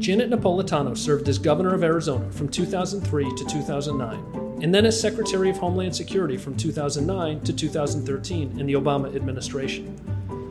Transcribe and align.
Janet 0.00 0.30
Napolitano 0.30 0.96
served 0.96 1.28
as 1.28 1.38
governor 1.38 1.74
of 1.74 1.84
Arizona 1.84 2.32
from 2.32 2.48
2003 2.48 3.36
to 3.36 3.44
2009, 3.44 4.62
and 4.62 4.74
then 4.74 4.86
as 4.86 4.98
Secretary 4.98 5.50
of 5.50 5.58
Homeland 5.58 5.94
Security 5.94 6.38
from 6.38 6.56
2009 6.56 7.40
to 7.40 7.52
2013 7.52 8.58
in 8.58 8.66
the 8.66 8.72
Obama 8.72 9.14
administration. 9.14 9.94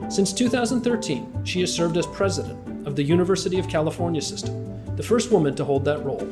Since 0.08 0.32
2013, 0.34 1.44
she 1.44 1.58
has 1.62 1.74
served 1.74 1.96
as 1.96 2.06
president 2.06 2.86
of 2.86 2.94
the 2.94 3.02
University 3.02 3.58
of 3.58 3.68
California 3.68 4.22
system, 4.22 4.94
the 4.94 5.02
first 5.02 5.32
woman 5.32 5.56
to 5.56 5.64
hold 5.64 5.84
that 5.84 6.04
role. 6.04 6.28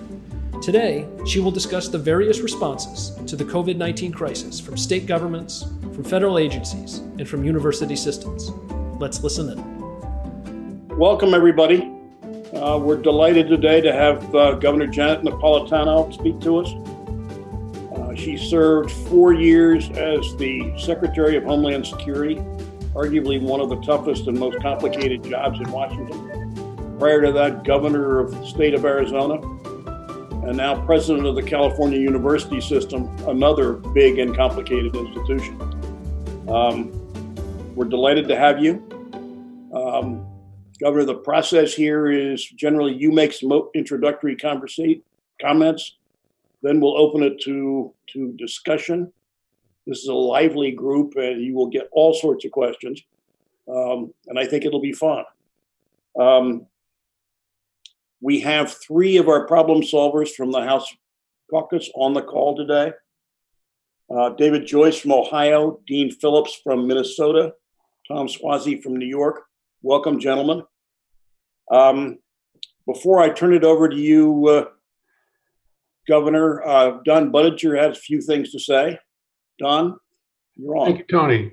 Today, 0.62 1.04
she 1.26 1.40
will 1.40 1.50
discuss 1.50 1.88
the 1.88 1.98
various 1.98 2.38
responses 2.38 3.18
to 3.26 3.34
the 3.34 3.44
COVID 3.44 3.76
19 3.76 4.12
crisis 4.12 4.60
from 4.60 4.76
state 4.76 5.06
governments, 5.06 5.64
from 5.92 6.04
federal 6.04 6.38
agencies, 6.38 6.98
and 7.18 7.28
from 7.28 7.42
university 7.42 7.96
systems. 7.96 8.50
Let's 9.00 9.24
listen 9.24 9.50
in. 9.50 10.96
Welcome, 10.96 11.34
everybody. 11.34 11.97
Uh, 12.54 12.78
we're 12.82 12.96
delighted 12.96 13.46
today 13.46 13.78
to 13.78 13.92
have 13.92 14.34
uh, 14.34 14.52
Governor 14.54 14.86
Janet 14.86 15.22
Napolitano 15.22 16.10
speak 16.14 16.40
to 16.40 16.60
us. 16.60 16.72
Uh, 17.94 18.14
she 18.14 18.38
served 18.38 18.90
four 18.90 19.34
years 19.34 19.90
as 19.90 20.34
the 20.36 20.72
Secretary 20.78 21.36
of 21.36 21.44
Homeland 21.44 21.86
Security, 21.86 22.36
arguably 22.94 23.38
one 23.40 23.60
of 23.60 23.68
the 23.68 23.76
toughest 23.82 24.28
and 24.28 24.38
most 24.38 24.58
complicated 24.62 25.22
jobs 25.24 25.60
in 25.60 25.70
Washington. 25.70 26.96
Prior 26.98 27.20
to 27.20 27.32
that, 27.32 27.64
Governor 27.64 28.18
of 28.18 28.30
the 28.30 28.46
state 28.46 28.72
of 28.72 28.86
Arizona, 28.86 29.34
and 30.48 30.56
now 30.56 30.82
President 30.86 31.26
of 31.26 31.34
the 31.34 31.42
California 31.42 31.98
University 31.98 32.62
System, 32.62 33.14
another 33.28 33.74
big 33.74 34.18
and 34.18 34.34
complicated 34.34 34.96
institution. 34.96 35.60
Um, 36.48 36.92
we're 37.74 37.84
delighted 37.84 38.26
to 38.28 38.36
have 38.36 38.58
you. 38.58 38.82
Um, 39.74 40.26
Governor, 40.80 41.04
the 41.04 41.14
process 41.16 41.74
here 41.74 42.10
is 42.10 42.44
generally 42.44 42.94
you 42.94 43.10
make 43.10 43.32
some 43.32 43.68
introductory 43.74 44.36
conversation 44.36 45.02
comments, 45.40 45.96
then 46.62 46.80
we'll 46.80 46.96
open 46.96 47.22
it 47.22 47.40
to 47.42 47.92
to 48.12 48.32
discussion. 48.32 49.12
This 49.86 49.98
is 49.98 50.08
a 50.08 50.14
lively 50.14 50.70
group, 50.70 51.14
and 51.16 51.40
you 51.42 51.54
will 51.54 51.68
get 51.68 51.88
all 51.92 52.14
sorts 52.14 52.44
of 52.44 52.52
questions, 52.52 53.02
um, 53.68 54.12
and 54.26 54.38
I 54.38 54.46
think 54.46 54.64
it'll 54.64 54.80
be 54.80 54.92
fun. 54.92 55.24
Um, 56.18 56.66
we 58.20 58.40
have 58.40 58.72
three 58.72 59.16
of 59.16 59.28
our 59.28 59.46
problem 59.46 59.82
solvers 59.82 60.30
from 60.30 60.50
the 60.50 60.62
House 60.62 60.92
caucus 61.50 61.90
on 61.94 62.14
the 62.14 62.22
call 62.22 62.56
today. 62.56 62.92
Uh, 64.10 64.30
David 64.30 64.66
Joyce 64.66 64.98
from 64.98 65.12
Ohio, 65.12 65.80
Dean 65.86 66.10
Phillips 66.10 66.58
from 66.62 66.86
Minnesota, 66.86 67.54
Tom 68.06 68.26
Suozzi 68.26 68.82
from 68.82 68.96
New 68.96 69.06
York, 69.06 69.47
Welcome, 69.82 70.18
gentlemen. 70.18 70.64
Um, 71.70 72.18
before 72.84 73.20
I 73.20 73.28
turn 73.28 73.54
it 73.54 73.62
over 73.62 73.88
to 73.88 73.94
you, 73.96 74.48
uh, 74.48 74.64
Governor, 76.08 76.66
uh, 76.66 76.98
Don 77.04 77.30
Budinger 77.30 77.80
has 77.80 77.96
a 77.96 78.00
few 78.00 78.20
things 78.20 78.50
to 78.52 78.58
say. 78.58 78.98
Don, 79.60 79.96
you're 80.56 80.76
on. 80.76 80.86
Thank 80.86 80.98
you, 80.98 81.04
Tony. 81.04 81.52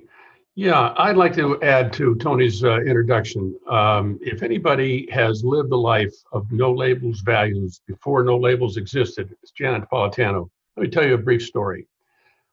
Yeah, 0.56 0.92
I'd 0.96 1.16
like 1.16 1.34
to 1.34 1.62
add 1.62 1.92
to 1.94 2.16
Tony's 2.16 2.64
uh, 2.64 2.80
introduction. 2.80 3.54
Um, 3.68 4.18
if 4.20 4.42
anybody 4.42 5.08
has 5.12 5.44
lived 5.44 5.70
the 5.70 5.76
life 5.76 6.14
of 6.32 6.50
no 6.50 6.72
labels 6.72 7.20
values 7.20 7.80
before 7.86 8.24
no 8.24 8.36
labels 8.36 8.76
existed, 8.76 9.36
it's 9.42 9.52
Janet 9.52 9.88
Napolitano. 9.88 10.48
Let 10.76 10.82
me 10.82 10.88
tell 10.88 11.06
you 11.06 11.14
a 11.14 11.18
brief 11.18 11.42
story. 11.42 11.86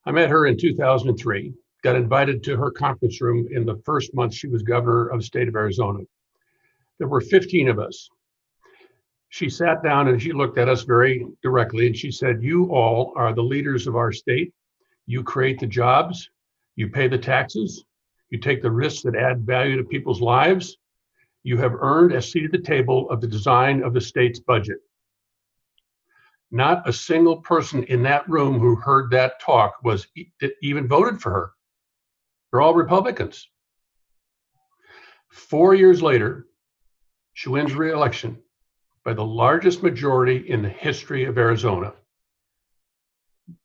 I 0.05 0.11
met 0.11 0.29
her 0.29 0.45
in 0.45 0.57
2003 0.57 1.53
got 1.83 1.95
invited 1.97 2.41
to 2.43 2.55
her 2.55 2.71
conference 2.71 3.21
room 3.21 3.47
in 3.51 3.65
the 3.65 3.75
first 3.85 4.13
month 4.15 4.33
she 4.33 4.47
was 4.47 4.63
governor 4.63 5.07
of 5.07 5.19
the 5.19 5.25
state 5.25 5.49
of 5.49 5.55
Arizona. 5.55 5.99
There 6.97 7.07
were 7.07 7.21
15 7.21 7.67
of 7.67 7.77
us. 7.77 8.09
She 9.29 9.49
sat 9.49 9.83
down 9.83 10.07
and 10.07 10.21
she 10.21 10.31
looked 10.31 10.57
at 10.57 10.69
us 10.69 10.83
very 10.83 11.25
directly 11.41 11.87
and 11.87 11.97
she 11.97 12.11
said, 12.11 12.41
You 12.41 12.71
all 12.71 13.13
are 13.15 13.33
the 13.33 13.43
leaders 13.43 13.87
of 13.87 13.95
our 13.95 14.11
state. 14.11 14.53
You 15.05 15.23
create 15.23 15.59
the 15.59 15.67
jobs, 15.67 16.29
you 16.75 16.87
pay 16.87 17.07
the 17.07 17.17
taxes, 17.17 17.83
you 18.29 18.39
take 18.39 18.61
the 18.61 18.71
risks 18.71 19.01
that 19.03 19.15
add 19.15 19.45
value 19.45 19.75
to 19.77 19.83
people's 19.83 20.21
lives. 20.21 20.77
You 21.43 21.57
have 21.57 21.73
earned 21.73 22.13
a 22.13 22.21
seat 22.21 22.45
at 22.45 22.51
the 22.51 22.59
table 22.59 23.09
of 23.09 23.19
the 23.19 23.27
design 23.27 23.83
of 23.83 23.93
the 23.93 23.99
state's 23.99 24.39
budget. 24.39 24.77
Not 26.51 26.87
a 26.87 26.93
single 26.93 27.37
person 27.37 27.83
in 27.85 28.03
that 28.03 28.29
room 28.29 28.59
who 28.59 28.75
heard 28.75 29.11
that 29.11 29.41
talk 29.41 29.83
was 29.83 30.07
even 30.61 30.87
voted 30.87 31.19
for 31.19 31.31
her. 31.31 31.51
They're 32.53 32.61
all 32.61 32.75
Republicans. 32.75 33.49
Four 35.31 35.73
years 35.73 36.03
later, 36.03 36.45
she 37.33 37.49
wins 37.49 37.73
re-election 37.73 38.37
by 39.03 39.13
the 39.13 39.25
largest 39.25 39.81
majority 39.81 40.37
in 40.37 40.61
the 40.61 40.69
history 40.69 41.25
of 41.25 41.39
Arizona. 41.39 41.93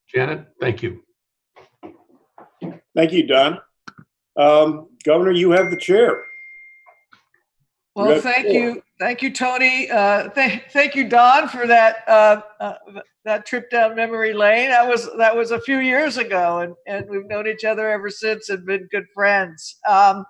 Janet, 0.09 0.47
thank 0.59 0.83
you. 0.83 1.03
Thank 2.97 3.13
you, 3.13 3.27
Don. 3.27 3.59
Um, 4.39 4.89
Governor, 5.05 5.33
you 5.33 5.51
have 5.51 5.71
the 5.71 5.77
chair. 5.77 6.23
Well, 7.99 8.21
thank 8.21 8.47
you, 8.47 8.83
thank 9.01 9.23
you, 9.23 9.33
Tony. 9.33 9.91
Uh, 9.91 10.29
th- 10.29 10.63
thank 10.71 10.95
you, 10.95 11.09
Don, 11.09 11.49
for 11.49 11.67
that 11.67 11.97
uh, 12.07 12.43
uh, 12.61 12.75
that 13.25 13.45
trip 13.45 13.71
down 13.71 13.97
memory 13.97 14.33
lane. 14.33 14.71
That 14.71 14.87
was 14.87 15.09
that 15.19 15.37
was 15.37 15.51
a 15.51 15.61
few 15.61 15.79
years 15.79 16.17
ago, 16.17 16.61
and, 16.61 16.75
and 16.87 17.11
we've 17.11 17.27
known 17.27 17.49
each 17.49 17.65
other 17.65 17.91
ever 17.91 18.09
since 18.09 18.51
and 18.51 18.65
been 18.65 18.87
good 18.93 19.07
friends. 19.13 19.79
Um, 19.89 20.25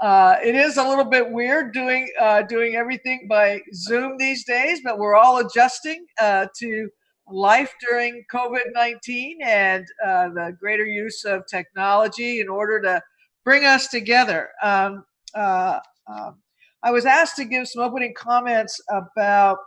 uh, 0.00 0.36
it 0.44 0.56
is 0.56 0.76
a 0.76 0.82
little 0.82 1.04
bit 1.04 1.30
weird 1.30 1.72
doing 1.72 2.08
uh, 2.20 2.42
doing 2.42 2.74
everything 2.74 3.28
by 3.28 3.60
Zoom 3.74 4.16
these 4.18 4.44
days, 4.44 4.80
but 4.82 4.98
we're 4.98 5.14
all 5.14 5.38
adjusting 5.38 6.04
uh, 6.20 6.46
to 6.58 6.88
life 7.28 7.72
during 7.88 8.24
COVID 8.32 8.72
nineteen 8.72 9.38
and 9.44 9.86
the 10.04 10.56
greater 10.58 10.84
use 10.84 11.24
of 11.24 11.46
technology 11.46 12.40
in 12.40 12.48
order 12.48 12.80
to 12.80 13.00
bring 13.44 13.64
us 13.64 13.86
together. 13.86 14.48
Um, 14.62 15.04
um 15.36 16.38
I 16.82 16.92
was 16.92 17.06
asked 17.06 17.36
to 17.36 17.44
give 17.44 17.68
some 17.68 17.82
opening 17.82 18.14
comments 18.16 18.80
about 18.90 19.58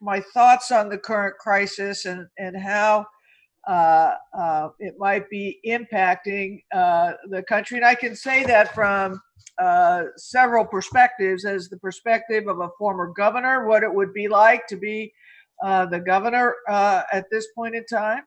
my 0.00 0.20
thoughts 0.32 0.70
on 0.70 0.88
the 0.88 0.98
current 0.98 1.36
crisis 1.38 2.04
and, 2.04 2.26
and 2.38 2.56
how 2.56 3.06
uh, 3.68 4.14
uh, 4.38 4.68
it 4.78 4.94
might 4.98 5.28
be 5.28 5.58
impacting 5.66 6.62
uh, 6.72 7.12
the 7.28 7.42
country. 7.42 7.76
And 7.76 7.84
I 7.84 7.94
can 7.94 8.14
say 8.16 8.44
that 8.44 8.74
from 8.74 9.20
uh, 9.58 10.04
several 10.16 10.64
perspectives 10.64 11.44
as 11.44 11.68
the 11.68 11.78
perspective 11.78 12.46
of 12.48 12.60
a 12.60 12.70
former 12.78 13.12
governor, 13.14 13.66
what 13.66 13.82
it 13.82 13.92
would 13.92 14.14
be 14.14 14.28
like 14.28 14.66
to 14.68 14.76
be 14.76 15.12
uh, 15.62 15.86
the 15.86 16.00
governor 16.00 16.54
uh, 16.68 17.02
at 17.12 17.26
this 17.30 17.48
point 17.54 17.74
in 17.74 17.84
time, 17.84 18.22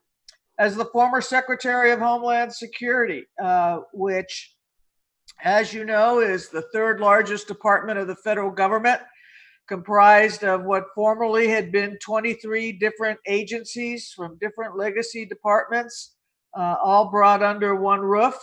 as 0.59 0.75
the 0.75 0.85
former 0.85 1.21
Secretary 1.21 1.91
of 1.91 1.99
Homeland 1.99 2.53
Security, 2.53 3.23
which 3.93 4.52
as 5.41 5.73
you 5.73 5.85
know, 5.85 6.19
is 6.19 6.49
the 6.49 6.63
third 6.73 6.99
largest 6.99 7.47
department 7.47 7.99
of 7.99 8.07
the 8.07 8.15
federal 8.15 8.51
government, 8.51 9.01
comprised 9.67 10.43
of 10.43 10.63
what 10.63 10.85
formerly 10.93 11.47
had 11.47 11.71
been 11.71 11.97
23 11.99 12.73
different 12.73 13.19
agencies 13.27 14.11
from 14.15 14.37
different 14.39 14.77
legacy 14.77 15.25
departments, 15.25 16.15
uh, 16.57 16.75
all 16.83 17.09
brought 17.09 17.41
under 17.41 17.75
one 17.75 18.01
roof 18.01 18.35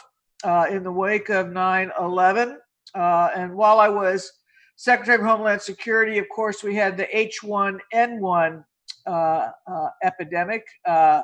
uh, 0.45 0.67
in 0.71 0.83
the 0.83 0.93
wake 0.93 1.29
of 1.29 1.51
9 1.51 1.91
11. 2.01 2.59
Uh, 2.95 3.29
and 3.37 3.55
while 3.55 3.79
I 3.79 3.89
was 3.89 4.33
Secretary 4.77 5.19
of 5.19 5.27
Homeland 5.27 5.61
Security, 5.61 6.19
of 6.19 6.27
course, 6.35 6.63
we 6.63 6.75
had 6.75 6.97
the 6.97 7.07
H1N1 7.15 8.65
uh, 9.07 9.51
uh, 9.67 9.89
epidemic 10.03 10.65
uh, 10.87 11.23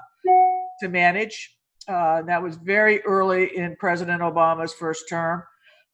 to 0.81 0.89
manage. 0.89 1.57
that 1.87 2.43
was 2.43 2.57
very 2.57 3.01
early 3.03 3.57
in 3.57 3.77
President 3.77 4.23
Obama's 4.23 4.73
first 4.75 5.09
term. 5.09 5.43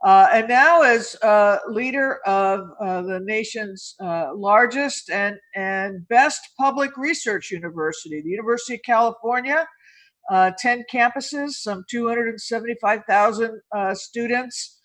Uh, 0.02 0.26
and 0.32 0.48
now, 0.48 0.82
as 0.82 1.14
uh, 1.22 1.58
leader 1.68 2.18
of 2.26 2.70
uh, 2.80 3.02
the 3.02 3.20
nation's 3.20 3.94
uh, 4.00 4.30
largest 4.34 5.08
and, 5.10 5.36
and 5.54 6.06
best 6.08 6.40
public 6.58 6.96
research 6.96 7.52
university, 7.52 8.20
the 8.20 8.30
University 8.30 8.74
of 8.74 8.80
California, 8.84 9.66
uh, 10.30 10.50
10 10.58 10.84
campuses, 10.92 11.50
some 11.50 11.84
275,000 11.88 13.60
uh, 13.76 13.94
students, 13.94 14.80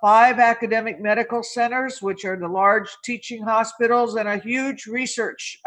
five 0.00 0.38
academic 0.38 1.00
medical 1.00 1.42
centers, 1.42 2.00
which 2.00 2.24
are 2.24 2.38
the 2.38 2.48
large 2.48 2.88
teaching 3.04 3.42
hospitals, 3.42 4.14
and 4.14 4.28
a 4.28 4.38
huge 4.38 4.86
research 4.86 5.60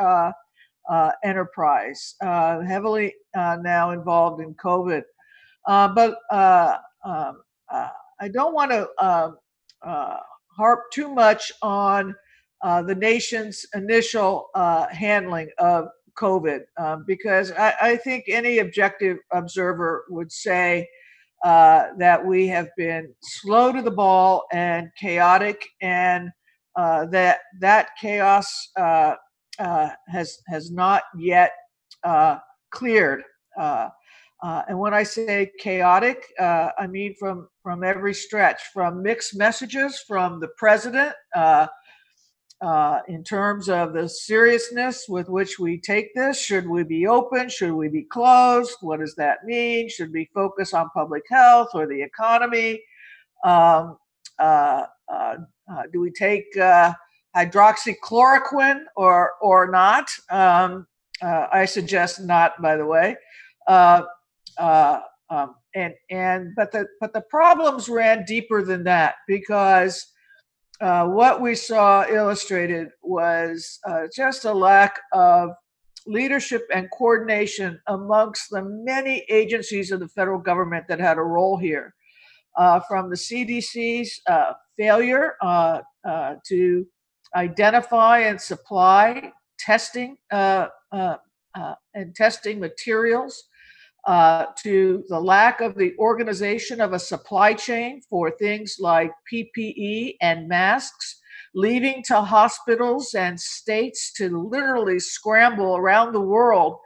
enterprise, 1.23 2.15
heavily 2.21 3.13
now 3.35 3.91
involved 3.91 4.41
in 4.41 4.55
COVID. 4.55 5.03
but 5.67 6.15
um, 6.31 7.37
I 8.21 8.27
don't 8.27 8.53
want 8.53 8.69
to 8.69 8.87
uh, 8.99 9.31
uh, 9.81 10.17
harp 10.55 10.91
too 10.93 11.09
much 11.09 11.51
on 11.63 12.15
uh, 12.63 12.83
the 12.83 12.93
nation's 12.93 13.65
initial 13.73 14.49
uh, 14.53 14.85
handling 14.89 15.49
of 15.57 15.87
COVID 16.19 16.61
um, 16.77 17.03
because 17.07 17.51
I, 17.51 17.73
I, 17.81 17.97
think 17.97 18.25
any 18.27 18.59
objective 18.59 19.17
observer 19.33 20.03
would 20.09 20.31
say 20.31 20.87
uh, 21.43 21.85
that 21.97 22.23
we 22.23 22.47
have 22.49 22.69
been 22.77 23.11
slow 23.23 23.71
to 23.71 23.81
the 23.81 23.89
ball 23.89 24.43
and 24.51 24.89
chaotic 24.99 25.65
and 25.81 26.29
that 26.75 27.39
that 27.59 27.89
chaos 27.99 28.69
has 28.77 30.37
has 30.47 30.69
not 30.69 31.03
yet 31.17 31.53
cleared. 32.71 33.23
Uh, 34.41 34.63
and 34.67 34.77
when 34.79 34.93
I 34.93 35.03
say 35.03 35.51
chaotic, 35.59 36.25
uh, 36.39 36.69
I 36.77 36.87
mean 36.87 37.15
from 37.19 37.49
from 37.61 37.83
every 37.83 38.13
stretch, 38.13 38.61
from 38.73 39.03
mixed 39.03 39.37
messages 39.37 40.01
from 40.07 40.39
the 40.39 40.47
president 40.57 41.13
uh, 41.35 41.67
uh, 42.59 43.01
in 43.07 43.23
terms 43.23 43.69
of 43.69 43.93
the 43.93 44.09
seriousness 44.09 45.05
with 45.07 45.29
which 45.29 45.59
we 45.59 45.79
take 45.79 46.15
this. 46.15 46.41
Should 46.41 46.67
we 46.67 46.83
be 46.83 47.05
open? 47.05 47.49
Should 47.49 47.73
we 47.73 47.87
be 47.87 48.01
closed? 48.03 48.77
What 48.81 48.99
does 48.99 49.13
that 49.15 49.45
mean? 49.45 49.89
Should 49.89 50.11
we 50.11 50.27
focus 50.33 50.73
on 50.73 50.89
public 50.89 51.23
health 51.29 51.69
or 51.75 51.85
the 51.85 52.01
economy? 52.01 52.81
Um, 53.45 53.99
uh, 54.39 54.85
uh, 55.11 55.35
do 55.93 56.01
we 56.01 56.09
take 56.11 56.45
hydroxychloroquine 56.55 58.85
or 58.95 59.33
or 59.39 59.69
not? 59.69 60.09
Um, 60.31 60.87
I 61.21 61.65
suggest 61.65 62.21
not, 62.21 62.59
by 62.59 62.75
the 62.75 62.87
way. 62.87 63.17
Uh, 63.67 64.01
uh, 64.57 64.99
um, 65.29 65.55
and 65.75 65.93
and 66.09 66.53
but 66.55 66.71
the 66.71 66.85
but 66.99 67.13
the 67.13 67.21
problems 67.21 67.87
ran 67.87 68.25
deeper 68.25 68.63
than 68.63 68.83
that 68.83 69.15
because 69.27 70.11
uh, 70.81 71.05
what 71.05 71.41
we 71.41 71.55
saw 71.55 72.05
illustrated 72.09 72.89
was 73.01 73.79
uh, 73.87 74.07
just 74.13 74.45
a 74.45 74.53
lack 74.53 74.99
of 75.13 75.51
leadership 76.07 76.67
and 76.73 76.89
coordination 76.97 77.79
amongst 77.87 78.49
the 78.49 78.63
many 78.63 79.23
agencies 79.29 79.91
of 79.91 79.99
the 79.99 80.07
federal 80.07 80.39
government 80.39 80.85
that 80.87 80.99
had 80.99 81.17
a 81.17 81.23
role 81.23 81.55
here, 81.57 81.93
uh, 82.57 82.79
from 82.81 83.09
the 83.09 83.15
CDC's 83.15 84.19
uh, 84.27 84.53
failure 84.77 85.35
uh, 85.41 85.81
to 86.47 86.85
identify 87.35 88.19
and 88.19 88.41
supply 88.41 89.31
testing 89.59 90.17
and 90.31 92.15
testing 92.15 92.59
materials 92.59 93.43
uh, 94.05 94.45
to 94.63 95.03
the 95.09 95.19
lack 95.19 95.61
of 95.61 95.75
the 95.75 95.93
organization 95.97 96.81
of 96.81 96.93
a 96.93 96.99
supply 96.99 97.53
chain 97.53 98.01
for 98.09 98.31
things 98.31 98.77
like 98.79 99.11
PPE 99.31 100.15
and 100.21 100.47
masks, 100.47 101.19
leaving 101.53 102.03
to 102.07 102.21
hospitals 102.21 103.13
and 103.13 103.39
states 103.39 104.11
to 104.13 104.29
literally 104.49 104.99
scramble 104.99 105.77
around 105.77 106.13
the 106.13 106.21
world 106.21 106.77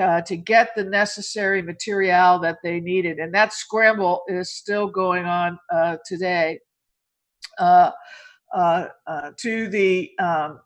uh, 0.00 0.20
to 0.22 0.36
get 0.36 0.70
the 0.74 0.84
necessary 0.84 1.62
material 1.62 2.38
that 2.38 2.58
they 2.62 2.80
needed. 2.80 3.18
And 3.18 3.34
that 3.34 3.52
scramble 3.52 4.22
is 4.28 4.50
still 4.50 4.88
going 4.88 5.24
on 5.24 5.58
uh, 5.72 5.96
today. 6.06 6.60
Uh, 7.58 7.90
uh, 8.54 8.86
uh, 9.06 9.30
to 9.36 9.68
the 9.68 10.10
um, 10.18 10.60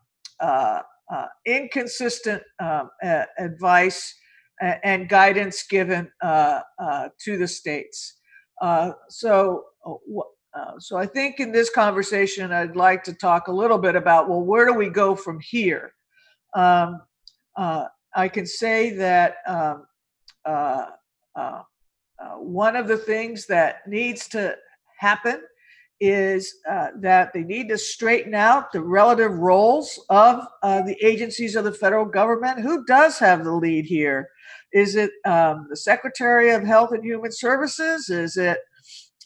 inconsistent 1.45 2.41
um, 2.59 2.89
advice 3.37 4.15
and 4.61 5.09
guidance 5.09 5.63
given 5.63 6.11
uh, 6.21 6.61
uh, 6.79 7.09
to 7.19 7.37
the 7.37 7.47
states. 7.47 8.17
Uh, 8.61 8.91
so, 9.09 9.65
uh, 10.53 10.73
so 10.79 10.97
I 10.97 11.05
think 11.05 11.39
in 11.39 11.51
this 11.51 11.69
conversation, 11.69 12.51
I'd 12.51 12.75
like 12.75 13.03
to 13.05 13.13
talk 13.13 13.47
a 13.47 13.51
little 13.51 13.79
bit 13.79 13.95
about 13.95 14.29
well, 14.29 14.41
where 14.41 14.65
do 14.65 14.73
we 14.73 14.89
go 14.89 15.15
from 15.15 15.39
here? 15.39 15.93
Um, 16.53 17.01
uh, 17.55 17.85
I 18.15 18.27
can 18.27 18.45
say 18.45 18.91
that 18.91 19.37
um, 19.47 19.85
uh, 20.45 20.85
one 22.37 22.75
of 22.75 22.87
the 22.87 22.97
things 22.97 23.47
that 23.47 23.87
needs 23.87 24.27
to 24.29 24.55
happen 24.99 25.41
is 26.01 26.55
uh, 26.69 26.87
that 26.99 27.31
they 27.31 27.43
need 27.43 27.69
to 27.69 27.77
straighten 27.77 28.33
out 28.33 28.71
the 28.71 28.81
relative 28.81 29.31
roles 29.37 30.03
of 30.09 30.43
uh, 30.63 30.81
the 30.81 30.97
agencies 31.05 31.55
of 31.55 31.63
the 31.63 31.71
federal 31.71 32.05
government. 32.05 32.59
Who 32.59 32.83
does 32.85 33.19
have 33.19 33.43
the 33.43 33.53
lead 33.53 33.85
here? 33.85 34.27
Is 34.73 34.95
it 34.95 35.11
um, 35.25 35.67
the 35.69 35.77
Secretary 35.77 36.49
of 36.49 36.63
Health 36.63 36.91
and 36.91 37.03
Human 37.03 37.31
Services? 37.31 38.09
Is 38.09 38.35
it 38.35 38.57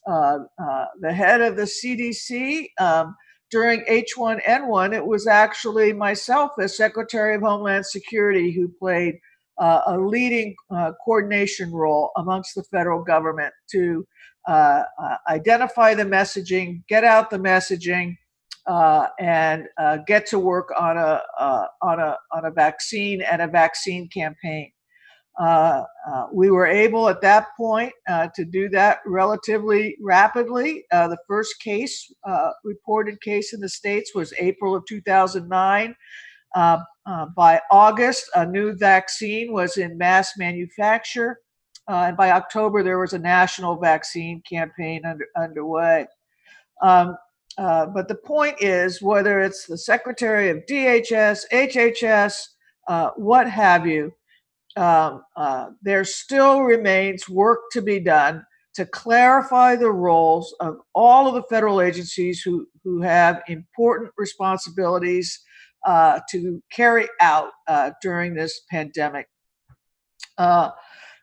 uh, 0.05 0.39
uh 0.59 0.85
the 0.99 1.13
head 1.13 1.41
of 1.41 1.55
the 1.55 1.63
CDC? 1.63 2.67
Um, 2.79 3.15
during 3.51 3.85
H1N1, 3.85 4.93
it 4.93 5.05
was 5.05 5.27
actually 5.27 5.93
myself 5.93 6.51
as 6.59 6.75
Secretary 6.75 7.35
of 7.35 7.41
Homeland 7.41 7.85
Security 7.85 8.51
who 8.51 8.67
played 8.67 9.15
uh, 9.57 9.81
a 9.87 9.97
leading 9.97 10.55
uh, 10.69 10.91
coordination 11.05 11.71
role 11.71 12.11
amongst 12.17 12.55
the 12.55 12.63
federal 12.63 13.01
government 13.01 13.53
to 13.71 14.05
uh, 14.47 14.83
uh, 15.01 15.17
identify 15.29 15.93
the 15.93 16.03
messaging, 16.03 16.83
get 16.87 17.03
out 17.03 17.29
the 17.29 17.37
messaging, 17.37 18.15
uh, 18.67 19.07
and 19.19 19.65
uh, 19.77 19.97
get 20.07 20.25
to 20.25 20.39
work 20.39 20.73
on 20.79 20.97
a 20.97 21.21
uh, 21.39 21.65
on 21.81 21.99
a 21.99 22.17
on 22.31 22.45
a 22.45 22.51
vaccine 22.51 23.21
and 23.21 23.41
a 23.41 23.47
vaccine 23.47 24.07
campaign. 24.09 24.71
Uh, 25.39 25.83
we 26.31 26.49
were 26.49 26.65
able 26.65 27.09
at 27.09 27.21
that 27.21 27.47
point 27.57 27.91
to 28.07 28.45
do 28.45 28.69
that 28.69 28.99
relatively 29.05 29.97
rapidly. 30.01 30.85
the 30.91 31.17
first 31.27 31.59
case, 31.61 32.11
reported 32.63 33.19
case 33.21 33.53
in 33.53 33.59
the 33.59 33.67
states, 33.67 34.15
was 34.15 34.33
April 34.39 34.75
of 34.75 34.85
2009. 34.87 35.95
by 37.35 37.61
August, 37.69 38.29
a 38.35 38.45
new 38.45 38.73
vaccine 38.77 39.51
was 39.51 39.77
in 39.77 39.97
mass 39.97 40.31
manufacture. 40.37 41.39
Uh, 41.87 42.05
and 42.07 42.17
by 42.17 42.31
October, 42.31 42.81
there 42.83 42.99
was 42.99 43.13
a 43.13 43.19
national 43.19 43.75
vaccine 43.75 44.41
campaign 44.49 45.05
under, 45.05 45.25
underway. 45.37 46.07
Um, 46.81 47.15
uh, 47.57 47.85
but 47.85 48.07
the 48.07 48.15
point 48.15 48.57
is, 48.59 49.01
whether 49.01 49.39
it's 49.39 49.65
the 49.65 49.77
secretary 49.77 50.49
of 50.49 50.65
DHS, 50.65 51.41
HHS, 51.51 52.41
uh, 52.87 53.11
what 53.15 53.49
have 53.49 53.87
you, 53.87 54.11
um, 54.75 55.23
uh, 55.37 55.67
there 55.81 56.03
still 56.03 56.61
remains 56.61 57.29
work 57.29 57.61
to 57.71 57.81
be 57.81 57.99
done 57.99 58.45
to 58.73 58.85
clarify 58.85 59.75
the 59.75 59.91
roles 59.91 60.53
of 60.59 60.77
all 60.93 61.27
of 61.27 61.33
the 61.33 61.43
federal 61.43 61.79
agencies 61.79 62.41
who, 62.41 62.67
who 62.83 63.01
have 63.01 63.41
important 63.47 64.11
responsibilities 64.17 65.39
uh, 65.85 66.19
to 66.29 66.61
carry 66.71 67.07
out 67.21 67.51
uh, 67.67 67.91
during 68.01 68.33
this 68.33 68.61
pandemic. 68.69 69.27
Uh, 70.37 70.71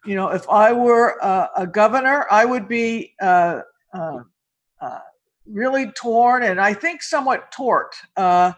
you 0.04 0.16
know, 0.16 0.28
if 0.28 0.48
I 0.48 0.72
were 0.72 1.16
a 1.56 1.66
governor, 1.66 2.26
I 2.30 2.44
would 2.44 2.68
be 2.68 3.14
uh, 3.20 3.60
uh, 3.94 4.20
uh, 4.80 4.98
really 5.46 5.92
torn 5.92 6.42
and 6.42 6.60
I 6.60 6.74
think 6.74 7.02
somewhat 7.02 7.52
torqued 7.52 7.94
uh, 8.16 8.52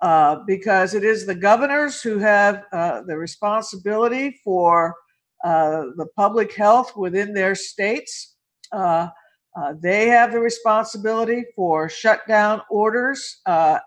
uh, 0.00 0.36
because 0.46 0.94
it 0.94 1.02
is 1.02 1.26
the 1.26 1.34
governors 1.34 2.00
who 2.00 2.18
have 2.18 2.64
the 2.72 3.16
responsibility 3.16 4.38
for 4.44 4.94
the 5.42 6.06
public 6.16 6.54
health 6.54 6.96
within 6.96 7.34
their 7.34 7.54
states. 7.54 8.36
they 8.72 10.08
have 10.08 10.32
the 10.32 10.40
responsibility 10.40 11.44
for 11.56 11.88
shutdown 11.88 12.62
orders 12.70 13.40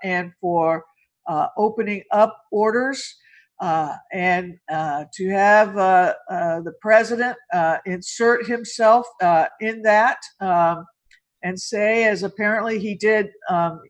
and 0.04 0.34
for 0.42 0.84
opening 1.58 2.04
up 2.12 2.44
orders. 2.52 3.16
Uh, 3.60 3.96
and 4.12 4.56
uh, 4.70 5.06
to 5.12 5.30
have 5.30 5.76
uh, 5.78 6.14
uh 6.30 6.62
the 6.62 6.74
president 6.80 7.36
uh, 7.52 7.78
insert 7.88 8.46
himself 8.46 9.08
uh, 9.20 9.48
in 9.60 9.82
that 9.82 10.20
um, 10.42 10.86
and 11.44 11.60
say, 11.60 12.04
as 12.06 12.22
apparently 12.22 12.78
he 12.78 12.94
did 12.94 13.30
um, 13.50 13.82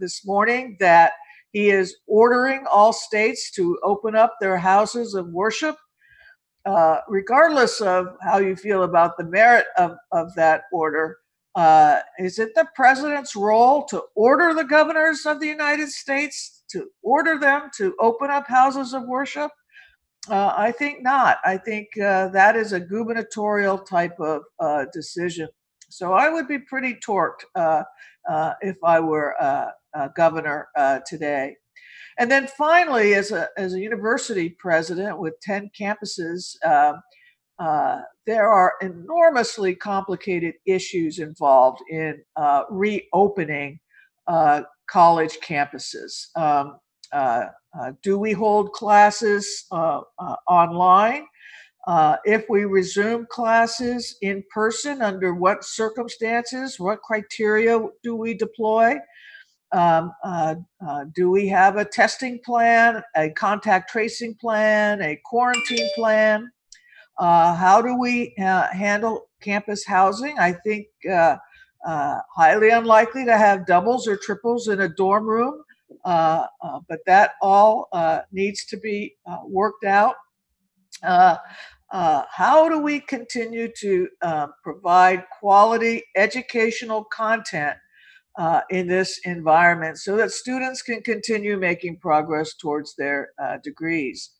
this 0.00 0.24
morning, 0.24 0.76
that 0.80 1.12
he 1.52 1.68
is 1.68 1.96
ordering 2.06 2.64
all 2.70 2.92
states 2.92 3.50
to 3.50 3.78
open 3.82 4.16
up 4.16 4.34
their 4.40 4.56
houses 4.56 5.14
of 5.14 5.26
worship, 5.28 5.76
regardless 7.08 7.80
of 7.80 8.06
how 8.22 8.38
you 8.38 8.56
feel 8.56 8.84
about 8.84 9.16
the 9.18 9.24
merit 9.24 9.66
of, 9.76 9.92
of 10.12 10.34
that 10.36 10.62
order. 10.72 11.18
is 12.18 12.38
it 12.38 12.54
the 12.54 12.66
president's 12.74 13.34
role 13.34 13.84
to 13.86 14.02
order 14.14 14.54
the 14.54 14.64
governors 14.64 15.26
of 15.26 15.40
the 15.40 15.48
United 15.48 15.88
States 15.88 16.61
to 16.72 16.88
order 17.02 17.38
them 17.38 17.70
to 17.76 17.94
open 18.00 18.30
up 18.30 18.46
houses 18.48 18.92
of 18.94 19.04
worship? 19.04 19.50
Uh, 20.28 20.52
I 20.56 20.70
think 20.70 21.02
not. 21.02 21.38
I 21.44 21.56
think 21.56 21.88
uh, 21.98 22.28
that 22.28 22.54
is 22.54 22.72
a 22.72 22.80
gubernatorial 22.80 23.78
type 23.78 24.18
of 24.20 24.42
uh, 24.60 24.84
decision. 24.92 25.48
So 25.88 26.12
I 26.12 26.28
would 26.28 26.46
be 26.46 26.58
pretty 26.58 26.94
torqued 26.94 27.44
uh, 27.54 27.82
uh, 28.28 28.54
if 28.60 28.76
I 28.84 29.00
were 29.00 29.34
a 29.94 30.10
governor 30.16 30.68
uh, 30.76 31.00
today. 31.06 31.56
And 32.18 32.30
then 32.30 32.46
finally, 32.46 33.14
as 33.14 33.30
a, 33.32 33.48
as 33.56 33.74
a 33.74 33.80
university 33.80 34.50
president 34.50 35.18
with 35.18 35.34
10 35.40 35.70
campuses, 35.78 36.56
um, 36.64 37.02
there 38.26 38.48
are 38.50 38.74
enormously 38.80 39.74
complicated 39.74 40.54
issues 40.66 41.18
involved 41.18 41.82
in 41.90 42.22
reopening 42.70 43.80
college 44.88 45.38
campuses. 45.40 46.34
Um, 46.36 46.78
uh, 47.12 47.46
uh, 47.78 47.92
do 48.02 48.18
we 48.18 48.32
hold 48.32 48.72
classes 48.72 49.66
uh, 49.70 50.00
uh 50.18 50.36
online? 50.48 51.26
Uh, 51.86 52.16
if 52.24 52.44
we 52.48 52.64
resume 52.64 53.26
classes 53.28 54.16
in 54.22 54.44
person, 54.54 55.02
under 55.02 55.34
what 55.34 55.64
circumstances, 55.64 56.78
what 56.78 57.02
criteria 57.02 57.80
do 58.04 58.14
we 58.14 58.34
deploy? 58.34 58.94
Um, 59.72 60.12
uh, 60.22 60.54
uh, 60.86 61.04
do 61.14 61.30
we 61.30 61.48
have 61.48 61.76
a 61.76 61.84
testing 61.84 62.38
plan, 62.44 63.02
a 63.16 63.30
contact 63.30 63.90
tracing 63.90 64.36
plan, 64.40 65.02
a 65.02 65.18
quarantine 65.24 65.88
plan? 65.96 66.50
Uh, 67.18 67.54
how 67.54 67.82
do 67.82 67.98
we 67.98 68.34
handle 68.36 69.28
campus 69.40 69.84
housing? 69.84 70.38
I 70.38 70.52
think 70.52 70.86
uh, 71.86 71.90
uh, 71.90 72.18
highly 72.34 72.70
unlikely 72.70 73.24
to 73.24 73.36
have 73.36 73.66
doubles 73.66 74.06
or 74.08 74.16
triples 74.16 74.68
in 74.68 74.80
a 74.80 74.88
dorm 74.88 75.26
room, 75.26 75.62
but 76.04 77.00
that 77.06 77.32
all 77.40 77.88
needs 78.32 78.64
to 78.66 78.76
be 78.76 79.16
worked 79.46 79.84
out. 79.84 80.16
Uh, 81.92 82.22
how 82.30 82.70
do 82.70 82.78
we 82.78 83.00
continue 83.00 83.68
to 83.70 84.08
uh, 84.22 84.46
provide 84.64 85.24
quality 85.38 86.02
educational 86.16 87.04
content 87.04 87.76
uh, 88.38 88.62
in 88.70 88.86
this 88.86 89.20
environment 89.24 89.98
so 89.98 90.16
that 90.16 90.30
students 90.30 90.80
can 90.80 91.02
continue 91.02 91.58
making 91.58 91.98
progress 91.98 92.54
towards 92.54 92.94
their 92.96 93.32
uh, 93.42 93.58
degrees? 93.62 94.30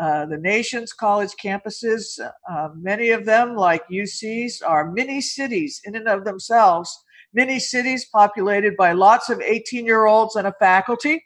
Uh, 0.00 0.26
the 0.26 0.38
nation's 0.38 0.92
college 0.92 1.32
campuses, 1.42 2.18
uh, 2.50 2.68
many 2.76 3.10
of 3.10 3.24
them, 3.24 3.54
like 3.54 3.82
UC's, 3.90 4.62
are 4.62 4.90
mini 4.90 5.20
cities 5.20 5.80
in 5.84 5.94
and 5.94 6.08
of 6.08 6.24
themselves, 6.24 7.04
mini 7.34 7.58
cities 7.58 8.06
populated 8.06 8.76
by 8.76 8.92
lots 8.92 9.28
of 9.28 9.40
18 9.40 9.84
year 9.84 10.06
olds 10.06 10.36
and 10.36 10.46
a 10.46 10.54
faculty. 10.58 11.22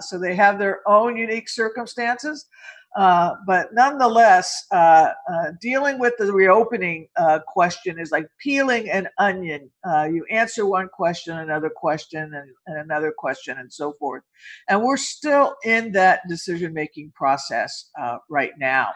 so 0.00 0.18
they 0.20 0.34
have 0.34 0.58
their 0.58 0.88
own 0.88 1.16
unique 1.16 1.48
circumstances. 1.48 2.46
Uh, 2.94 3.34
but 3.44 3.74
nonetheless, 3.74 4.66
uh, 4.70 5.10
uh, 5.30 5.50
dealing 5.60 5.98
with 5.98 6.14
the 6.18 6.32
reopening 6.32 7.08
uh, 7.16 7.40
question 7.46 7.98
is 7.98 8.12
like 8.12 8.28
peeling 8.38 8.88
an 8.88 9.08
onion. 9.18 9.68
Uh, 9.84 10.04
you 10.04 10.24
answer 10.30 10.64
one 10.64 10.88
question, 10.88 11.38
another 11.38 11.70
question, 11.70 12.34
and, 12.34 12.50
and, 12.66 12.78
another 12.78 13.12
question, 13.16 13.58
and 13.58 13.72
so 13.72 13.94
forth. 13.94 14.22
And 14.68 14.82
we're 14.82 14.96
still 14.96 15.56
in 15.64 15.90
that 15.92 16.20
decision 16.28 16.72
making 16.72 17.12
process 17.16 17.90
right 18.30 18.52
now. 18.58 18.90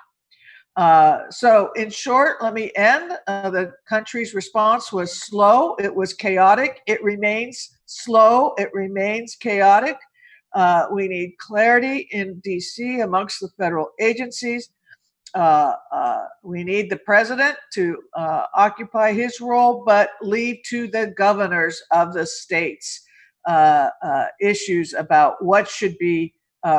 so, 1.31 1.73
in 1.73 1.91
short, 1.91 2.41
let 2.41 2.55
me 2.55 2.71
end. 2.77 3.19
the 3.27 3.73
country's 3.89 4.33
response 4.33 4.93
was 4.93 5.25
slow, 5.25 5.75
it 5.77 5.93
was 5.93 6.15
chaotic, 6.15 6.83
it 6.87 7.03
remains 7.03 7.79
slow, 7.87 8.55
it 8.59 8.73
remains 8.73 9.35
chaotic. 9.35 9.97
Uh, 10.59 10.89
we 10.91 11.07
need 11.07 11.39
clarity 11.39 12.09
in 12.11 12.43
DC 12.45 13.05
amongst 13.05 13.39
the 13.39 13.49
federal 13.57 13.91
agencies. 14.01 14.71
Uh, 15.33 15.75
uh, 15.93 16.25
we 16.43 16.65
need 16.65 16.91
the 16.91 16.97
president 16.97 17.57
to 17.73 17.97
uh, 18.17 18.43
occupy 18.55 19.13
his 19.13 19.41
role, 19.41 19.85
but 19.87 20.11
leave 20.21 20.57
to 20.69 20.89
the 20.89 21.15
governors 21.17 21.81
of 21.93 22.13
the 22.13 22.27
states 22.27 23.03
uh, 23.47 23.91
uh, 24.03 24.25
issues 24.41 24.95
about 24.95 25.37
what 25.45 25.69
should 25.69 25.97
be 25.99 26.35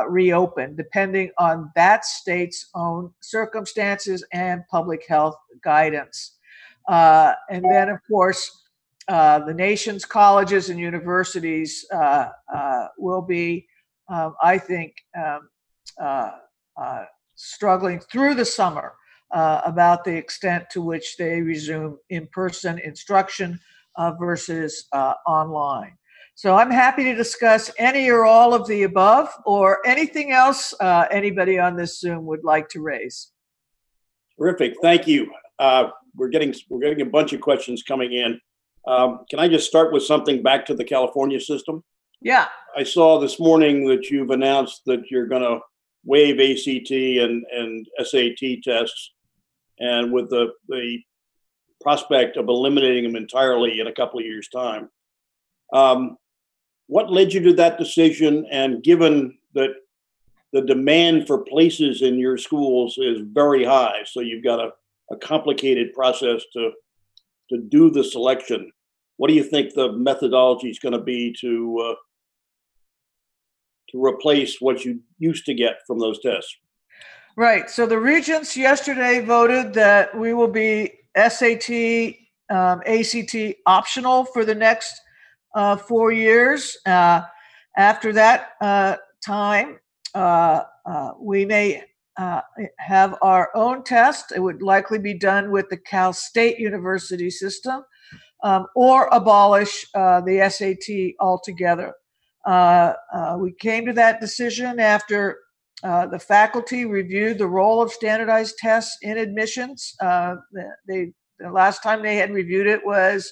reopened, 0.10 0.76
depending 0.76 1.32
on 1.38 1.72
that 1.74 2.04
state's 2.04 2.70
own 2.76 3.12
circumstances 3.22 4.26
and 4.34 4.62
public 4.70 5.08
health 5.08 5.38
guidance. 5.64 6.36
and 6.90 7.64
then, 7.64 7.88
of 7.88 8.00
course, 8.12 8.60
uh, 9.10 9.40
the 9.40 9.54
nation's 9.54 10.06
colleges 10.06 10.70
and 10.70 10.80
universities 10.80 11.84
uh, 11.92 12.30
uh, 12.56 12.88
will 13.00 13.24
be, 13.24 13.66
um, 14.10 14.36
I 14.42 14.58
think, 14.58 14.96
um, 15.18 15.50
uh, 16.02 16.32
uh, 16.82 17.06
struggling 17.36 18.00
through 18.00 18.36
the 18.36 18.46
summer 18.46 18.94
about 19.32 20.04
the 20.04 20.16
extent 20.16 20.66
to 20.72 20.82
which 20.82 21.16
they 21.18 21.42
resume 21.42 21.98
in 22.10 22.28
person 22.34 22.80
instruction 22.80 23.60
versus 24.20 24.88
online. 25.26 25.96
So 26.36 26.56
I'm 26.56 26.72
happy 26.72 27.04
to 27.04 27.16
discuss 27.16 27.70
any 27.78 28.10
or 28.10 28.26
all 28.26 28.54
of 28.54 28.68
the 28.68 28.84
above 28.84 29.30
or 29.46 29.86
anything 29.86 30.32
else 30.32 30.74
anybody 30.82 31.60
on 31.60 31.76
this 31.76 32.00
Zoom 32.00 32.26
would 32.26 32.44
like 32.44 32.68
to 32.70 32.82
raise. 32.82 33.32
Terrific. 34.38 34.74
Thank 34.82 35.08
you. 35.08 35.32
we're 36.16 36.30
getting 36.30 36.54
we're 36.70 36.80
getting 36.80 37.02
a 37.02 37.10
bunch 37.10 37.32
of 37.34 37.40
questions 37.40 37.84
coming 37.84 38.14
in. 38.14 38.40
Um, 38.88 39.26
can 39.30 39.40
I 39.40 39.48
just 39.48 39.68
start 39.68 39.94
with 39.94 40.04
something 40.04 40.42
back 40.42 40.66
to 40.66 40.74
the 40.74 40.84
California 40.84 41.40
system? 41.40 41.84
Yeah. 42.22 42.48
I 42.76 42.84
saw 42.84 43.20
this 43.20 43.40
morning 43.40 43.88
that 43.88 44.10
you've 44.10 44.30
announced 44.30 44.82
that 44.86 45.10
you're 45.10 45.28
going 45.28 45.42
to 45.42 45.60
waive 46.06 46.40
ACT 46.40 46.92
and, 46.92 47.46
and 47.52 47.88
SAT 48.04 48.64
tests, 48.64 49.12
and 49.80 50.12
with 50.12 50.30
the, 50.30 50.54
the 50.68 51.00
prospect 51.82 52.38
of 52.38 52.48
eliminating 52.50 53.06
them 53.06 53.16
entirely 53.16 53.80
in 53.80 53.88
a 53.88 53.94
couple 53.94 54.20
of 54.20 54.26
years' 54.26 54.50
time. 54.50 54.90
Um, 55.74 56.18
what 56.88 57.12
led 57.12 57.34
you 57.34 57.42
to 57.42 57.54
that 57.54 57.78
decision? 57.78 58.46
And 58.52 58.84
given 58.84 59.38
that 59.54 59.72
the 60.52 60.62
demand 60.62 61.28
for 61.28 61.40
places 61.40 62.02
in 62.02 62.18
your 62.18 62.38
schools 62.38 62.98
is 62.98 63.20
very 63.32 63.64
high, 63.64 64.02
so 64.06 64.20
you've 64.20 64.44
got 64.44 64.60
a, 64.60 64.72
a 65.12 65.18
complicated 65.18 65.94
process 65.94 66.44
to 66.54 66.72
to 67.50 67.58
do 67.58 67.90
the 67.90 68.04
selection. 68.04 68.72
What 69.18 69.28
do 69.28 69.34
you 69.34 69.44
think 69.44 69.74
the 69.74 69.92
methodology 69.94 70.70
is 70.70 70.80
going 70.80 70.94
to 70.94 71.02
be 71.02 71.36
to 71.42 71.80
uh, 71.80 71.96
to 73.92 74.04
replace 74.04 74.58
what 74.60 74.86
you 74.86 75.02
used 75.18 75.46
to 75.46 75.54
get 75.54 75.76
from 75.88 76.00
those 76.00 76.20
tests? 76.20 76.56
Right. 77.36 77.70
So 77.70 77.86
the 77.86 78.00
regents 78.00 78.58
yesterday 78.58 79.22
voted 79.22 79.74
that 79.76 80.18
we 80.18 80.34
will 80.34 80.50
be 80.50 80.92
SAT, 81.16 82.16
um, 82.50 82.82
ACT 82.86 83.36
optional 83.66 84.26
for 84.26 84.44
the 84.44 84.56
next 84.56 85.00
uh, 85.56 85.78
four 85.78 86.12
years. 86.12 86.78
Uh, 86.86 87.22
after 87.78 88.12
that 88.14 88.50
uh, 88.62 88.98
time, 89.26 89.80
uh, 90.14 90.64
uh, 90.86 91.12
we 91.20 91.46
may 91.46 91.84
uh, 92.18 92.42
have 92.78 93.16
our 93.22 93.50
own 93.56 93.84
test. 93.84 94.34
It 94.36 94.42
would 94.42 94.62
likely 94.62 95.00
be 95.00 95.14
done 95.14 95.52
with 95.52 95.70
the 95.70 95.78
Cal 95.78 96.12
State 96.12 96.60
University 96.60 97.30
system 97.30 97.84
um, 98.44 98.68
or 98.76 99.08
abolish 99.14 99.86
the 99.94 100.50
SAT 100.50 101.16
altogether. 101.22 101.94
Uh, 102.46 102.94
uh, 103.14 103.38
we 103.40 103.54
came 103.54 103.86
to 103.86 103.94
that 103.94 104.22
decision 104.22 104.80
after 104.80 105.38
uh, 105.84 106.08
the 106.08 106.20
faculty 106.20 106.86
reviewed 106.86 107.38
the 107.38 107.48
role 107.48 107.82
of 107.82 107.92
standardized 107.92 108.58
tests 108.58 108.98
in 109.02 109.18
admissions. 109.18 109.96
they, 110.88 111.12
the 111.40 111.52
last 111.52 111.82
time 111.82 112.02
they 112.02 112.16
had 112.18 112.32
reviewed 112.32 112.68
it 112.68 112.86
was 112.86 113.32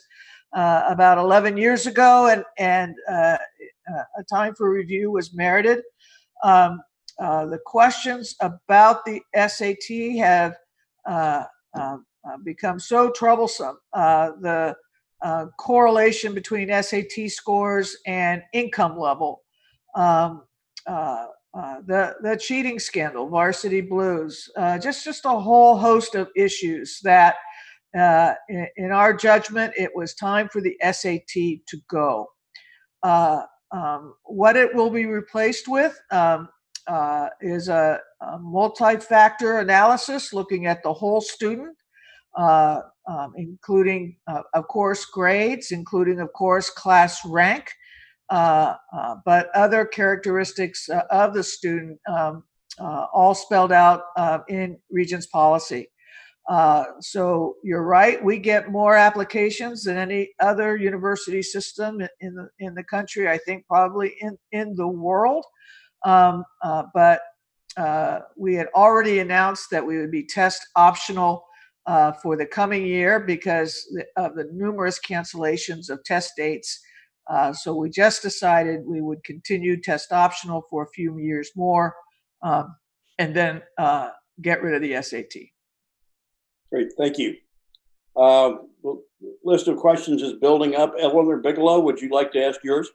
about 0.54 1.18
11 1.18 1.58
years 1.58 1.88
ago, 1.88 2.28
and, 2.28 2.44
and 2.58 2.96
a 3.10 4.24
time 4.30 4.54
for 4.56 4.72
review 4.72 5.12
was 5.12 5.34
merited. 5.34 5.82
Um, 6.44 6.82
uh, 7.20 7.46
the 7.48 7.60
questions 7.66 8.36
about 8.42 9.04
the 9.06 9.22
SAT 9.36 10.18
have 10.20 10.56
uh, 11.08 11.44
uh, 11.78 11.98
uh, 12.28 12.38
become 12.44 12.80
so 12.80 13.10
troublesome. 13.10 13.78
Uh, 15.22 15.48
correlation 15.58 16.34
between 16.34 16.70
SAT 16.84 17.30
scores 17.30 17.98
and 18.06 18.44
income 18.54 18.98
level, 18.98 19.42
um, 19.96 20.44
the 20.86 22.16
the 22.22 22.38
cheating 22.40 22.80
scandal, 22.80 23.28
Varsity 23.28 23.82
Blues, 23.82 24.50
just 24.82 25.04
just 25.04 25.26
a 25.26 25.30
whole 25.30 25.78
host 25.78 26.16
of 26.16 26.30
issues 26.36 27.00
that. 27.04 27.36
In, 27.96 28.68
in, 28.76 28.92
our 28.92 29.12
judgment, 29.12 29.74
it 29.76 29.90
was 29.96 30.14
time 30.14 30.50
for 30.50 30.62
the 30.62 30.78
SAT 30.84 31.34
to 31.34 31.78
go. 31.90 32.28
Um, 33.72 34.14
what 34.24 34.56
it 34.56 34.74
will 34.74 34.90
be 34.90 35.06
replaced 35.06 35.68
with, 35.68 36.00
um, 36.12 36.50
uh, 36.88 37.28
is 37.42 37.68
a, 37.68 38.00
a 38.22 38.40
multi-factor 38.40 39.60
analysis 39.60 40.34
looking 40.34 40.68
at 40.68 40.82
the 40.84 40.94
whole 40.94 41.20
student, 41.20 41.76
uh, 42.38 42.82
um, 43.08 43.34
including, 43.36 44.16
uh, 44.28 44.44
of 44.54 44.68
course, 44.68 45.06
grades, 45.06 45.72
including, 45.72 46.20
of 46.20 46.32
course, 46.34 46.70
class 46.70 47.20
rank, 47.26 47.72
uh, 48.30 48.76
uh, 48.96 49.16
but 49.26 49.50
other 49.56 49.86
characteristics 49.86 50.88
uh, 50.90 51.02
of 51.10 51.34
the 51.34 51.44
student, 51.44 52.00
um, 52.08 52.44
all 52.80 53.34
spelled 53.34 53.72
out 53.72 54.04
in 54.50 54.78
Regents 54.92 55.26
policy. 55.26 55.90
so 57.00 57.56
you're 57.64 57.84
right. 57.84 58.24
We 58.24 58.38
get 58.38 58.70
more 58.70 58.96
applications 58.96 59.84
than 59.86 59.98
any 59.98 60.30
other 60.40 60.78
university 60.78 61.42
system 61.42 62.02
in 62.20 62.36
the 62.36 62.50
in 62.60 62.76
the 62.76 62.84
country. 62.84 63.28
I 63.28 63.40
think 63.40 63.66
probably 63.66 64.14
in 64.22 64.38
in 64.52 64.76
the 64.76 64.88
world. 64.88 65.46
Um, 66.06 66.44
but 66.94 67.22
we 68.36 68.54
had 68.54 68.68
already 68.76 69.20
announced 69.20 69.72
that 69.72 69.88
we 69.88 69.98
would 69.98 70.12
be 70.12 70.24
test 70.24 70.62
optional 70.76 71.47
uh, 71.88 72.12
for 72.12 72.36
the 72.36 72.46
coming 72.46 72.86
year 72.86 73.20
because 73.20 73.88
of 74.18 74.36
the 74.36 74.50
numerous 74.54 75.00
cancellations 75.00 75.90
of 75.90 76.04
test 76.04 76.34
dates. 76.38 76.80
Uh, 77.30 77.52
so 77.52 77.76
we 77.76 77.90
just 77.90 78.22
decided 78.22 78.82
we 78.86 79.02
would 79.02 79.24
continue 79.24 79.80
test 79.82 80.12
optional 80.12 80.64
for 80.70 80.84
a 80.84 80.90
few 80.90 81.18
years 81.18 81.50
more 81.56 81.96
um, 82.44 82.76
and 83.18 83.36
then 83.36 83.62
uh, 83.78 84.10
get 84.42 84.62
rid 84.62 84.76
of 84.76 84.82
the 84.82 85.02
SAT. 85.02 85.42
Great, 86.72 86.88
thank 86.98 87.18
you. 87.18 87.36
Um, 88.16 88.70
list 89.44 89.68
of 89.68 89.78
questions 89.78 90.22
is 90.22 90.34
building 90.34 90.76
up. 90.76 90.94
Eleanor 91.00 91.38
Bigelow, 91.38 91.80
would 91.80 92.02
you 92.02 92.10
like 92.10 92.32
to 92.34 92.44
ask 92.44 92.64
yours? 92.64 92.90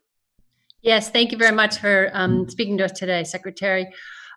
Yes, 0.82 1.11
thank 1.11 1.32
you 1.32 1.38
very 1.38 1.54
much 1.54 1.78
for 1.78 2.11
um, 2.12 2.49
speaking 2.49 2.76
to 2.78 2.84
us 2.84 2.92
today, 2.92 3.25
Secretary. 3.25 3.87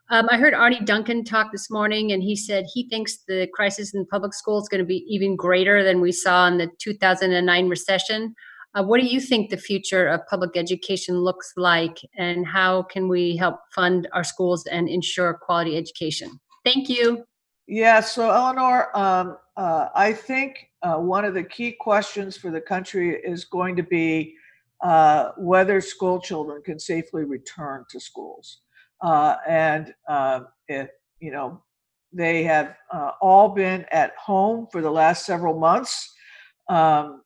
Um, 0.10 0.28
I 0.30 0.38
heard 0.38 0.54
Arne 0.54 0.86
Duncan 0.86 1.24
talk 1.24 1.52
this 1.52 1.72
morning, 1.72 2.12
and 2.12 2.22
he 2.22 2.36
said 2.36 2.66
he 2.72 2.88
thinks 2.90 3.18
the 3.28 3.48
crisis 3.54 3.96
in 3.96 4.06
public 4.06 4.36
schools 4.36 4.64
is 4.64 4.70
going 4.70 4.80
to 4.80 4.86
be 4.86 5.04
even 5.10 5.36
greater 5.36 5.84
than 5.84 6.00
we 6.00 6.12
saw 6.12 6.48
in 6.48 6.60
the 6.60 6.70
2009 6.78 7.70
recession. 7.70 8.36
Uh, 8.76 8.84
what 8.84 9.02
do 9.02 9.08
you 9.08 9.20
think 9.20 9.50
the 9.50 9.58
future 9.58 10.08
of 10.08 10.22
public 10.28 10.56
education 10.56 11.18
looks 11.18 11.54
like, 11.58 11.98
and 12.18 12.46
how 12.46 12.84
can 12.84 13.08
we 13.08 13.36
help 13.36 13.62
fund 13.74 14.08
our 14.14 14.24
schools 14.24 14.68
and 14.68 14.88
ensure 14.88 15.34
quality 15.34 15.76
education? 15.76 16.40
Thank 16.64 16.88
you. 16.88 17.26
Yeah, 17.68 18.00
so 18.02 18.30
Eleanor, 18.30 18.96
um, 18.96 19.38
uh, 19.58 19.88
I 19.96 20.14
think 20.14 20.70
uh, 20.84 20.98
one 20.98 21.26
of 21.26 21.34
the 21.34 21.44
key 21.44 21.72
questions 21.80 22.38
for 22.38 22.52
the 22.52 22.62
country 22.62 23.16
is 23.24 23.46
going 23.46 23.76
to 23.78 23.84
be 23.84 24.36
uh, 24.84 25.32
whether 25.38 25.82
school 25.82 26.22
children 26.22 26.62
can 26.62 26.78
safely 26.78 27.24
return 27.24 27.86
to 27.90 28.00
schools. 28.00 28.60
Uh, 29.06 29.38
and 29.48 29.94
uh, 30.10 30.40
if, 30.68 30.90
you 31.20 31.32
know, 31.32 31.62
they 32.12 32.44
have 32.44 32.76
uh, 32.92 33.12
all 33.22 33.50
been 33.50 33.86
at 33.92 34.16
home 34.18 34.68
for 34.72 34.82
the 34.82 34.90
last 34.90 35.28
several 35.28 35.60
months. 35.60 36.12
Um, 36.70 37.22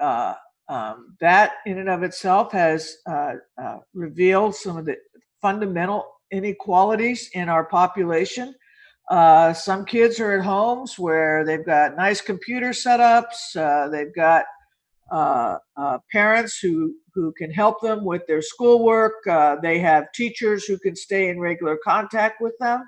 uh, 0.00 0.34
um, 0.68 1.16
that, 1.20 1.54
in 1.66 1.78
and 1.78 1.88
of 1.88 2.04
itself, 2.04 2.52
has 2.52 2.98
uh, 3.06 3.34
revealed 3.92 4.54
some 4.54 4.76
of 4.76 4.84
the 4.86 4.96
fundamental 5.42 6.06
inequalities 6.30 7.30
in 7.34 7.48
our 7.48 7.64
population. 7.64 8.54
some 9.10 9.84
kids 9.84 10.20
are 10.20 10.38
at 10.38 10.44
homes 10.44 11.00
where 11.00 11.44
they've 11.44 11.66
got 11.66 11.96
nice 11.96 12.20
computer 12.20 12.70
setups, 12.70 13.90
they've 13.90 14.14
got 14.14 14.44
uh, 15.10 15.58
uh, 15.76 15.98
parents 16.10 16.58
who 16.58 16.94
who 17.14 17.32
can 17.38 17.50
help 17.50 17.80
them 17.80 18.04
with 18.04 18.26
their 18.26 18.42
schoolwork. 18.42 19.14
Uh, 19.28 19.56
they 19.62 19.78
have 19.78 20.10
teachers 20.12 20.64
who 20.64 20.78
can 20.78 20.96
stay 20.96 21.28
in 21.28 21.38
regular 21.38 21.78
contact 21.84 22.40
with 22.40 22.54
them. 22.58 22.82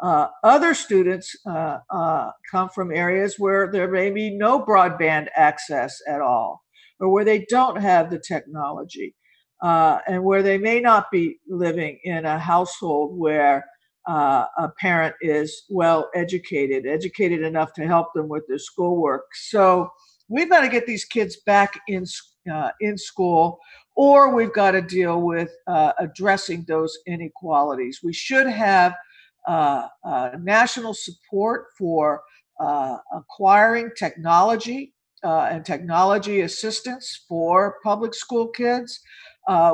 Uh, 0.00 0.28
other 0.42 0.74
students 0.74 1.36
uh, 1.46 1.78
uh, 1.90 2.30
come 2.50 2.68
from 2.68 2.90
areas 2.90 3.38
where 3.38 3.70
there 3.70 3.90
may 3.90 4.10
be 4.10 4.30
no 4.30 4.64
broadband 4.64 5.28
access 5.36 6.00
at 6.08 6.20
all, 6.20 6.62
or 7.00 7.10
where 7.10 7.24
they 7.24 7.44
don't 7.48 7.80
have 7.80 8.10
the 8.10 8.18
technology, 8.18 9.14
and 9.62 10.24
where 10.24 10.42
they 10.42 10.58
may 10.58 10.80
not 10.80 11.10
be 11.10 11.38
living 11.48 11.98
in 12.04 12.24
a 12.24 12.38
household 12.38 13.16
where 13.18 13.64
uh, 14.06 14.46
a 14.58 14.68
parent 14.80 15.14
is 15.20 15.64
well 15.70 16.10
educated, 16.14 16.86
educated 16.86 17.42
enough 17.42 17.72
to 17.74 17.86
help 17.86 18.12
them 18.14 18.28
with 18.28 18.44
their 18.48 18.58
schoolwork. 18.58 19.24
So 19.34 19.90
we've 20.28 20.50
got 20.50 20.62
to 20.62 20.68
get 20.68 20.86
these 20.86 21.04
kids 21.04 21.36
back 21.46 21.80
in 21.88 22.04
uh, 22.52 22.70
in 22.80 22.98
school, 22.98 23.58
or 23.94 24.34
we've 24.34 24.52
got 24.52 24.72
to 24.72 24.82
deal 24.82 25.22
with 25.22 25.50
uh, 25.66 25.92
addressing 25.98 26.64
those 26.68 26.96
inequalities. 27.06 28.00
We 28.02 28.12
should 28.12 28.46
have 28.46 28.94
uh, 29.46 29.88
uh 30.04 30.30
national 30.40 30.94
support 30.94 31.66
for 31.76 32.22
uh, 32.60 32.96
acquiring 33.12 33.90
technology 33.96 34.94
uh, 35.22 35.48
and 35.50 35.64
technology 35.64 36.42
assistance 36.42 37.24
for 37.28 37.76
public 37.82 38.14
school 38.14 38.48
kids. 38.48 39.00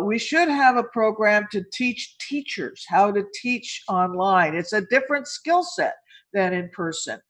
we 0.03 0.19
should 0.19 0.49
have 0.49 0.77
a 0.77 0.85
program 0.85 1.47
to 1.53 1.65
teach 1.73 2.17
teachers 2.19 2.85
how 2.89 3.13
to 3.13 3.25
teach 3.43 3.83
online. 3.89 4.55
It's 4.55 4.73
a 4.73 4.83
different 4.83 5.27
skill 5.27 5.63
set 5.63 5.95
than 6.33 6.53
in 6.53 6.69
person. 6.71 7.21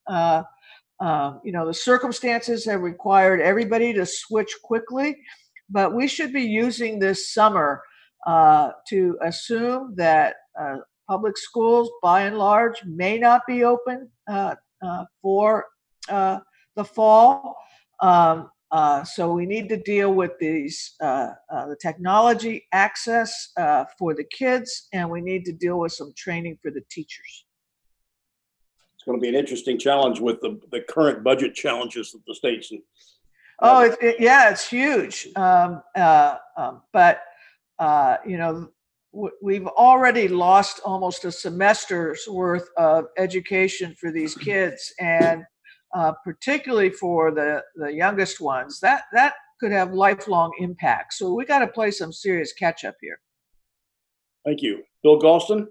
Um, 1.00 1.40
you 1.42 1.52
know, 1.52 1.66
the 1.66 1.74
circumstances 1.74 2.64
have 2.66 2.82
required 2.82 3.40
everybody 3.40 3.92
to 3.94 4.04
switch 4.04 4.54
quickly, 4.62 5.16
but 5.70 5.94
we 5.94 6.06
should 6.06 6.32
be 6.32 6.42
using 6.42 6.98
this 6.98 7.32
summer 7.32 7.82
uh, 8.26 8.72
to 8.88 9.16
assume 9.22 9.94
that 9.96 10.34
uh, 10.60 10.76
public 11.08 11.38
schools, 11.38 11.90
by 12.02 12.22
and 12.22 12.36
large, 12.36 12.84
may 12.84 13.18
not 13.18 13.42
be 13.46 13.64
open 13.64 14.10
uh, 14.28 14.54
uh 14.82 15.04
for 15.22 15.66
uh, 16.08 16.38
the 16.76 16.84
fall. 16.84 17.56
Um, 18.00 18.50
uh, 18.70 19.02
so 19.02 19.32
we 19.32 19.46
need 19.46 19.68
to 19.70 19.76
deal 19.78 20.14
with 20.14 20.32
these 20.38 20.94
the 21.00 21.76
technology 21.80 22.66
access 22.72 23.52
for 23.98 24.14
the 24.14 24.24
kids, 24.24 24.88
and 24.92 25.10
we 25.10 25.22
need 25.22 25.44
to 25.46 25.52
deal 25.52 25.78
with 25.78 25.92
some 25.92 26.12
training 26.14 26.58
for 26.62 26.70
the 26.70 26.82
teachers 26.90 27.46
it's 29.00 29.06
going 29.06 29.18
to 29.18 29.22
be 29.22 29.30
an 29.30 29.34
interesting 29.34 29.78
challenge 29.78 30.20
with 30.20 30.42
the, 30.42 30.60
the 30.70 30.82
current 30.82 31.24
budget 31.24 31.54
challenges 31.54 32.12
that 32.12 32.20
the 32.26 32.34
states 32.34 32.70
and 32.70 32.82
oh 33.60 33.84
it, 33.84 33.96
it, 34.02 34.16
yeah 34.20 34.50
it's 34.50 34.68
huge. 34.68 35.26
Um, 35.36 35.82
uh, 35.96 36.36
um, 36.58 36.82
but 36.92 37.22
uh, 37.78 38.18
you 38.26 38.36
know 38.36 38.68
w- 39.14 39.32
we've 39.42 39.66
already 39.66 40.28
lost 40.28 40.80
almost 40.84 41.24
a 41.24 41.32
semester's 41.32 42.28
worth 42.28 42.68
of 42.76 43.06
education 43.16 43.94
for 43.98 44.12
these 44.12 44.34
kids. 44.48 44.92
And 45.00 45.44
uh, 45.94 46.12
particularly 46.22 46.90
for 46.90 47.32
the, 47.32 47.62
the 47.76 47.90
youngest 47.92 48.38
ones 48.38 48.80
that 48.80 49.04
that 49.14 49.32
could 49.58 49.72
have 49.72 49.94
lifelong 49.94 50.52
impact. 50.58 51.14
So 51.14 51.32
we 51.32 51.46
got 51.46 51.60
to 51.60 51.66
play 51.66 51.90
some 51.90 52.12
serious 52.12 52.52
catch 52.52 52.84
up 52.84 52.96
here. 53.00 53.18
Thank 54.44 54.60
you. 54.60 54.82
Bill 55.02 55.18
Galston 55.18 55.68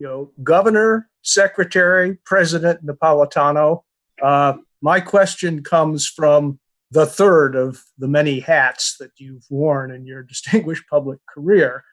you 0.00 0.06
know, 0.06 0.32
governor, 0.42 1.08
secretary, 1.22 2.18
president 2.24 2.84
Napolitano. 2.84 3.82
Uh, 4.20 4.54
my 4.80 4.98
question 4.98 5.62
comes 5.62 6.08
from 6.08 6.58
the 6.90 7.06
third 7.06 7.54
of 7.54 7.84
the 7.98 8.08
many 8.08 8.40
hats 8.40 8.96
that 8.98 9.12
you've 9.18 9.44
worn 9.50 9.92
in 9.92 10.06
your 10.06 10.22
distinguished 10.34 10.84
public 10.88 11.20
career. 11.32 11.84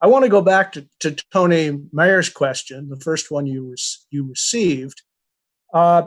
I 0.00 0.06
want 0.06 0.24
to 0.24 0.30
go 0.30 0.42
back 0.42 0.72
to, 0.72 0.86
to 1.00 1.16
Tony 1.32 1.80
Mayer's 1.92 2.28
question, 2.28 2.88
the 2.88 3.00
first 3.00 3.30
one 3.30 3.46
you, 3.46 3.74
you 4.10 4.28
received. 4.28 5.02
Uh, 5.74 6.06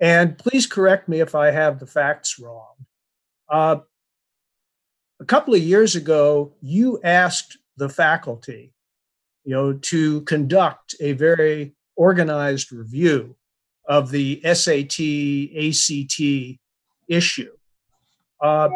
and 0.00 0.38
please 0.38 0.66
correct 0.66 1.08
me 1.08 1.20
if 1.20 1.34
I 1.34 1.50
have 1.50 1.80
the 1.80 1.86
facts 1.86 2.38
wrong. 2.38 2.74
Uh, 3.48 3.78
a 5.20 5.24
couple 5.24 5.54
of 5.54 5.62
years 5.62 5.96
ago, 5.96 6.52
you 6.60 7.00
asked 7.02 7.56
the 7.76 7.88
faculty 7.88 8.73
you 9.44 9.54
know, 9.54 9.74
to 9.74 10.22
conduct 10.22 10.94
a 11.00 11.12
very 11.12 11.74
organized 11.96 12.72
review 12.72 13.36
of 13.86 14.10
the 14.10 14.40
SAT 14.42 15.00
ACT 15.54 16.58
issue. 17.08 17.52
Uh, 18.40 18.68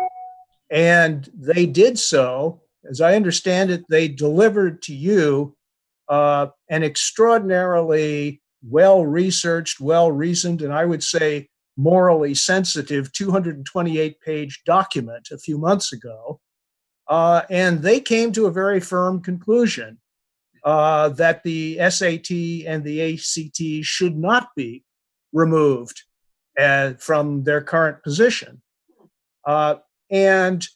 and 0.70 1.30
they 1.34 1.66
did 1.66 1.98
so. 1.98 2.60
As 2.88 3.00
I 3.00 3.16
understand 3.16 3.70
it, 3.70 3.84
they 3.88 4.08
delivered 4.08 4.82
to 4.82 4.94
you 4.94 5.56
uh, 6.08 6.48
an 6.68 6.84
extraordinarily 6.84 8.40
well 8.62 9.04
researched, 9.04 9.80
well 9.80 10.12
reasoned, 10.12 10.62
and 10.62 10.72
I 10.72 10.84
would 10.84 11.02
say 11.02 11.48
morally 11.76 12.34
sensitive 12.34 13.12
228 13.12 14.20
page 14.20 14.62
document 14.66 15.28
a 15.32 15.38
few 15.38 15.56
months 15.58 15.92
ago. 15.92 16.40
Uh, 17.08 17.42
and 17.48 17.80
they 17.80 18.00
came 18.00 18.32
to 18.32 18.46
a 18.46 18.50
very 18.50 18.80
firm 18.80 19.22
conclusion 19.22 19.98
uh, 20.64 21.10
that 21.10 21.42
the 21.42 21.78
SAT 21.90 22.30
and 22.66 22.84
the 22.84 23.14
ACT 23.14 23.84
should 23.84 24.16
not 24.16 24.48
be 24.56 24.84
removed 25.32 26.02
uh, 26.58 26.94
from 26.98 27.44
their 27.44 27.60
current 27.60 28.02
position. 28.02 28.62
Uh, 29.44 29.76
and 30.10 30.66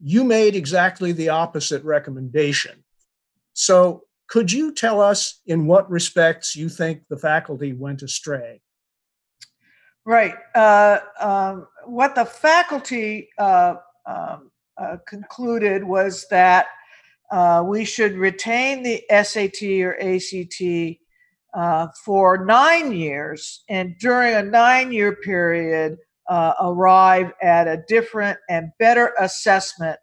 you 0.00 0.24
made 0.24 0.54
exactly 0.54 1.12
the 1.12 1.28
opposite 1.28 1.82
recommendation. 1.84 2.84
So, 3.52 4.02
could 4.26 4.50
you 4.50 4.72
tell 4.72 5.00
us 5.00 5.40
in 5.46 5.66
what 5.66 5.88
respects 5.90 6.56
you 6.56 6.68
think 6.68 7.02
the 7.08 7.18
faculty 7.18 7.72
went 7.72 8.02
astray? 8.02 8.62
Right. 10.06 10.34
Uh, 10.54 10.98
um, 11.20 11.66
what 11.84 12.14
the 12.14 12.24
faculty 12.24 13.28
uh, 13.38 13.76
um, 14.06 14.50
uh, 14.76 14.96
concluded 15.06 15.84
was 15.84 16.26
that 16.30 16.66
uh, 17.30 17.64
we 17.66 17.84
should 17.84 18.14
retain 18.14 18.82
the 18.82 19.02
SAT 19.10 19.62
or 19.82 19.96
ACT 20.00 20.98
uh, 21.54 21.88
for 22.04 22.44
nine 22.44 22.92
years, 22.92 23.62
and 23.68 23.94
during 24.00 24.34
a 24.34 24.42
nine 24.42 24.92
year 24.92 25.16
period, 25.16 25.96
uh, 26.28 26.54
arrive 26.60 27.32
at 27.42 27.68
a 27.68 27.82
different 27.86 28.38
and 28.48 28.70
better 28.78 29.12
assessment 29.20 29.98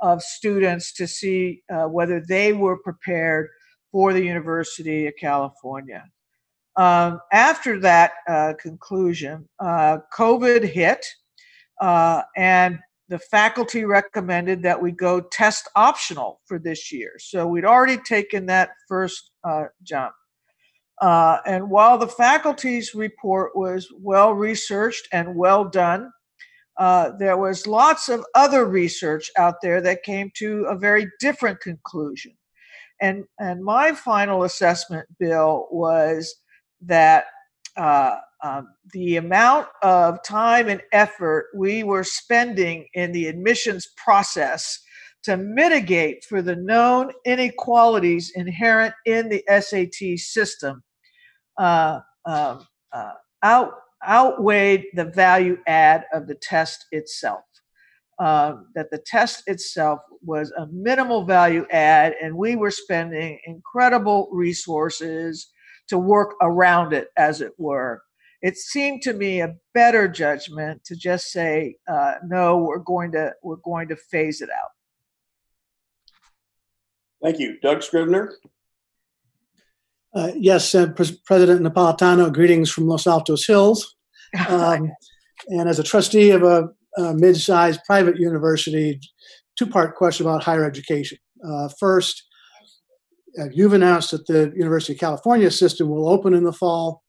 of 0.00 0.22
students 0.22 0.92
to 0.92 1.06
see 1.06 1.62
uh, 1.72 1.84
whether 1.86 2.22
they 2.28 2.52
were 2.52 2.78
prepared 2.78 3.48
for 3.90 4.12
the 4.12 4.22
University 4.22 5.06
of 5.06 5.14
California. 5.18 6.04
Um, 6.76 7.20
after 7.32 7.78
that 7.80 8.12
uh, 8.28 8.54
conclusion, 8.60 9.48
uh, 9.60 9.98
COVID 10.16 10.64
hit, 10.64 11.04
and 11.80 12.78
the 13.12 13.18
faculty 13.18 13.84
recommended 13.84 14.62
that 14.62 14.80
we 14.80 14.90
go 14.90 15.20
test 15.20 15.68
optional 15.76 16.40
for 16.46 16.58
this 16.58 16.90
year. 16.90 17.12
So 17.18 17.46
we'd 17.46 17.66
already 17.66 17.98
taken 17.98 18.46
that 18.46 18.70
first 18.88 19.32
uh, 19.44 19.64
jump. 19.82 20.14
Uh, 20.98 21.36
and 21.44 21.68
while 21.68 21.98
the 21.98 22.08
faculty's 22.08 22.94
report 22.94 23.54
was 23.54 23.86
well 24.00 24.32
researched 24.32 25.08
and 25.12 25.36
well 25.36 25.68
done, 25.68 26.10
uh, 26.78 27.10
there 27.18 27.36
was 27.36 27.66
lots 27.66 28.08
of 28.08 28.24
other 28.34 28.64
research 28.64 29.30
out 29.36 29.56
there 29.60 29.82
that 29.82 30.04
came 30.04 30.30
to 30.36 30.64
a 30.64 30.74
very 30.74 31.06
different 31.20 31.60
conclusion. 31.60 32.32
And, 32.98 33.24
and 33.38 33.62
my 33.62 33.92
final 33.92 34.44
assessment, 34.44 35.06
Bill, 35.18 35.68
was 35.70 36.34
that 36.80 37.26
uh, 37.76 38.16
um, 38.42 38.68
the 38.92 39.16
amount 39.16 39.68
of 39.82 40.22
time 40.24 40.68
and 40.68 40.82
effort 40.92 41.46
we 41.56 41.84
were 41.84 42.04
spending 42.04 42.86
in 42.94 43.12
the 43.12 43.26
admissions 43.26 43.88
process 43.96 44.80
to 45.22 45.36
mitigate 45.36 46.24
for 46.24 46.42
the 46.42 46.56
known 46.56 47.12
inequalities 47.24 48.32
inherent 48.34 48.94
in 49.06 49.28
the 49.28 49.44
SAT 49.48 50.18
system 50.18 50.82
uh, 51.58 52.00
um, 52.24 52.66
uh, 52.92 53.12
out, 53.42 53.74
outweighed 54.06 54.86
the 54.94 55.04
value 55.04 55.58
add 55.66 56.04
of 56.12 56.26
the 56.26 56.34
test 56.34 56.86
itself. 56.90 57.42
Um, 58.18 58.68
that 58.74 58.90
the 58.90 59.02
test 59.04 59.44
itself 59.46 60.00
was 60.20 60.52
a 60.52 60.66
minimal 60.70 61.24
value 61.24 61.66
add, 61.70 62.14
and 62.22 62.36
we 62.36 62.56
were 62.56 62.70
spending 62.70 63.38
incredible 63.46 64.28
resources 64.30 65.48
to 65.88 65.98
work 65.98 66.34
around 66.40 66.92
it, 66.92 67.08
as 67.16 67.40
it 67.40 67.52
were. 67.58 68.02
It 68.42 68.56
seemed 68.56 69.02
to 69.02 69.12
me 69.12 69.40
a 69.40 69.54
better 69.72 70.08
judgment 70.08 70.84
to 70.84 70.96
just 70.96 71.30
say, 71.30 71.76
uh, 71.88 72.14
no, 72.24 72.58
we're 72.58 72.78
going 72.78 73.12
to 73.12 73.32
we're 73.42 73.56
going 73.56 73.88
to 73.88 73.96
phase 73.96 74.40
it 74.40 74.50
out. 74.50 74.70
Thank 77.22 77.38
you, 77.38 77.58
Doug 77.60 77.84
Scrivener. 77.84 78.34
Uh, 80.14 80.32
yes, 80.36 80.74
uh, 80.74 80.88
Pres- 80.88 81.18
President 81.24 81.62
Napolitano, 81.62 82.32
greetings 82.32 82.70
from 82.70 82.86
Los 82.86 83.06
Altos 83.06 83.46
Hills. 83.46 83.96
Um, 84.48 84.90
and 85.48 85.68
as 85.68 85.78
a 85.78 85.82
trustee 85.82 86.30
of 86.30 86.42
a, 86.42 86.70
a 86.96 87.12
mid-sized 87.12 87.80
private 87.84 88.16
university, 88.16 88.98
two-part 89.58 89.94
question 89.94 90.24
about 90.24 90.42
higher 90.42 90.64
education. 90.64 91.18
Uh, 91.46 91.68
first, 91.78 92.22
uh, 93.38 93.50
you've 93.52 93.74
announced 93.74 94.10
that 94.12 94.26
the 94.26 94.52
University 94.56 94.94
of 94.94 95.00
California 95.00 95.50
system 95.50 95.90
will 95.90 96.08
open 96.08 96.32
in 96.32 96.44
the 96.44 96.52
fall. 96.52 97.01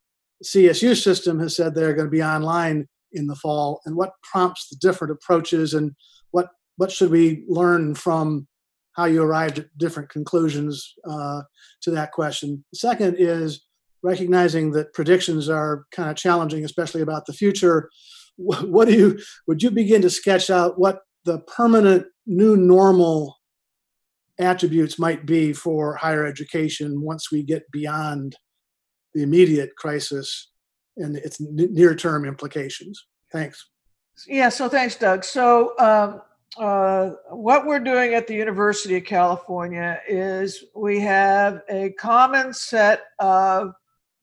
CSU 0.43 1.01
system 1.01 1.39
has 1.39 1.55
said 1.55 1.73
they're 1.73 1.93
going 1.93 2.07
to 2.07 2.11
be 2.11 2.23
online 2.23 2.87
in 3.13 3.27
the 3.27 3.35
fall. 3.35 3.81
And 3.85 3.95
what 3.95 4.11
prompts 4.23 4.69
the 4.69 4.75
different 4.81 5.11
approaches, 5.11 5.73
and 5.73 5.91
what 6.31 6.47
what 6.77 6.91
should 6.91 7.11
we 7.11 7.43
learn 7.47 7.95
from 7.95 8.47
how 8.93 9.05
you 9.05 9.23
arrived 9.23 9.59
at 9.59 9.77
different 9.77 10.09
conclusions 10.09 10.93
uh, 11.09 11.41
to 11.81 11.91
that 11.91 12.11
question? 12.11 12.63
Second 12.73 13.15
is 13.17 13.65
recognizing 14.03 14.71
that 14.71 14.93
predictions 14.93 15.49
are 15.49 15.85
kind 15.91 16.09
of 16.09 16.15
challenging, 16.15 16.65
especially 16.65 17.01
about 17.01 17.25
the 17.25 17.33
future. 17.33 17.89
What 18.35 18.87
do 18.87 18.93
you 18.95 19.19
would 19.47 19.61
you 19.61 19.69
begin 19.69 20.01
to 20.01 20.09
sketch 20.09 20.49
out 20.49 20.79
what 20.79 21.01
the 21.23 21.39
permanent 21.39 22.07
new 22.25 22.57
normal 22.57 23.37
attributes 24.39 24.97
might 24.97 25.25
be 25.25 25.53
for 25.53 25.95
higher 25.95 26.25
education 26.25 27.01
once 27.01 27.31
we 27.31 27.43
get 27.43 27.69
beyond 27.71 28.35
the 29.13 29.23
immediate 29.23 29.75
crisis 29.75 30.51
and 30.97 31.15
its 31.17 31.39
near 31.39 31.95
term 31.95 32.25
implications? 32.25 33.05
Thanks. 33.31 33.69
Yeah, 34.27 34.49
so 34.49 34.69
thanks, 34.69 34.95
Doug. 34.95 35.23
So, 35.23 35.73
um, 35.79 36.21
uh, 36.57 37.15
what 37.31 37.65
we're 37.65 37.79
doing 37.79 38.13
at 38.13 38.27
the 38.27 38.35
University 38.35 38.97
of 38.97 39.05
California 39.05 39.99
is 40.07 40.65
we 40.75 40.99
have 40.99 41.61
a 41.67 41.89
common 41.93 42.53
set 42.53 43.05
of 43.17 43.73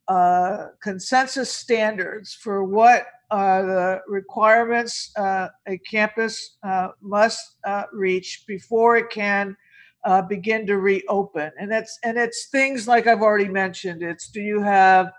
uh, 0.06 0.68
consensus 0.80 1.52
standards 1.52 2.34
for 2.34 2.64
what 2.64 3.06
are 3.32 3.66
the 3.66 4.00
requirements 4.08 5.12
uh, 5.16 5.48
a 5.66 5.78
campus 5.78 6.56
uh, 6.62 6.88
must 7.00 7.56
uh, 7.64 7.84
reach 7.92 8.44
before 8.46 8.96
it 8.96 9.10
can 9.10 9.56
uh, 10.04 10.22
begin 10.22 10.66
to 10.66 10.78
reopen. 10.78 11.50
And 11.58 11.70
that's 11.70 11.98
and 12.04 12.16
it's 12.16 12.48
things 12.50 12.88
like 12.88 13.06
I've 13.06 13.22
already 13.22 13.48
mentioned. 13.48 14.02
It's 14.02 14.28
do 14.28 14.40
you 14.40 14.62
have 14.62 15.12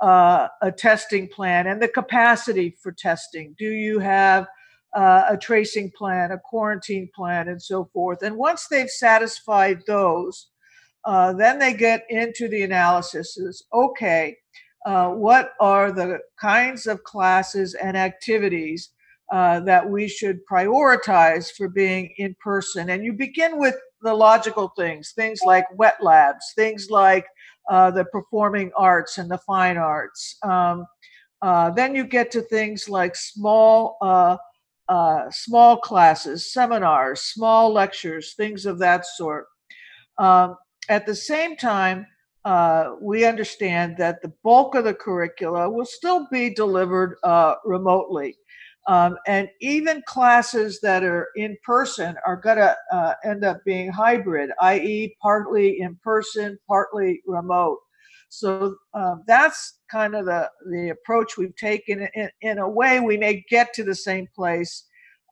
uh, 0.00 0.48
a 0.60 0.72
testing 0.72 1.28
plan 1.28 1.66
and 1.66 1.80
the 1.80 1.88
capacity 1.88 2.76
for 2.82 2.92
testing? 2.92 3.54
Do 3.58 3.66
you 3.66 3.98
have 3.98 4.46
uh, 4.94 5.24
a 5.30 5.36
tracing 5.36 5.90
plan, 5.96 6.32
a 6.32 6.38
quarantine 6.38 7.08
plan, 7.14 7.48
and 7.48 7.62
so 7.62 7.88
forth? 7.92 8.22
And 8.22 8.36
once 8.36 8.66
they've 8.68 8.90
satisfied 8.90 9.82
those, 9.86 10.48
uh, 11.04 11.32
then 11.34 11.58
they 11.58 11.74
get 11.74 12.04
into 12.08 12.48
the 12.48 12.62
analysis. 12.62 13.36
Is 13.36 13.64
okay. 13.72 14.36
Uh, 14.84 15.10
what 15.10 15.52
are 15.60 15.92
the 15.92 16.18
kinds 16.40 16.88
of 16.88 17.04
classes 17.04 17.74
and 17.74 17.96
activities 17.96 18.90
uh, 19.32 19.60
that 19.60 19.88
we 19.88 20.06
should 20.08 20.46
prioritize 20.46 21.50
for 21.50 21.66
being 21.66 22.12
in 22.18 22.36
person. 22.38 22.90
And 22.90 23.02
you 23.02 23.14
begin 23.14 23.58
with 23.58 23.74
the 24.02 24.14
logical 24.14 24.72
things, 24.76 25.12
things 25.12 25.40
like 25.44 25.64
wet 25.74 25.96
labs, 26.02 26.52
things 26.56 26.88
like 26.90 27.26
uh, 27.70 27.90
the 27.90 28.04
performing 28.06 28.70
arts 28.76 29.18
and 29.18 29.30
the 29.30 29.38
fine 29.38 29.76
arts. 29.76 30.36
Um, 30.42 30.86
uh, 31.42 31.70
then 31.70 31.94
you 31.94 32.04
get 32.06 32.30
to 32.32 32.42
things 32.42 32.88
like 32.88 33.16
small, 33.16 33.96
uh, 34.00 34.36
uh, 34.88 35.30
small 35.30 35.78
classes, 35.78 36.52
seminars, 36.52 37.22
small 37.22 37.72
lectures, 37.72 38.34
things 38.34 38.66
of 38.66 38.78
that 38.78 39.06
sort. 39.06 39.46
Um, 40.18 40.56
at 40.88 41.06
the 41.06 41.14
same 41.14 41.56
time, 41.56 42.06
uh, 42.44 42.94
we 43.00 43.24
understand 43.24 43.96
that 43.98 44.20
the 44.22 44.32
bulk 44.42 44.74
of 44.74 44.84
the 44.84 44.94
curricula 44.94 45.70
will 45.70 45.84
still 45.86 46.26
be 46.30 46.52
delivered 46.52 47.16
uh, 47.22 47.54
remotely. 47.64 48.36
Um, 48.88 49.16
and 49.26 49.48
even 49.60 50.02
classes 50.06 50.80
that 50.80 51.04
are 51.04 51.28
in 51.36 51.56
person 51.64 52.16
are 52.26 52.36
going 52.36 52.56
to 52.56 52.76
uh, 52.92 53.14
end 53.24 53.44
up 53.44 53.58
being 53.64 53.90
hybrid, 53.90 54.50
i.e., 54.60 55.16
partly 55.22 55.80
in 55.80 55.96
person, 56.02 56.58
partly 56.66 57.22
remote. 57.26 57.78
So 58.28 58.76
um, 58.94 59.22
that's 59.26 59.80
kind 59.90 60.14
of 60.14 60.24
the, 60.24 60.50
the 60.70 60.88
approach 60.88 61.36
we've 61.36 61.54
taken. 61.54 62.08
In, 62.14 62.30
in 62.40 62.58
a 62.58 62.68
way, 62.68 62.98
we 62.98 63.16
may 63.16 63.44
get 63.48 63.72
to 63.74 63.84
the 63.84 63.94
same 63.94 64.26
place 64.34 64.84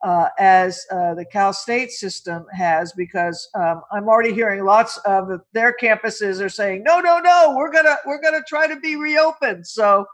uh, 0.03 0.29
as 0.39 0.85
uh, 0.91 1.13
the 1.15 1.25
Cal 1.25 1.51
State 1.51 1.91
system 1.91 2.45
has, 2.53 2.93
because 2.93 3.49
um, 3.55 3.81
I'm 3.91 4.07
already 4.07 4.33
hearing 4.33 4.63
lots 4.63 4.97
of 4.99 5.29
their 5.53 5.75
campuses 5.81 6.43
are 6.43 6.49
saying, 6.49 6.83
no, 6.83 6.99
no, 6.99 7.19
no, 7.19 7.53
we're 7.57 7.71
gonna 7.71 7.97
we're 8.05 8.21
gonna 8.21 8.43
try 8.47 8.67
to 8.67 8.79
be 8.79 8.95
reopened. 8.95 9.67
So 9.67 10.05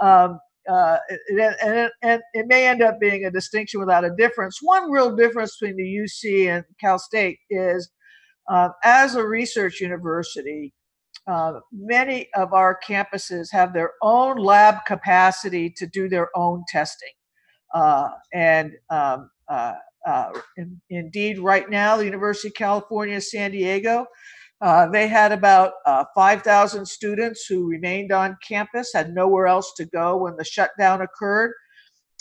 um, 0.00 0.38
uh, 0.68 0.98
and, 1.28 1.56
and, 1.62 1.90
and, 2.02 2.22
it 2.32 2.46
may 2.46 2.66
end 2.66 2.82
up 2.82 2.98
being 3.00 3.24
a 3.24 3.30
distinction 3.30 3.80
without 3.80 4.04
a 4.04 4.10
difference. 4.16 4.58
One 4.62 4.90
real 4.90 5.14
difference 5.14 5.56
between 5.56 5.76
the 5.76 5.82
UC 5.82 6.48
and 6.48 6.64
Cal 6.80 6.98
State 6.98 7.38
is 7.50 7.90
uh, 8.48 8.70
as 8.82 9.14
a 9.14 9.26
research 9.26 9.80
university, 9.80 10.72
uh, 11.26 11.60
many 11.72 12.28
of 12.34 12.52
our 12.52 12.78
campuses 12.86 13.48
have 13.52 13.72
their 13.72 13.92
own 14.02 14.36
lab 14.36 14.84
capacity 14.86 15.70
to 15.76 15.86
do 15.86 16.08
their 16.08 16.28
own 16.36 16.62
testing. 16.68 17.12
Uh, 17.74 18.10
and 18.32 18.72
um, 18.90 19.30
uh, 19.48 19.74
uh, 20.06 20.32
in, 20.56 20.80
indeed, 20.90 21.38
right 21.38 21.70
now, 21.70 21.96
the 21.96 22.04
University 22.04 22.48
of 22.48 22.54
California, 22.54 23.20
San 23.20 23.52
Diego, 23.52 24.06
uh, 24.64 24.88
they 24.88 25.06
had 25.06 25.30
about 25.30 25.74
uh, 25.84 26.06
5,000 26.14 26.86
students 26.86 27.44
who 27.46 27.68
remained 27.68 28.12
on 28.12 28.38
campus, 28.42 28.92
had 28.94 29.12
nowhere 29.12 29.46
else 29.46 29.74
to 29.76 29.84
go 29.84 30.16
when 30.16 30.36
the 30.36 30.44
shutdown 30.44 31.02
occurred. 31.02 31.52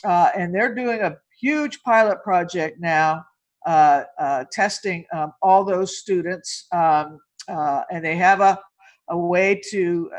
Uh, 0.03 0.27
and 0.35 0.53
they're 0.53 0.75
doing 0.75 0.99
a 0.99 1.15
huge 1.39 1.81
pilot 1.83 2.21
project 2.21 2.81
now, 2.81 3.23
uh, 3.65 4.03
uh, 4.19 4.43
testing 4.51 5.05
um, 5.13 5.31
all 5.41 5.63
those 5.63 5.97
students. 5.97 6.67
Um, 6.73 7.17
and 7.47 8.03
they 8.03 8.17
have 8.17 8.41
a, 8.41 8.59
a 9.09 9.17
way 9.17 9.61
to 9.71 10.11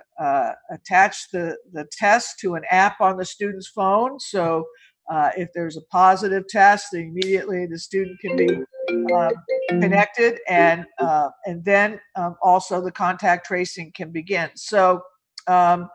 attach 0.70 1.30
the, 1.30 1.58
the 1.74 1.86
test 1.92 2.40
to 2.40 2.54
an 2.54 2.62
app 2.70 3.02
on 3.02 3.18
the 3.18 3.24
student's 3.26 3.68
phone. 3.68 4.18
So 4.18 4.64
uh, 5.10 5.30
if 5.36 5.50
there's 5.54 5.76
a 5.76 5.82
positive 5.90 6.44
test, 6.48 6.94
immediately 6.94 7.66
the 7.66 7.78
student 7.78 8.18
can 8.20 8.36
be 8.36 8.48
uh, 9.14 9.30
connected, 9.68 10.38
and 10.48 10.86
uh, 10.98 11.28
and 11.44 11.64
then 11.64 12.00
um, 12.16 12.36
also 12.42 12.80
the 12.80 12.92
contact 12.92 13.46
tracing 13.46 13.92
can 13.94 14.10
begin. 14.10 14.48
So, 14.54 15.02
um, 15.46 15.90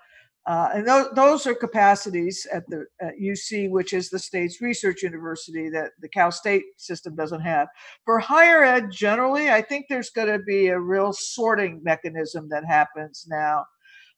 uh, 0.46 0.70
and 0.76 0.88
those 0.88 1.08
those 1.16 1.48
are 1.48 1.56
capacities 1.56 2.46
at 2.54 2.64
the 2.68 2.86
at 3.02 3.14
UC, 3.20 3.72
which 3.72 3.94
is 3.94 4.10
the 4.10 4.20
state's 4.20 4.62
research 4.62 5.02
university 5.02 5.70
that 5.70 5.92
the 6.02 6.10
Cal 6.10 6.32
State 6.32 6.64
system 6.78 7.16
doesn't 7.16 7.42
have. 7.42 7.68
For 8.06 8.20
higher 8.20 8.64
ed, 8.64 8.92
generally, 8.92 9.50
I 9.50 9.62
think 9.64 9.88
there's 9.90 10.12
going 10.12 10.28
to 10.28 10.44
be 10.44 10.68
a 10.68 10.80
real 10.80 11.14
sorting 11.14 11.82
mechanism 11.84 12.48
that 12.50 12.64
happens 12.66 13.26
now. 13.28 13.66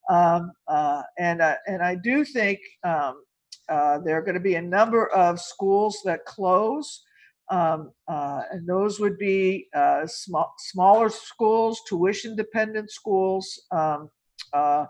Um, 0.09 0.51
uh, 0.67 1.03
and 1.17 1.41
uh, 1.41 1.55
and 1.67 1.81
I 1.81 1.95
do 1.95 2.25
think 2.25 2.59
um, 2.83 3.21
uh, 3.69 3.99
there 3.99 4.17
are 4.17 4.21
going 4.21 4.35
to 4.35 4.41
be 4.41 4.55
a 4.55 4.61
number 4.61 5.07
of 5.11 5.39
schools 5.39 6.01
that 6.05 6.25
close, 6.25 7.03
um, 7.49 7.91
uh, 8.07 8.41
and 8.51 8.67
those 8.67 8.99
would 8.99 9.17
be 9.17 9.67
uh, 9.75 10.07
small, 10.07 10.53
smaller 10.57 11.09
schools, 11.09 11.81
tuition 11.87 12.35
dependent 12.35 12.89
schools 12.89 13.61
um, 13.71 14.09
uh, 14.53 14.85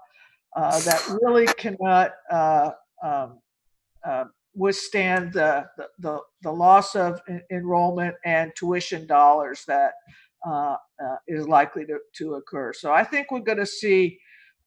uh, 0.56 0.80
that 0.82 1.18
really 1.22 1.48
cannot 1.48 2.12
um, 3.02 3.50
withstand 4.54 5.34
the, 5.34 5.66
the, 6.00 6.20
the, 6.42 6.52
loss 6.52 6.96
of 6.96 7.22
enrollment 7.52 8.16
and 8.26 8.52
tuition 8.56 9.08
dollars 9.08 9.64
that 9.68 9.94
is 11.28 11.48
likely 11.48 11.86
to, 11.86 11.98
to 12.14 12.36
occur. 12.36 12.74
So 12.74 12.92
I 12.92 13.04
think 13.04 13.32
we're 13.32 13.40
going 13.40 13.58
to 13.58 13.66
see 13.66 14.20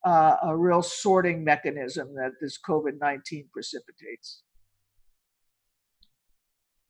uh, 0.04 0.36
a 0.42 0.56
real 0.56 0.82
sorting 0.82 1.44
mechanism 1.44 2.14
that 2.14 2.32
this 2.40 2.58
COVID 2.58 3.00
19 3.00 3.48
precipitates. 3.52 4.42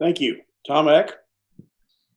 Thank 0.01 0.21
you. 0.21 0.41
Tom 0.67 0.89
Eck. 0.89 1.13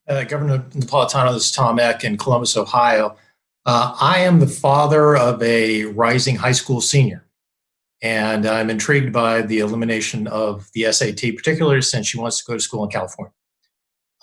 Uh, 0.08 0.24
Governor 0.24 0.60
Napolitano, 0.70 1.34
this 1.34 1.46
is 1.46 1.52
Tom 1.52 1.80
Eck 1.80 2.04
in 2.04 2.18
Columbus, 2.18 2.56
Ohio. 2.56 3.18
Uh, 3.66 3.96
I 4.00 4.20
am 4.20 4.40
the 4.40 4.48
father 4.48 5.18
of 5.18 5.44
a 5.44 5.86
rising 5.86 6.38
high 6.38 6.54
school 6.54 6.80
senior, 6.80 7.28
and 8.02 8.46
I'm 8.46 8.70
intrigued 8.70 9.12
by 9.12 9.42
the 9.42 9.60
elimination 9.60 10.26
of 10.28 10.70
the 10.74 10.92
SAT, 10.92 11.36
particularly 11.36 11.82
since 11.82 12.08
she 12.08 12.18
wants 12.18 12.40
to 12.40 12.46
go 12.46 12.54
to 12.54 12.60
school 12.60 12.86
in 12.86 12.90
California. 12.90 13.34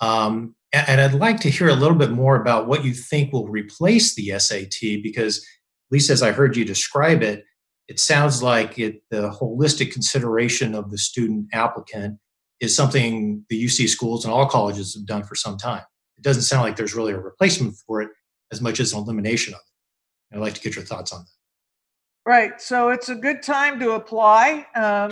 Um, 0.01 0.55
and, 0.73 0.89
and 0.89 1.01
I'd 1.01 1.13
like 1.13 1.39
to 1.41 1.49
hear 1.49 1.69
a 1.69 1.75
little 1.75 1.97
bit 1.97 2.09
more 2.09 2.41
about 2.41 2.67
what 2.67 2.83
you 2.83 2.93
think 2.93 3.31
will 3.31 3.47
replace 3.47 4.15
the 4.15 4.37
SAT, 4.39 5.03
because 5.03 5.37
at 5.37 5.45
least 5.91 6.09
as 6.09 6.21
I 6.21 6.31
heard 6.31 6.55
you 6.55 6.65
describe 6.65 7.21
it, 7.21 7.45
it 7.87 7.99
sounds 7.99 8.41
like 8.41 8.79
it, 8.79 9.03
the 9.11 9.29
holistic 9.29 9.91
consideration 9.91 10.73
of 10.73 10.91
the 10.91 10.97
student 10.97 11.47
applicant 11.53 12.19
is 12.59 12.75
something 12.75 13.45
the 13.49 13.63
UC 13.63 13.89
schools 13.89 14.25
and 14.25 14.33
all 14.33 14.47
colleges 14.47 14.95
have 14.95 15.05
done 15.05 15.23
for 15.23 15.35
some 15.35 15.57
time. 15.57 15.83
It 16.17 16.23
doesn't 16.23 16.43
sound 16.43 16.63
like 16.63 16.75
there's 16.75 16.95
really 16.95 17.13
a 17.13 17.19
replacement 17.19 17.75
for 17.85 18.01
it 18.01 18.09
as 18.51 18.61
much 18.61 18.79
as 18.79 18.93
an 18.93 18.99
elimination 18.99 19.53
of 19.53 19.59
it. 19.59 20.35
I'd 20.35 20.41
like 20.41 20.53
to 20.55 20.61
get 20.61 20.75
your 20.75 20.85
thoughts 20.85 21.11
on 21.11 21.21
that. 21.21 22.29
Right. 22.29 22.59
So 22.59 22.89
it's 22.89 23.09
a 23.09 23.15
good 23.15 23.43
time 23.43 23.79
to 23.79 23.91
apply. 23.91 24.65
Um, 24.75 25.11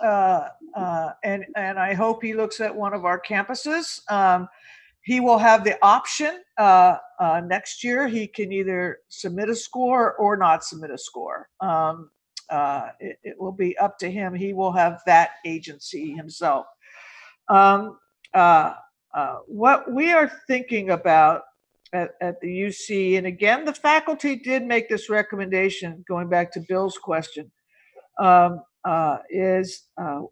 uh, 0.00 0.48
uh, 0.74 1.10
and, 1.24 1.46
and 1.56 1.78
I 1.78 1.94
hope 1.94 2.22
he 2.22 2.34
looks 2.34 2.60
at 2.60 2.74
one 2.74 2.92
of 2.92 3.04
our 3.04 3.20
campuses. 3.20 4.00
Um, 4.10 4.48
he 5.02 5.20
will 5.20 5.38
have 5.38 5.64
the 5.64 5.78
option 5.82 6.42
uh, 6.58 6.96
uh 7.18 7.40
next 7.44 7.82
year. 7.82 8.08
He 8.08 8.26
can 8.26 8.52
either 8.52 8.98
submit 9.08 9.48
a 9.48 9.54
score 9.54 10.14
or 10.14 10.36
not 10.36 10.64
submit 10.64 10.90
a 10.90 10.98
score. 10.98 11.48
Um, 11.60 12.10
uh, 12.48 12.88
it, 12.98 13.18
it, 13.22 13.40
will 13.40 13.52
be 13.52 13.78
up 13.78 13.96
to 13.98 14.10
him. 14.10 14.34
He 14.34 14.52
will 14.52 14.72
have 14.72 15.00
that 15.06 15.30
agency 15.46 16.12
himself. 16.12 16.66
Um, 17.48 17.98
uh, 18.34 18.74
what 19.46 19.92
we 19.92 20.12
are 20.12 20.30
thinking 20.46 20.90
about 20.90 21.42
at, 21.92 22.10
at 22.20 22.40
the 22.40 22.48
UC. 22.48 23.18
And 23.18 23.26
again, 23.26 23.64
the 23.64 23.74
faculty 23.74 24.36
did 24.36 24.64
make 24.64 24.88
this 24.88 25.08
recommendation, 25.08 26.04
going 26.08 26.28
back 26.28 26.52
to 26.52 26.64
Bill's 26.68 26.98
question, 26.98 27.50
um, 28.18 28.62
uh, 28.84 29.18
is 29.28 29.88
uh, 30.00 30.22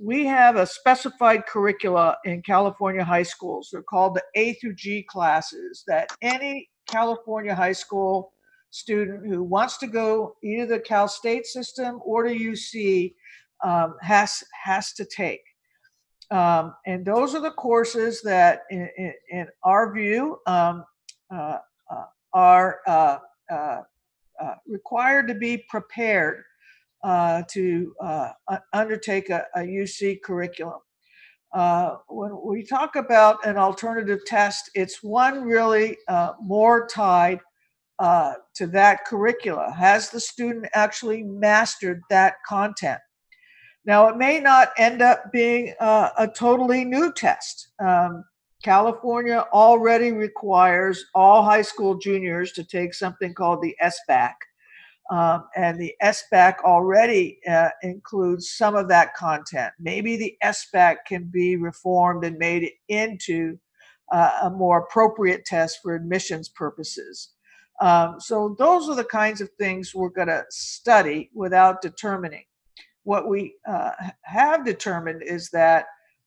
we 0.00 0.26
have 0.26 0.56
a 0.56 0.66
specified 0.66 1.46
curricula 1.46 2.16
in 2.24 2.42
California 2.42 3.04
high 3.04 3.22
schools. 3.22 3.70
They're 3.72 3.82
called 3.82 4.14
the 4.14 4.22
A 4.34 4.54
through 4.54 4.74
G 4.74 5.02
classes 5.08 5.84
that 5.86 6.08
any 6.22 6.68
California 6.86 7.54
high 7.54 7.72
school 7.72 8.32
student 8.70 9.26
who 9.26 9.42
wants 9.42 9.78
to 9.78 9.86
go 9.86 10.36
either 10.42 10.66
the 10.66 10.80
Cal 10.80 11.08
State 11.08 11.46
system 11.46 12.00
or 12.04 12.24
to 12.24 12.34
UC 12.34 13.14
um, 13.64 13.94
has 14.02 14.42
has 14.64 14.92
to 14.94 15.04
take. 15.04 15.42
Um, 16.30 16.74
and 16.86 17.04
those 17.04 17.34
are 17.34 17.40
the 17.40 17.52
courses 17.52 18.20
that, 18.22 18.62
in, 18.70 18.88
in, 18.98 19.12
in 19.30 19.46
our 19.62 19.94
view, 19.94 20.38
um, 20.46 20.84
uh, 21.32 21.58
uh, 21.88 22.04
are 22.32 22.80
uh, 22.86 23.18
required 24.66 25.28
to 25.28 25.34
be 25.34 25.64
prepared 25.68 26.42
to 27.04 27.94
uh, 28.02 28.30
undertake 28.72 29.30
a, 29.30 29.44
a, 29.54 29.60
UC 29.60 30.22
curriculum. 30.22 30.80
Uh, 31.54 31.96
when 32.08 32.32
we 32.44 32.64
talk 32.64 32.96
about 32.96 33.44
an 33.46 33.56
alternative 33.56 34.20
test, 34.26 34.70
it's 34.74 35.02
one 35.02 35.42
really 35.42 35.96
more 36.40 36.86
tied 36.88 37.40
uh, 37.98 38.34
to 38.54 38.66
that 38.68 39.04
curricula? 39.06 39.72
Has 39.72 40.10
the 40.10 40.20
student 40.20 40.66
actually 40.74 41.22
mastered 41.22 42.02
that 42.10 42.34
content? 42.46 43.00
Now, 43.84 44.08
it 44.08 44.16
may 44.16 44.40
not 44.40 44.70
end 44.76 45.00
up 45.00 45.30
being 45.32 45.74
uh, 45.80 46.10
a 46.18 46.26
totally 46.26 46.84
new 46.84 47.12
test. 47.12 47.68
Um, 47.78 48.24
California 48.62 49.44
already 49.52 50.12
requires 50.12 51.04
all 51.14 51.44
high 51.44 51.62
school 51.62 51.96
juniors 51.96 52.52
to 52.52 52.64
take 52.64 52.94
something 52.94 53.32
called 53.32 53.62
the 53.62 53.76
SBAC. 53.82 54.32
Um, 55.10 55.44
and 55.54 55.78
the 55.78 55.94
SBAC 56.02 56.58
already 56.64 57.38
uh, 57.48 57.68
includes 57.82 58.50
some 58.50 58.74
of 58.74 58.88
that 58.88 59.14
content. 59.14 59.72
Maybe 59.78 60.16
the 60.16 60.36
SBAC 60.42 60.96
can 61.06 61.30
be 61.32 61.56
reformed 61.56 62.24
and 62.24 62.36
made 62.38 62.68
into 62.88 63.58
uh, 64.10 64.38
a 64.44 64.50
more 64.50 64.80
appropriate 64.80 65.44
test 65.44 65.78
for 65.82 65.94
admissions 65.94 66.48
purposes. 66.48 67.30
Um, 67.80 68.16
so, 68.18 68.56
those 68.58 68.88
are 68.88 68.94
the 68.96 69.04
kinds 69.04 69.40
of 69.40 69.50
things 69.58 69.94
we're 69.94 70.08
going 70.08 70.28
to 70.28 70.44
study 70.50 71.30
without 71.34 71.82
determining. 71.82 72.44
What 73.04 73.28
we 73.28 73.54
uh, 73.68 73.90
have 74.22 74.64
determined 74.64 75.22
is 75.22 75.50
that 75.50 75.86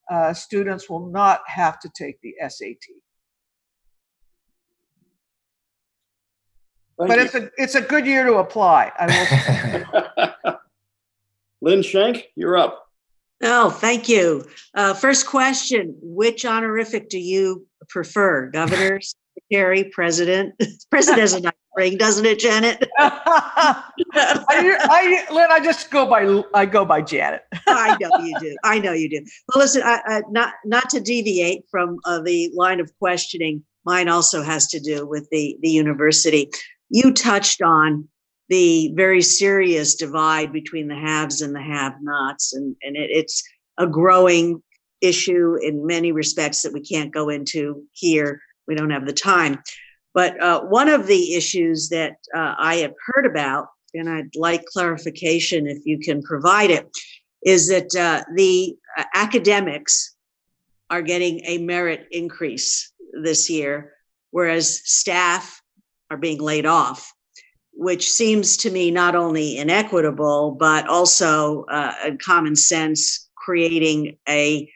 uh, 0.09 0.33
students 0.33 0.89
will 0.89 1.07
not 1.07 1.41
have 1.47 1.79
to 1.79 1.89
take 1.89 2.21
the 2.21 2.35
SAT. 2.47 2.77
Thank 6.99 7.11
but 7.11 7.17
you. 7.17 7.25
it's 7.25 7.35
a 7.35 7.49
it's 7.57 7.75
a 7.75 7.81
good 7.81 8.05
year 8.05 8.25
to 8.25 8.35
apply. 8.35 8.91
I 8.99 9.85
will. 10.17 10.53
Lynn 11.61 11.81
Shank, 11.81 12.27
you're 12.35 12.57
up. 12.57 12.89
Oh, 13.41 13.69
thank 13.69 14.09
you. 14.09 14.45
Uh, 14.73 14.93
first 14.93 15.25
question: 15.25 15.95
Which 16.01 16.45
honorific 16.45 17.07
do 17.07 17.17
you 17.17 17.65
prefer, 17.87 18.47
governor, 18.47 18.99
secretary, 19.49 19.85
president? 19.85 20.61
president 20.91 21.23
is 21.23 21.33
a 21.33 21.39
nice 21.39 21.53
ring, 21.77 21.95
doesn't 21.95 22.25
it, 22.25 22.37
Janet? 22.37 22.85
I, 22.97 23.81
I, 24.11 25.25
Lynn, 25.33 25.47
I 25.49 25.61
just 25.63 25.89
go 25.91 26.05
by 26.05 26.43
I 26.53 26.65
go 26.65 26.83
by 26.83 27.01
Janet. 27.01 27.43
I 27.65 27.95
know 27.97 28.09
you 28.21 28.35
do. 28.41 28.57
I 28.65 28.77
know 28.77 28.91
you 28.91 29.09
do. 29.09 29.25
Well, 29.47 29.63
listen, 29.63 29.83
I, 29.85 30.01
I, 30.05 30.21
not 30.31 30.55
not 30.65 30.89
to 30.89 30.99
deviate 30.99 31.63
from 31.71 31.99
uh, 32.03 32.19
the 32.19 32.51
line 32.53 32.81
of 32.81 32.91
questioning. 32.99 33.63
Mine 33.85 34.09
also 34.09 34.43
has 34.43 34.67
to 34.67 34.81
do 34.81 35.07
with 35.07 35.29
the 35.29 35.57
the 35.61 35.69
university. 35.69 36.49
You 36.89 37.13
touched 37.13 37.61
on 37.61 38.07
the 38.49 38.91
very 38.95 39.21
serious 39.21 39.95
divide 39.95 40.51
between 40.51 40.87
the 40.87 40.95
haves 40.95 41.41
and 41.41 41.55
the 41.55 41.61
have-nots, 41.61 42.53
and 42.53 42.75
and 42.81 42.95
it, 42.95 43.09
it's 43.11 43.43
a 43.77 43.87
growing 43.87 44.61
issue 45.01 45.55
in 45.61 45.85
many 45.85 46.11
respects 46.11 46.61
that 46.63 46.73
we 46.73 46.81
can't 46.81 47.13
go 47.13 47.29
into 47.29 47.83
here. 47.93 48.41
We 48.67 48.75
don't 48.75 48.89
have 48.89 49.05
the 49.05 49.13
time. 49.13 49.59
But 50.13 50.41
uh, 50.41 50.61
one 50.63 50.89
of 50.89 51.07
the 51.07 51.35
issues 51.35 51.89
that 51.89 52.17
uh, 52.35 52.55
I 52.57 52.77
have 52.77 52.93
heard 53.05 53.25
about, 53.25 53.67
and 53.93 54.09
I'd 54.09 54.35
like 54.35 54.65
clarification 54.65 55.67
if 55.67 55.85
you 55.85 55.99
can 55.99 56.21
provide 56.21 56.71
it, 56.71 56.89
is 57.43 57.69
that 57.69 57.95
uh, 57.95 58.23
the 58.35 58.75
uh, 58.97 59.03
academics 59.13 60.15
are 60.89 61.01
getting 61.01 61.41
a 61.45 61.59
merit 61.59 62.07
increase 62.11 62.91
this 63.23 63.49
year, 63.49 63.93
whereas 64.31 64.81
staff 64.83 65.61
are 66.09 66.17
being 66.17 66.39
laid 66.39 66.65
off, 66.65 67.13
which 67.73 68.09
seems 68.09 68.57
to 68.57 68.71
me 68.71 68.91
not 68.91 69.15
only 69.15 69.57
inequitable, 69.57 70.55
but 70.59 70.87
also 70.87 71.65
uh, 71.65 71.93
common 72.23 72.55
sense, 72.55 73.29
creating 73.35 74.17
a, 74.27 74.69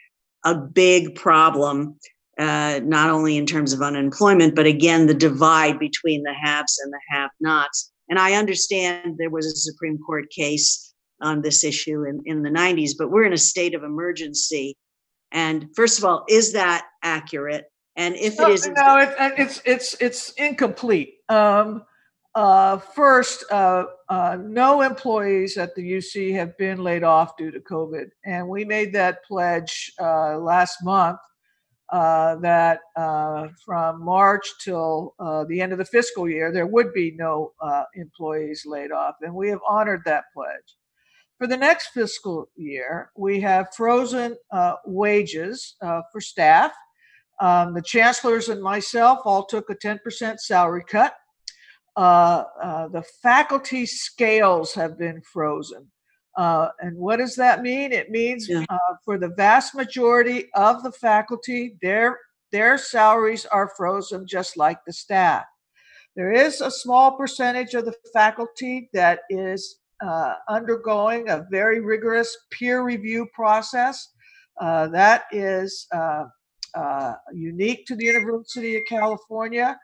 a 0.46 0.56
big 0.56 1.16
problem 1.16 1.98
uh, 2.40 2.80
not 2.84 3.10
only 3.10 3.38
in 3.38 3.46
terms 3.46 3.74
of 3.74 3.82
unemployment, 3.82 4.56
but 4.56 4.66
again, 4.66 5.06
the 5.06 5.14
divide 5.14 5.78
between 5.78 6.24
the 6.24 6.34
haves 6.34 6.80
and 6.84 6.92
the 6.92 7.00
have 7.10 7.30
nots. 7.40 7.92
And 8.10 8.18
I 8.18 8.34
understand 8.34 9.18
there 9.18 9.30
was 9.30 9.46
a 9.46 9.56
Supreme 9.56 10.00
Court 10.00 10.30
case 10.32 10.94
on 11.22 11.42
this 11.42 11.64
issue 11.64 12.04
in, 12.06 12.22
in 12.26 12.42
the 12.42 12.50
90s, 12.50 12.92
but 12.98 13.12
we're 13.12 13.26
in 13.26 13.34
a 13.34 13.38
state 13.38 13.76
of 13.76 13.84
emergency. 13.84 14.76
And 15.32 15.70
first 15.76 16.00
of 16.00 16.06
all, 16.06 16.26
is 16.28 16.54
that 16.54 16.88
accurate? 17.02 17.66
And 17.96 18.16
if 18.16 18.40
no, 18.40 18.50
it 18.50 18.54
is, 18.54 18.68
no, 18.68 18.98
it, 18.98 19.14
it's 19.38 19.62
it's 19.66 19.96
it's 20.02 20.32
incomplete. 20.32 21.14
Um, 21.34 21.84
uh, 22.36 22.78
first, 22.78 23.44
uh, 23.52 23.86
uh, 24.10 24.38
no 24.42 24.82
employees 24.82 25.58
at 25.58 25.76
the 25.76 25.82
UC 25.84 26.34
have 26.34 26.58
been 26.58 26.84
laid 26.84 27.04
off 27.04 27.38
due 27.38 27.52
to 27.52 27.60
COVID, 27.60 28.06
and 28.26 28.48
we 28.48 28.66
made 28.66 28.94
that 28.94 29.24
pledge 29.24 29.92
uh, 30.00 30.38
last 30.38 30.78
month 30.84 31.20
uh, 31.92 32.36
that 32.38 32.80
uh, 32.96 33.48
from 33.64 34.04
March 34.04 34.48
till 34.64 35.14
the 35.48 35.62
end 35.62 35.72
of 35.72 35.78
the 35.78 35.86
fiscal 35.86 36.28
year, 36.28 36.52
there 36.52 36.68
would 36.68 36.92
be 36.94 37.12
no 37.12 37.54
employees 37.96 38.64
laid 38.66 38.92
off. 38.92 39.16
And 39.22 39.34
we 39.34 39.50
have 39.50 39.60
honored 39.68 40.02
that 40.06 40.26
pledge. 40.34 40.78
For 41.38 41.48
the 41.48 41.58
next 41.58 41.90
fiscal 41.90 42.48
year, 42.56 43.12
we 43.16 43.42
have 43.42 43.76
frozen 43.76 44.38
wages 44.86 45.76
for 45.80 46.22
staff. 46.22 46.74
Um, 47.40 47.74
the 47.74 47.82
chancellors 47.82 48.50
and 48.50 48.62
myself 48.62 49.20
all 49.26 49.46
took 49.46 49.70
a 49.70 49.76
10% 49.76 50.40
salary 50.40 50.84
cut. 50.88 51.14
The 51.96 53.04
faculty 53.22 53.86
scales 53.86 54.74
have 54.74 54.98
been 54.98 55.22
frozen. 55.22 55.90
Uh, 56.36 56.70
and 56.80 56.98
what 56.98 57.18
does 57.18 57.36
that 57.36 57.62
mean? 57.62 57.92
It 57.92 58.10
means 58.10 58.50
yeah. 58.50 58.66
uh, 58.70 58.96
for 59.06 59.18
the 59.18 59.30
vast 59.30 59.76
majority 59.76 60.50
of 60.56 60.84
the 60.84 60.92
faculty, 60.92 61.76
their 61.82 62.18
their 62.52 62.78
salaries 62.78 63.46
are 63.48 63.72
frozen 63.76 64.28
just 64.28 64.58
like 64.58 64.78
the 64.86 64.94
staff. 64.94 65.44
There 66.16 66.32
is 66.32 66.62
a 66.62 66.70
small 66.70 67.18
percentage 67.18 67.74
of 67.74 67.86
the 67.86 67.96
faculty 68.14 68.90
that 68.94 69.22
is 69.30 69.80
uh, 70.04 70.36
undergoing 70.48 71.30
a 71.30 71.46
very 71.50 71.80
rigorous 71.80 72.36
peer 72.52 72.84
review 72.84 73.28
process. 73.34 74.10
Uh, 74.62 74.88
that 74.90 75.24
is 75.32 75.88
uh, 75.92 76.26
uh, 76.76 77.14
unique 77.34 77.88
to 77.88 77.96
the 77.96 78.06
University 78.06 78.76
of 78.76 78.84
California. 78.88 79.78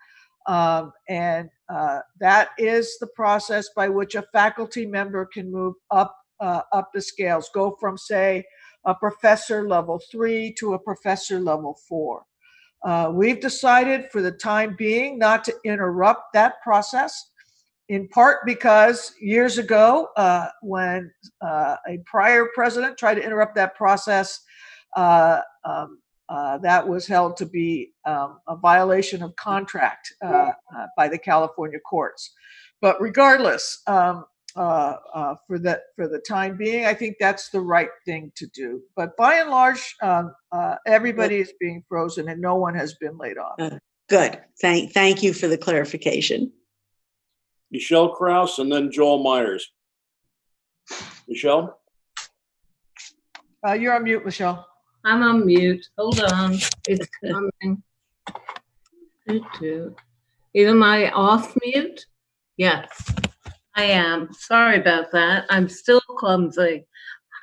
Um, 0.50 0.94
and 1.08 1.48
uh, 1.72 2.00
that 2.20 2.50
is 2.58 2.98
the 3.00 3.08
process 3.16 3.70
by 3.76 3.88
which 3.88 4.16
a 4.16 4.26
faculty 4.34 4.88
member 4.88 5.28
can 5.32 5.52
move 5.52 5.76
up 5.92 6.16
uh, 6.40 6.62
up 6.74 6.90
the 6.94 7.02
scales, 7.02 7.52
go 7.54 7.78
from 7.80 7.98
say 7.98 8.44
a 8.86 8.96
professor 8.96 9.68
level 9.68 10.02
three 10.12 10.56
to 10.58 10.74
a 10.74 10.80
professor 10.80 11.40
level 11.40 11.78
four. 11.88 12.24
Uh, 12.84 13.12
we've 13.14 13.42
decided 13.42 14.10
for 14.12 14.22
the 14.22 14.32
time 14.32 14.74
being 14.78 15.20
not 15.20 15.44
to 15.44 15.54
interrupt 15.66 16.34
that 16.34 16.56
process, 16.64 17.30
in 17.90 18.08
part 18.08 18.38
because 18.46 19.14
years 19.22 19.58
ago, 19.58 20.08
uh, 20.16 20.48
when 20.62 21.12
uh, 21.42 21.76
a 21.88 22.00
prior 22.06 22.48
president 22.56 22.98
tried 22.98 23.16
to 23.16 23.24
interrupt 23.24 23.54
that 23.54 23.76
process, 23.76 24.40
uh, 24.96 25.42
um, 25.66 26.00
uh, 26.30 26.60
that 26.60 26.88
was 26.88 27.08
held 27.08 27.36
to 27.38 27.46
be 27.46 27.92
um, 28.06 28.40
a 28.48 28.56
violation 28.56 29.24
of 29.24 29.36
contract 29.36 30.14
uh, 30.24 30.52
uh, 30.76 30.86
by 30.96 31.08
the 31.08 31.18
California 31.18 31.80
courts. 31.80 32.34
But 32.82 33.02
regardless, 33.02 33.82
um, 33.88 34.26
uh, 34.56 34.96
uh, 35.14 35.36
for 35.48 35.60
the 35.60 35.82
for 35.96 36.08
the 36.08 36.20
time 36.20 36.56
being, 36.56 36.86
I 36.86 36.94
think 36.94 37.18
that's 37.20 37.50
the 37.50 37.62
right 37.62 37.90
thing 38.06 38.32
to 38.36 38.48
do. 38.48 38.82
But 38.96 39.18
by 39.18 39.36
and 39.36 39.50
large, 39.50 39.96
um, 40.02 40.34
uh, 40.52 40.76
everybody 40.86 41.38
is 41.38 41.52
being 41.60 41.84
frozen, 41.90 42.30
and 42.30 42.40
no 42.40 42.56
one 42.56 42.76
has 42.76 42.94
been 42.96 43.18
laid 43.18 43.38
off. 43.38 43.56
good. 44.08 44.40
Thank 44.62 44.94
thank 44.94 45.24
you 45.24 45.34
for 45.34 45.48
the 45.48 45.58
clarification. 45.58 46.52
Michelle 47.72 48.10
Kraus, 48.10 48.60
and 48.60 48.72
then 48.72 48.92
Joel 48.92 49.24
Myers. 49.24 49.68
Michelle. 51.28 51.80
you're 53.78 53.94
on 53.94 54.04
mute, 54.04 54.26
Michelle. 54.26 54.69
I'm 55.06 55.24
on 55.24 55.46
mute. 55.46 55.88
Hold 55.98 56.20
on. 56.22 56.58
It's 56.88 57.08
coming. 57.26 57.82
Am 60.56 60.84
I 60.84 61.12
off 61.12 61.56
mute? 61.64 62.06
Yes, 62.58 62.90
I 63.76 63.84
am. 63.86 64.34
Sorry 64.34 64.80
about 64.80 65.12
that. 65.14 65.46
I'm 65.50 65.70
still 65.70 66.02
clumsy. 66.02 66.86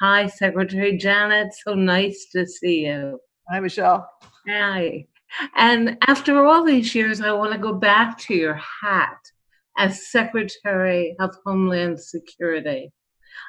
Hi, 0.01 0.27
Secretary 0.27 0.99
Janet. 0.99 1.55
So 1.65 1.75
nice 1.75 2.27
to 2.33 2.47
see 2.47 2.87
you. 2.87 3.19
Hi, 3.49 3.61
Michelle. 3.61 4.07
Hi. 4.47 5.07
And 5.55 5.97
after 6.07 6.45
all 6.45 6.65
these 6.65 6.95
years, 6.95 7.21
I 7.23 7.33
want 7.33 7.53
to 7.53 7.59
go 7.59 7.73
back 7.73 8.19
to 8.19 8.35
your 8.35 8.61
hat 8.83 9.19
as 9.79 10.09
Secretary 10.11 11.17
of 11.21 11.35
Homeland 11.45 12.01
Security. 12.01 12.93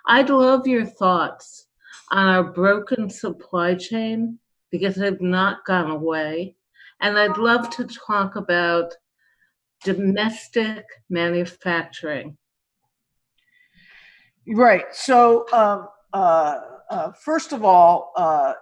I'd 0.07 0.29
love 0.29 0.67
your 0.67 0.85
thoughts 0.85 1.66
on 2.11 2.27
our 2.27 2.43
broken 2.43 3.09
supply 3.09 3.75
chain 3.75 4.39
because 4.71 4.95
they've 4.95 5.21
not 5.21 5.65
gone 5.65 5.91
away. 5.91 6.55
And 6.99 7.17
I'd 7.17 7.37
love 7.37 7.69
to 7.71 7.85
talk 7.85 8.35
about 8.35 8.93
domestic 9.83 10.85
manufacturing. 11.09 12.37
Right. 14.47 14.85
So, 14.91 15.45
um, 15.51 15.87
uh, 16.13 16.59
uh, 16.89 17.11
first 17.11 17.51
of 17.51 17.63
all, 17.63 18.13
uh, 18.15 18.53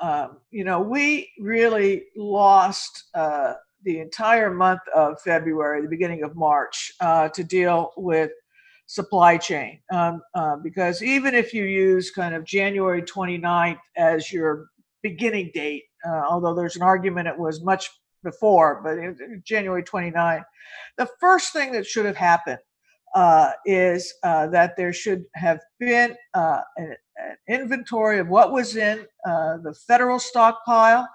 um, 0.00 0.38
you 0.50 0.64
know, 0.64 0.80
we 0.80 1.30
really 1.38 2.04
lost 2.16 3.04
uh, 3.14 3.54
the 3.84 4.00
entire 4.00 4.52
month 4.52 4.80
of 4.94 5.20
February, 5.20 5.82
the 5.82 5.88
beginning 5.88 6.22
of 6.24 6.34
March, 6.34 6.92
uh, 7.00 7.28
to 7.28 7.44
deal 7.44 7.92
with 7.96 8.32
supply 8.86 9.36
chain. 9.36 9.80
Um, 9.92 10.22
uh, 10.34 10.56
because 10.56 11.02
even 11.02 11.34
if 11.34 11.54
you 11.54 11.64
use 11.64 12.10
kind 12.10 12.34
of 12.34 12.44
January 12.44 13.02
29th 13.02 13.78
as 13.96 14.32
your 14.32 14.66
beginning 15.02 15.50
date, 15.54 15.84
uh, 16.06 16.22
although 16.28 16.54
there's 16.54 16.76
an 16.76 16.82
argument 16.82 17.28
it 17.28 17.38
was 17.38 17.62
much 17.62 17.90
before, 18.22 18.80
but 18.82 18.98
January 19.44 19.82
29th, 19.82 20.44
the 20.96 21.08
first 21.20 21.52
thing 21.52 21.72
that 21.72 21.86
should 21.86 22.06
have 22.06 22.16
happened 22.16 22.58
uh, 23.14 23.52
is 23.64 24.12
uh, 24.24 24.48
that 24.48 24.76
there 24.76 24.92
should 24.92 25.24
have 25.34 25.60
been 25.78 26.16
uh, 26.34 26.60
an, 26.76 26.96
an, 27.16 27.36
inventory 27.48 28.18
of 28.18 28.28
what 28.28 28.50
was 28.50 28.76
in 28.76 29.06
uh, 29.26 29.56
the 29.58 29.72
federal 29.86 30.18
stockpile, 30.18 31.08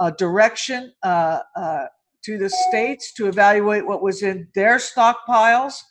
a 0.00 0.10
direction 0.12 0.92
to 1.04 2.38
the 2.38 2.48
states 2.68 3.12
to 3.12 3.26
evaluate 3.26 3.86
what 3.86 4.02
was 4.02 4.22
in 4.22 4.48
their 4.54 4.76
stockpiles 4.76 5.82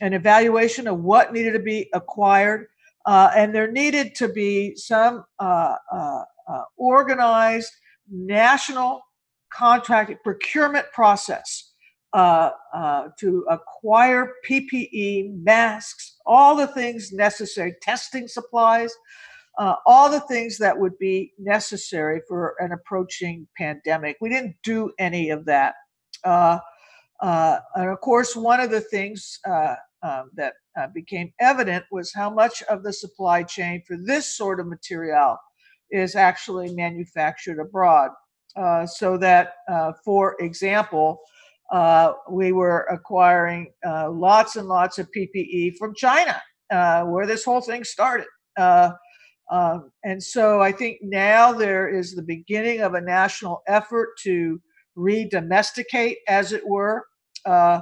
an 0.00 0.12
evaluation 0.12 0.86
of 0.86 1.00
what 1.00 1.32
needed 1.32 1.52
to 1.52 1.58
be 1.58 1.88
acquired, 1.92 2.66
uh, 3.06 3.30
and 3.34 3.54
there 3.54 3.70
needed 3.70 4.14
to 4.16 4.28
be 4.28 4.76
some 4.76 5.24
uh, 5.38 5.76
uh, 5.92 6.22
uh 6.48 6.62
organized 6.76 7.72
national 8.10 9.00
contract 9.52 10.12
procurement 10.22 10.86
process 10.92 11.72
uh, 12.14 12.50
uh, 12.72 13.08
to 13.18 13.44
acquire 13.50 14.32
PPE, 14.48 15.42
masks, 15.42 16.16
all 16.24 16.56
the 16.56 16.66
things 16.66 17.12
necessary, 17.12 17.74
testing 17.82 18.26
supplies, 18.26 18.94
all 19.84 20.10
the 20.10 20.20
things 20.20 20.56
that 20.56 20.78
would 20.78 20.96
be 20.98 21.32
necessary 21.38 22.20
for 22.26 22.54
an 22.60 22.72
approaching 22.72 23.46
pandemic. 23.56 24.16
We 24.20 24.30
didn't 24.30 24.56
do 24.62 24.92
any 24.98 25.30
of 25.30 25.44
that. 25.46 25.74
And 26.24 26.60
of 27.76 28.00
course, 28.00 28.34
one 28.34 28.60
of 28.60 28.70
the 28.70 28.80
things 28.80 29.38
um, 30.02 30.30
that 30.34 30.54
uh, 30.78 30.86
became 30.94 31.32
evident 31.40 31.84
was 31.90 32.12
how 32.12 32.30
much 32.30 32.62
of 32.64 32.82
the 32.82 32.92
supply 32.92 33.42
chain 33.42 33.82
for 33.86 33.96
this 33.96 34.36
sort 34.36 34.60
of 34.60 34.66
material 34.66 35.36
is 35.90 36.14
actually 36.14 36.72
manufactured 36.74 37.60
abroad. 37.60 38.10
Uh, 38.56 38.86
so 38.86 39.16
that, 39.16 39.54
uh, 39.70 39.92
for 40.04 40.36
example, 40.40 41.20
uh, 41.72 42.12
we 42.30 42.52
were 42.52 42.86
acquiring 42.90 43.72
uh, 43.86 44.10
lots 44.10 44.56
and 44.56 44.68
lots 44.68 44.98
of 44.98 45.08
PPE 45.16 45.76
from 45.78 45.94
China, 45.94 46.40
where 47.06 47.26
this 47.26 47.44
whole 47.44 47.60
thing 47.60 47.84
started. 47.84 48.26
Um, 49.50 49.90
and 50.04 50.22
so 50.22 50.60
I 50.60 50.72
think 50.72 50.98
now 51.02 51.52
there 51.52 51.88
is 51.88 52.14
the 52.14 52.22
beginning 52.22 52.80
of 52.80 52.94
a 52.94 53.00
national 53.00 53.62
effort 53.66 54.10
to 54.24 54.60
re-domesticate, 54.94 56.18
as 56.28 56.52
it 56.52 56.66
were, 56.66 57.06
uh, 57.46 57.80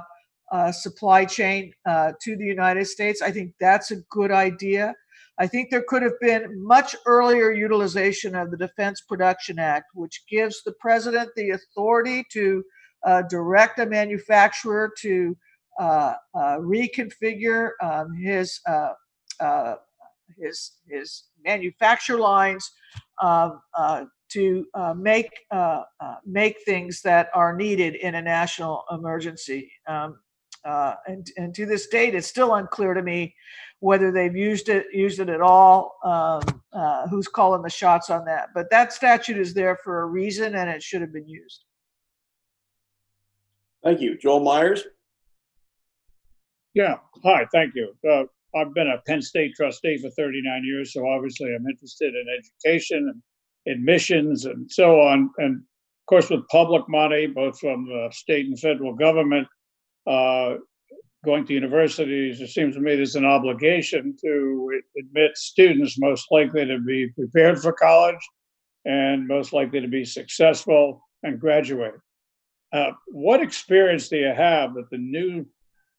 supply 0.71 1.25
chain 1.25 1.73
uh, 1.85 2.13
to 2.21 2.35
the 2.35 2.45
United 2.45 2.85
States. 2.85 3.21
I 3.21 3.31
think 3.31 3.53
that's 3.59 3.91
a 3.91 3.97
good 4.09 4.31
idea. 4.31 4.95
I 5.39 5.45
think 5.45 5.69
there 5.69 5.83
could 5.87 6.01
have 6.01 6.19
been 6.19 6.63
much 6.63 6.95
earlier 7.05 7.51
utilization 7.51 8.33
of 8.33 8.49
the 8.49 8.57
Defense 8.57 9.01
Production 9.01 9.59
Act, 9.59 9.85
which 9.93 10.23
gives 10.27 10.63
the 10.63 10.73
president 10.79 11.29
the 11.35 11.51
authority 11.51 12.25
to 12.31 12.63
uh, 13.05 13.21
direct 13.29 13.79
a 13.79 13.85
manufacturer 13.85 14.91
to 14.99 15.37
uh, 15.79 16.15
uh, 16.33 16.57
reconfigure 16.57 17.71
um, 17.83 18.13
his 18.15 18.59
uh, 18.67 19.75
his 20.37 20.71
his 20.89 21.25
manufacture 21.45 22.17
lines 22.17 22.71
um, 23.21 23.61
to 24.29 24.65
make 24.95 25.29
make 26.25 26.57
things 26.65 27.01
that 27.03 27.29
are 27.33 27.55
needed 27.55 27.95
in 27.95 28.15
a 28.15 28.21
national 28.21 28.83
emergency. 28.91 29.71
Um, 29.87 30.19
uh, 30.65 30.95
and, 31.05 31.27
and 31.37 31.53
to 31.55 31.65
this 31.65 31.87
date, 31.87 32.15
it's 32.15 32.27
still 32.27 32.55
unclear 32.55 32.93
to 32.93 33.01
me 33.01 33.35
whether 33.79 34.11
they've 34.11 34.35
used 34.35 34.69
it 34.69 34.87
used 34.91 35.19
it 35.19 35.29
at 35.29 35.41
all. 35.41 35.97
Um, 36.03 36.61
uh, 36.73 37.07
who's 37.07 37.27
calling 37.27 37.61
the 37.61 37.69
shots 37.69 38.09
on 38.09 38.25
that? 38.25 38.49
But 38.53 38.69
that 38.71 38.93
statute 38.93 39.37
is 39.37 39.53
there 39.53 39.77
for 39.83 40.01
a 40.01 40.05
reason, 40.05 40.55
and 40.55 40.69
it 40.69 40.81
should 40.81 41.01
have 41.01 41.13
been 41.13 41.27
used. 41.27 41.63
Thank 43.83 44.01
you, 44.01 44.17
Joel 44.17 44.41
Myers. 44.41 44.83
Yeah. 46.73 46.97
Hi. 47.23 47.47
Thank 47.51 47.73
you. 47.75 47.93
Uh, 48.07 48.25
I've 48.55 48.73
been 48.73 48.87
a 48.87 49.01
Penn 49.05 49.21
State 49.21 49.55
trustee 49.55 49.97
for 49.97 50.09
39 50.11 50.63
years, 50.63 50.93
so 50.93 51.07
obviously 51.07 51.53
I'm 51.53 51.67
interested 51.67 52.13
in 52.13 52.25
education 52.37 53.09
and 53.09 53.21
admissions 53.73 54.45
and 54.45 54.71
so 54.71 54.99
on. 55.01 55.29
And 55.37 55.57
of 55.57 56.05
course, 56.07 56.29
with 56.29 56.47
public 56.49 56.87
money, 56.87 57.27
both 57.27 57.59
from 57.59 57.85
the 57.85 58.09
state 58.11 58.45
and 58.45 58.59
federal 58.59 58.95
government, 58.95 59.47
uh, 60.07 60.55
going 61.25 61.45
to 61.45 61.53
universities, 61.53 62.39
it 62.39 62.49
seems 62.49 62.75
to 62.75 62.81
me 62.81 62.95
there's 62.95 63.15
an 63.15 63.25
obligation 63.25 64.15
to 64.21 64.81
admit 64.97 65.35
students 65.35 65.99
most 65.99 66.27
likely 66.31 66.65
to 66.65 66.79
be 66.79 67.09
prepared 67.09 67.59
for 67.59 67.73
college 67.73 68.19
and 68.85 69.27
most 69.27 69.51
likely 69.51 69.81
to 69.81 69.87
be 69.87 70.05
successful 70.05 71.01
and 71.23 71.39
graduate. 71.39 71.95
Uh, 72.71 72.91
what 73.07 73.41
experience 73.41 74.07
do 74.07 74.17
you 74.17 74.33
have 74.33 74.73
that 74.73 74.89
the 74.89 74.97
new 74.97 75.45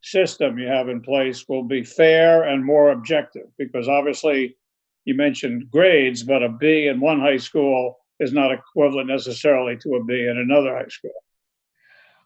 system 0.03 0.59
you 0.59 0.67
have 0.67 0.89
in 0.89 1.01
place 1.01 1.45
will 1.49 1.65
be 1.65 1.83
fair 1.83 2.45
and 2.45 2.65
more 2.65 2.91
objective 2.91 3.47
because 3.59 3.89
obviously 3.89 4.57
you 5.05 5.15
mentioned 5.15 5.71
grades, 5.71 6.23
but 6.23 6.43
a 6.43 6.49
B 6.49 6.87
in 6.87 7.01
one 7.01 7.21
high 7.21 7.39
school 7.39 7.99
is 8.21 8.33
not 8.33 8.53
equivalent 8.53 9.09
necessarily 9.09 9.77
to 9.79 9.95
a 9.95 10.05
B 10.05 10.27
in 10.27 10.39
another 10.39 10.75
high 10.75 10.89
school. 10.89 11.13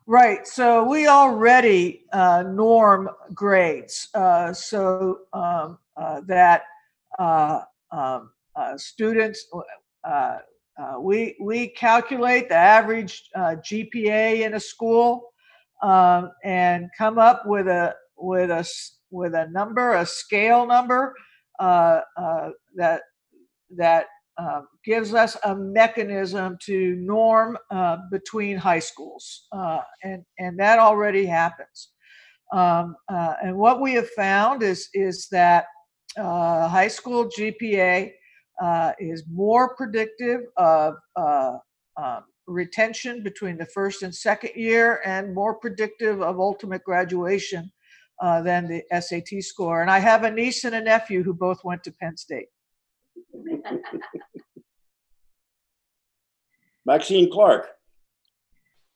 Right. 0.06 0.46
So 0.48 0.82
we 0.84 1.06
already 1.06 2.04
uh, 2.12 2.42
norm 2.42 3.08
grades 3.34 4.08
uh, 4.14 4.52
so 4.52 5.20
um, 5.32 5.78
uh, 5.96 6.22
that 6.26 6.62
uh, 7.20 7.60
um, 7.92 8.32
uh, 8.56 8.76
students, 8.76 9.46
uh, 10.02 10.38
we 10.98 11.36
we 11.40 11.68
calculate 11.68 12.48
the 12.48 12.56
average 12.56 13.30
GPA 13.36 14.44
in 14.44 14.54
a 14.54 14.60
school 14.60 15.32
um, 15.82 16.32
and 16.42 16.90
come 16.98 17.18
up 17.18 17.46
with 17.46 17.68
a 17.68 17.94
with 18.16 18.50
a 18.50 18.68
with 19.10 19.34
a 19.34 19.46
number, 19.50 19.94
a 19.94 20.06
scale 20.06 20.66
number 20.66 21.14
that 21.60 23.02
that 23.76 24.06
uh, 24.38 24.62
gives 24.84 25.12
us 25.12 25.36
a 25.44 25.54
mechanism 25.54 26.56
to 26.64 26.96
norm 26.96 27.58
uh, 27.70 27.98
between 28.10 28.56
high 28.56 28.78
schools, 28.78 29.46
uh, 29.52 29.80
and 30.02 30.24
and 30.38 30.58
that 30.58 30.78
already 30.78 31.26
happens. 31.26 31.90
Um, 32.52 32.96
uh, 33.10 33.34
and 33.42 33.56
what 33.56 33.80
we 33.80 33.92
have 33.94 34.08
found 34.10 34.62
is 34.62 34.88
is 34.94 35.28
that 35.32 35.66
uh, 36.16 36.68
high 36.68 36.88
school 36.88 37.30
GPA 37.38 38.10
is 38.98 39.24
more 39.30 39.74
predictive 39.76 40.40
of 40.56 40.94
um, 41.16 41.60
retention 42.46 43.22
between 43.22 43.58
the 43.58 43.66
first 43.66 44.02
and 44.02 44.14
second 44.14 44.52
year, 44.56 45.02
and 45.04 45.34
more 45.34 45.56
predictive 45.58 46.22
of 46.22 46.40
ultimate 46.40 46.84
graduation 46.84 47.70
than 48.44 48.66
the 48.66 48.82
SAT 48.98 49.42
score. 49.42 49.82
And 49.82 49.90
I 49.90 49.98
have 49.98 50.24
a 50.24 50.30
niece 50.30 50.64
and 50.64 50.74
a 50.74 50.80
nephew 50.80 51.22
who 51.22 51.34
both 51.34 51.62
went 51.64 51.84
to 51.84 51.92
Penn 51.92 52.16
State. 52.16 52.46
Maxine 56.84 57.30
Clark. 57.30 57.68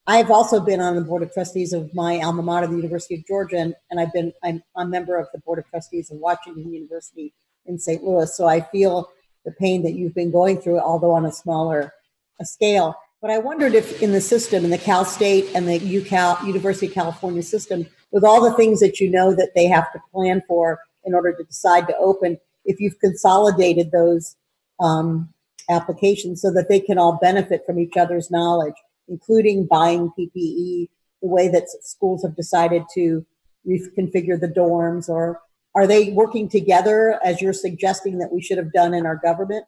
I've 0.09 0.30
also 0.30 0.61
been 0.61 0.80
on 0.80 0.94
the 0.94 1.00
board 1.00 1.22
of 1.22 1.32
trustees 1.32 1.72
of 1.72 1.92
my 1.92 2.20
alma 2.20 2.42
mater, 2.42 2.68
the 2.68 2.76
University 2.76 3.16
of 3.16 3.26
Georgia, 3.26 3.57
and, 3.57 3.74
and 3.90 3.98
I've 3.98 4.12
been 4.12 4.32
I'm 4.44 4.62
a 4.76 4.86
member 4.86 5.16
of 5.18 5.26
the 5.32 5.40
board 5.40 5.59
of 5.59 5.68
trustees 5.68 6.11
of 6.11 6.18
Washington 6.18 6.72
University 6.72 7.34
in 7.66 7.78
St. 7.78 8.04
Louis. 8.04 8.34
So 8.36 8.46
I 8.46 8.61
feel 8.61 9.11
the 9.44 9.52
pain 9.52 9.82
that 9.82 9.94
you've 9.94 10.14
been 10.14 10.30
going 10.30 10.61
through, 10.61 10.78
although 10.78 11.12
on 11.12 11.26
a 11.26 11.32
smaller 11.32 11.92
a 12.40 12.44
scale. 12.44 12.94
But 13.20 13.30
I 13.30 13.38
wondered 13.38 13.74
if 13.74 14.00
in 14.02 14.12
the 14.12 14.20
system, 14.20 14.64
in 14.64 14.70
the 14.70 14.78
Cal 14.78 15.04
State 15.04 15.50
and 15.54 15.66
the 15.66 15.80
UCal 15.80 16.44
University 16.46 16.86
of 16.86 16.92
California 16.92 17.42
system, 17.42 17.86
with 18.12 18.24
all 18.24 18.40
the 18.40 18.57
things 18.57 18.78
that 18.80 19.00
you 19.00 19.11
know 19.11 19.34
that 19.34 19.52
they 19.54 19.66
have 19.66 19.90
to 19.92 20.00
plan 20.12 20.42
for 20.46 20.78
in 21.04 21.14
order 21.14 21.32
to 21.32 21.42
decide 21.44 21.86
to 21.88 21.96
open, 21.96 22.38
if 22.64 22.78
you've 22.78 22.98
consolidated 23.00 23.90
those 23.90 24.36
um, 24.81 25.29
applications 25.68 26.43
so 26.43 26.53
that 26.53 26.68
they 26.68 26.81
can 26.81 26.99
all 26.99 27.18
benefit 27.20 27.62
from 27.66 27.79
each 27.79 27.97
other's 27.97 28.31
knowledge, 28.31 28.74
including 29.09 29.66
buying 29.66 30.11
PPE, 30.18 30.89
the 31.22 31.29
way 31.29 31.49
that 31.49 31.68
schools 31.83 32.22
have 32.22 32.37
decided 32.37 32.83
to 32.95 33.24
reconfigure 33.66 34.41
the 34.41 34.53
dorms, 34.55 35.09
or 35.09 35.41
are 35.74 35.87
they 35.87 36.11
working 36.11 36.49
together 36.49 37.18
as 37.24 37.41
you're 37.41 37.53
suggesting 37.53 38.18
that 38.18 38.33
we 38.33 38.41
should 38.41 38.59
have 38.59 38.72
done 38.72 38.95
in 38.95 39.07
our 39.07 39.16
government? 39.16 39.64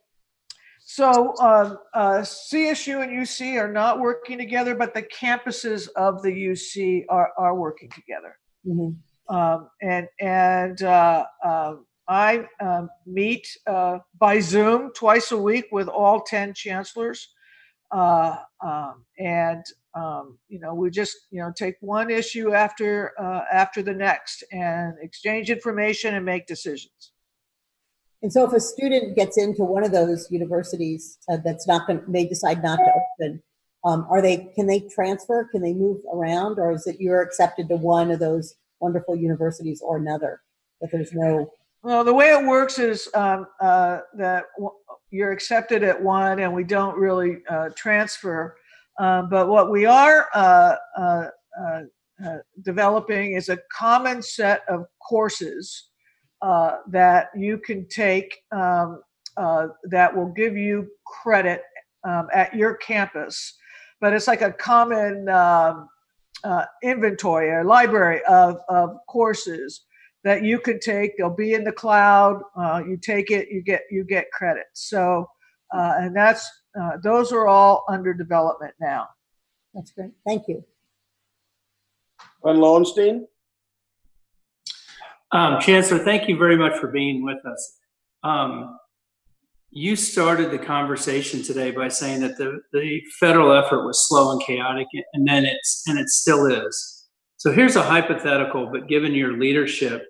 So 0.80 1.34
um, 1.38 1.78
uh, 1.92 2.20
CSU 2.20 3.02
and 3.02 3.12
UC 3.12 3.60
are 3.60 3.70
not 3.70 4.00
working 4.00 4.38
together, 4.38 4.74
but 4.74 4.94
the 4.94 5.02
campuses 5.02 5.88
of 5.96 6.22
the 6.22 6.30
UC 6.30 7.04
are, 7.10 7.30
are 7.36 7.54
working 7.54 7.90
together. 7.90 8.38
Mm-hmm. 8.66 9.34
Um, 9.34 9.68
and 9.82 10.08
and 10.18 10.82
uh, 10.82 11.26
uh, 11.44 11.74
I 12.08 12.46
um, 12.60 12.88
meet 13.06 13.46
uh, 13.66 13.98
by 14.18 14.40
Zoom 14.40 14.92
twice 14.94 15.30
a 15.30 15.36
week 15.36 15.66
with 15.70 15.88
all 15.88 16.22
10 16.22 16.54
chancellors. 16.54 17.28
Uh, 17.90 18.36
um, 18.64 19.04
and, 19.18 19.64
um, 19.94 20.38
you 20.48 20.58
know, 20.58 20.74
we 20.74 20.90
just, 20.90 21.16
you 21.30 21.40
know, 21.40 21.52
take 21.54 21.76
one 21.80 22.10
issue 22.10 22.52
after, 22.54 23.12
uh, 23.20 23.42
after 23.52 23.82
the 23.82 23.92
next 23.92 24.42
and 24.52 24.94
exchange 25.02 25.50
information 25.50 26.14
and 26.14 26.24
make 26.24 26.46
decisions. 26.46 27.12
And 28.22 28.32
so 28.32 28.44
if 28.44 28.52
a 28.52 28.60
student 28.60 29.14
gets 29.14 29.38
into 29.38 29.62
one 29.62 29.84
of 29.84 29.92
those 29.92 30.30
universities 30.30 31.18
uh, 31.30 31.36
that's 31.44 31.68
not 31.68 31.86
going 31.86 32.02
they 32.08 32.24
decide 32.24 32.62
not 32.62 32.76
to 32.76 32.90
open, 33.20 33.42
um, 33.84 34.06
are 34.10 34.20
they, 34.20 34.50
can 34.56 34.66
they 34.66 34.80
transfer? 34.80 35.48
Can 35.52 35.62
they 35.62 35.72
move 35.72 36.00
around? 36.12 36.58
Or 36.58 36.72
is 36.72 36.86
it 36.86 37.00
you're 37.00 37.22
accepted 37.22 37.68
to 37.68 37.76
one 37.76 38.10
of 38.10 38.18
those 38.18 38.54
wonderful 38.80 39.14
universities 39.14 39.80
or 39.84 39.98
another? 39.98 40.40
That 40.80 40.90
there's 40.90 41.12
no 41.12 41.50
well, 41.82 42.04
the 42.04 42.14
way 42.14 42.30
it 42.30 42.44
works 42.44 42.78
is 42.78 43.08
um, 43.14 43.46
uh, 43.60 44.00
that 44.16 44.44
you're 45.10 45.32
accepted 45.32 45.82
at 45.82 46.00
one, 46.00 46.40
and 46.40 46.52
we 46.52 46.64
don't 46.64 46.98
really 46.98 47.38
uh, 47.48 47.70
transfer. 47.76 48.56
Um, 48.98 49.28
but 49.28 49.48
what 49.48 49.70
we 49.70 49.86
are 49.86 50.28
uh, 50.34 50.74
uh, 50.96 51.28
uh, 51.60 51.82
uh 52.24 52.38
developing 52.62 53.34
is 53.34 53.48
a 53.48 53.58
common 53.72 54.22
set 54.22 54.62
of 54.68 54.86
courses 55.08 55.90
that 56.42 57.28
you 57.36 57.58
can 57.58 57.86
take 57.88 58.36
um, 58.50 59.00
that 59.84 60.14
will 60.14 60.32
give 60.32 60.56
you 60.56 60.88
credit 61.06 61.62
um, 62.04 62.26
at 62.34 62.54
your 62.54 62.74
campus. 62.74 63.56
But 64.00 64.12
it's 64.12 64.26
like 64.26 64.42
a 64.42 64.52
common 64.52 65.28
um, 65.28 65.88
inventory 66.82 67.50
or 67.50 67.64
library 67.64 68.20
of, 68.24 68.58
of 68.68 68.96
courses 69.08 69.84
that 70.24 70.42
you 70.42 70.58
can 70.58 70.80
take. 70.80 71.16
They'll 71.16 71.30
be 71.30 71.54
in 71.54 71.64
the 71.64 71.72
cloud. 71.72 72.42
Uh, 72.56 72.82
you 72.86 72.96
take 72.96 73.30
it, 73.30 73.48
you 73.50 73.62
get 73.62 73.82
you 73.90 74.04
get 74.04 74.30
credit. 74.32 74.66
So, 74.72 75.28
uh, 75.74 75.94
and 75.98 76.14
that's 76.14 76.48
uh, 76.80 76.98
those 77.02 77.32
are 77.32 77.46
all 77.46 77.84
under 77.88 78.12
development 78.12 78.74
now. 78.80 79.08
That's 79.74 79.90
great. 79.90 80.10
Thank 80.26 80.48
you. 80.48 80.64
Glenn 82.42 82.58
Lowenstein. 82.58 83.26
Um, 85.30 85.60
Chancellor, 85.60 85.98
thank 85.98 86.28
you 86.28 86.38
very 86.38 86.56
much 86.56 86.78
for 86.78 86.88
being 86.88 87.22
with 87.22 87.44
us. 87.44 87.78
Um, 88.22 88.78
you 89.70 89.94
started 89.94 90.50
the 90.50 90.58
conversation 90.58 91.42
today 91.42 91.70
by 91.70 91.88
saying 91.88 92.20
that 92.22 92.38
the, 92.38 92.60
the 92.72 93.02
federal 93.20 93.52
effort 93.52 93.84
was 93.84 94.08
slow 94.08 94.32
and 94.32 94.42
chaotic, 94.42 94.86
and 95.12 95.28
then 95.28 95.44
it's 95.44 95.84
and 95.86 95.98
it 95.98 96.08
still 96.08 96.46
is. 96.46 96.97
So 97.38 97.52
here's 97.52 97.76
a 97.76 97.82
hypothetical, 97.82 98.66
but 98.66 98.88
given 98.88 99.14
your 99.14 99.38
leadership 99.38 100.08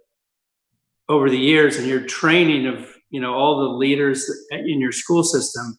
over 1.11 1.29
the 1.29 1.39
years 1.39 1.77
and 1.77 1.87
your 1.87 2.01
training 2.01 2.67
of 2.67 2.89
you 3.11 3.21
know 3.21 3.35
all 3.35 3.59
the 3.61 3.77
leaders 3.77 4.31
in 4.51 4.81
your 4.81 4.93
school 4.93 5.23
system, 5.23 5.79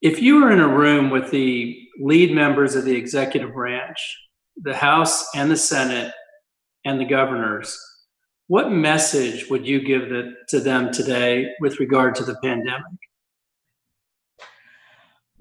if 0.00 0.22
you 0.22 0.40
were 0.40 0.50
in 0.50 0.60
a 0.60 0.68
room 0.68 1.10
with 1.10 1.30
the 1.30 1.78
lead 2.00 2.34
members 2.34 2.74
of 2.74 2.86
the 2.86 2.96
executive 2.96 3.52
branch, 3.52 3.98
the 4.62 4.74
House 4.74 5.26
and 5.34 5.50
the 5.50 5.56
Senate 5.56 6.12
and 6.86 6.98
the 6.98 7.04
governors, 7.04 7.78
what 8.46 8.72
message 8.72 9.50
would 9.50 9.66
you 9.66 9.82
give 9.82 10.08
the, 10.08 10.34
to 10.48 10.58
them 10.58 10.90
today 10.90 11.50
with 11.60 11.80
regard 11.80 12.14
to 12.14 12.24
the 12.24 12.36
pandemic? 12.42 12.98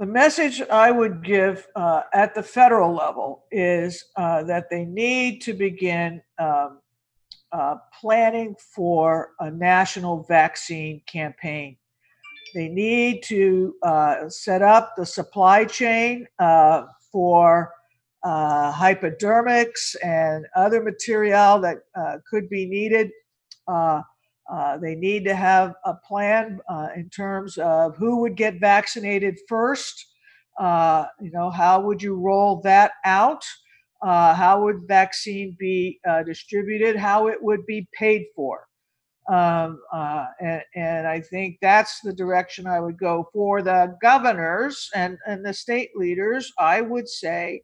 The 0.04 0.12
message 0.12 0.62
I 0.62 0.92
would 0.92 1.24
give 1.24 1.66
uh, 1.78 2.02
at 2.14 2.36
the 2.36 2.44
federal 2.44 2.94
level 2.94 3.46
is 3.52 4.04
uh, 4.18 4.44
that 4.44 4.70
they 4.70 4.84
need 4.84 5.40
to 5.44 5.54
begin 5.54 6.22
um, 6.38 6.82
uh, 7.54 7.76
planning 8.02 8.54
for 8.76 9.30
a 9.40 9.50
national 9.50 10.24
vaccine 10.24 11.02
campaign. 11.08 11.78
They 12.54 12.68
need 12.68 13.24
to 13.28 13.76
uh, 13.82 14.28
set 14.28 14.62
up 14.62 14.92
the 14.98 15.06
supply 15.06 15.64
chain 15.64 16.28
uh, 16.38 16.84
for 17.10 17.72
uh, 18.26 18.74
hypodermics 18.74 19.96
and 20.04 20.46
other 20.54 20.84
material 20.84 21.62
that 21.62 21.78
could 22.30 22.50
be 22.50 22.66
needed. 22.66 23.10
Uh, 24.52 24.78
they 24.78 24.96
need 24.96 25.24
to 25.24 25.36
have 25.36 25.74
a 25.86 25.94
plan 25.94 26.60
uh, 26.70 26.90
in 26.96 27.10
terms 27.10 27.58
of 27.58 27.96
who 27.98 28.20
would 28.20 28.36
get 28.36 28.60
vaccinated 28.60 29.40
first. 29.48 30.06
Uh, 30.60 31.06
you 31.22 31.32
know, 31.32 31.50
how 31.50 31.82
would 31.82 32.02
you 32.02 32.16
roll 32.16 32.62
that 32.62 32.92
out? 33.06 33.44
Uh, 34.02 34.34
how 34.34 34.62
would 34.64 34.88
vaccine 34.88 35.56
be 35.58 36.00
uh, 36.08 36.24
distributed? 36.24 36.96
How 36.96 37.28
it 37.28 37.42
would 37.42 37.66
be 37.66 37.88
paid 37.98 38.26
for? 38.36 38.68
Um, 39.30 39.80
uh, 39.94 40.26
and, 40.42 40.62
and, 40.76 41.08
I 41.08 41.22
think 41.22 41.58
that's 41.62 42.02
the 42.02 42.12
direction 42.12 42.68
I 42.68 42.82
would 42.82 42.98
go 42.98 43.30
for 43.32 43.62
the 43.62 43.96
governors 44.02 44.90
and, 44.94 45.18
and 45.26 45.46
the 45.46 45.54
state 45.54 45.92
leaders. 45.96 46.52
I 46.60 46.82
would 46.82 47.08
say 47.08 47.62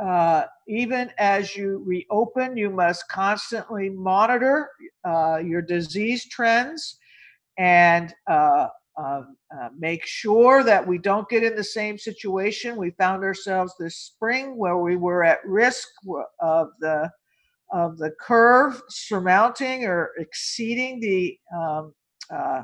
uh, 0.00 0.44
even 0.66 1.10
as 1.18 1.54
you 1.54 1.84
reopen, 1.86 2.56
you 2.56 2.70
must 2.70 3.08
constantly 3.08 3.90
monitor 3.90 4.70
uh, 5.04 5.38
your 5.44 5.62
disease 5.62 6.28
trends 6.28 6.98
and 7.58 8.14
uh, 8.30 8.68
um, 8.98 9.36
uh, 9.56 9.68
make 9.78 10.04
sure 10.04 10.62
that 10.62 10.86
we 10.86 10.98
don't 10.98 11.28
get 11.28 11.42
in 11.42 11.56
the 11.56 11.64
same 11.64 11.96
situation 11.96 12.76
we 12.76 12.90
found 12.90 13.24
ourselves 13.24 13.72
this 13.78 13.96
spring 13.96 14.56
where 14.58 14.78
we 14.78 14.96
were 14.96 15.24
at 15.24 15.38
risk 15.46 15.88
of 16.40 16.68
the 16.80 17.10
of 17.72 17.96
the 17.96 18.10
curve 18.20 18.80
surmounting 18.88 19.86
or 19.86 20.10
exceeding 20.18 21.00
the 21.00 21.38
um, 21.56 21.94
uh, 22.30 22.62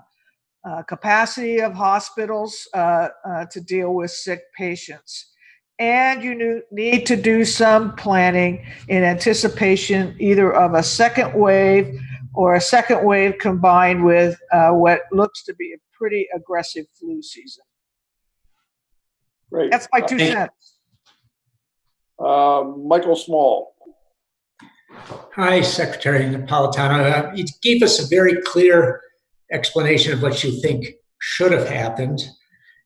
uh, 0.69 0.83
capacity 0.83 1.61
of 1.61 1.73
hospitals 1.73 2.69
uh, 2.75 3.09
to 3.51 3.61
deal 3.61 3.95
with 3.95 4.11
sick 4.11 4.43
patients. 4.57 5.33
And 5.79 6.23
you 6.23 6.63
need 6.73 7.07
to 7.07 7.17
do 7.17 7.45
some 7.45 7.95
planning 7.95 8.67
in 8.89 9.05
anticipation 9.05 10.17
either 10.19 10.53
of 10.53 10.75
a 10.75 10.83
second 10.83 11.33
wave 11.35 11.99
or 12.39 12.55
a 12.55 12.61
second 12.61 13.05
wave 13.05 13.37
combined 13.41 14.05
with 14.05 14.39
uh, 14.53 14.71
what 14.71 15.01
looks 15.11 15.43
to 15.43 15.53
be 15.57 15.73
a 15.73 15.79
pretty 15.93 16.29
aggressive 16.33 16.87
flu 16.97 17.21
season. 17.21 17.65
Great. 19.51 19.73
That's 19.73 19.89
my 19.93 20.01
two 20.03 20.21
cents. 20.21 20.79
Uh, 22.17 22.63
Michael 22.87 23.17
Small. 23.17 23.75
Hi, 25.35 25.63
Secretary 25.63 26.27
Napolitano. 26.27 27.01
Uh, 27.11 27.35
you 27.35 27.45
gave 27.61 27.83
us 27.83 28.01
a 28.01 28.07
very 28.07 28.41
clear 28.43 29.01
explanation 29.51 30.13
of 30.13 30.23
what 30.23 30.45
you 30.45 30.63
think 30.63 30.87
should 31.19 31.51
have 31.51 31.69
happened. 31.69 32.21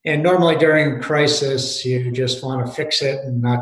And 0.06 0.22
normally 0.22 0.56
during 0.56 0.96
a 0.96 1.00
crisis, 1.00 1.84
you 1.84 2.10
just 2.10 2.42
want 2.42 2.66
to 2.66 2.72
fix 2.72 3.02
it 3.02 3.22
and 3.22 3.42
not 3.42 3.60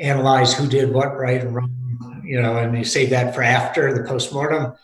analyze 0.00 0.54
who 0.54 0.66
did 0.66 0.94
what 0.94 1.14
right 1.18 1.42
and 1.42 1.54
wrong, 1.54 2.15
you 2.26 2.40
know, 2.40 2.58
and 2.58 2.76
you 2.76 2.84
save 2.84 3.10
that 3.10 3.34
for 3.34 3.42
after 3.42 3.92
the 3.92 4.08
postmortem. 4.08 4.74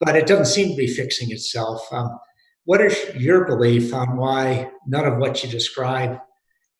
But 0.00 0.16
it 0.16 0.26
doesn't 0.26 0.46
seem 0.46 0.70
to 0.70 0.76
be 0.76 0.86
fixing 0.86 1.30
itself. 1.30 1.86
Um, 1.92 2.18
what 2.64 2.80
is 2.80 2.96
your 3.16 3.46
belief 3.46 3.94
on 3.94 4.16
why 4.16 4.70
none 4.86 5.06
of 5.06 5.18
what 5.18 5.42
you 5.42 5.50
described 5.50 6.20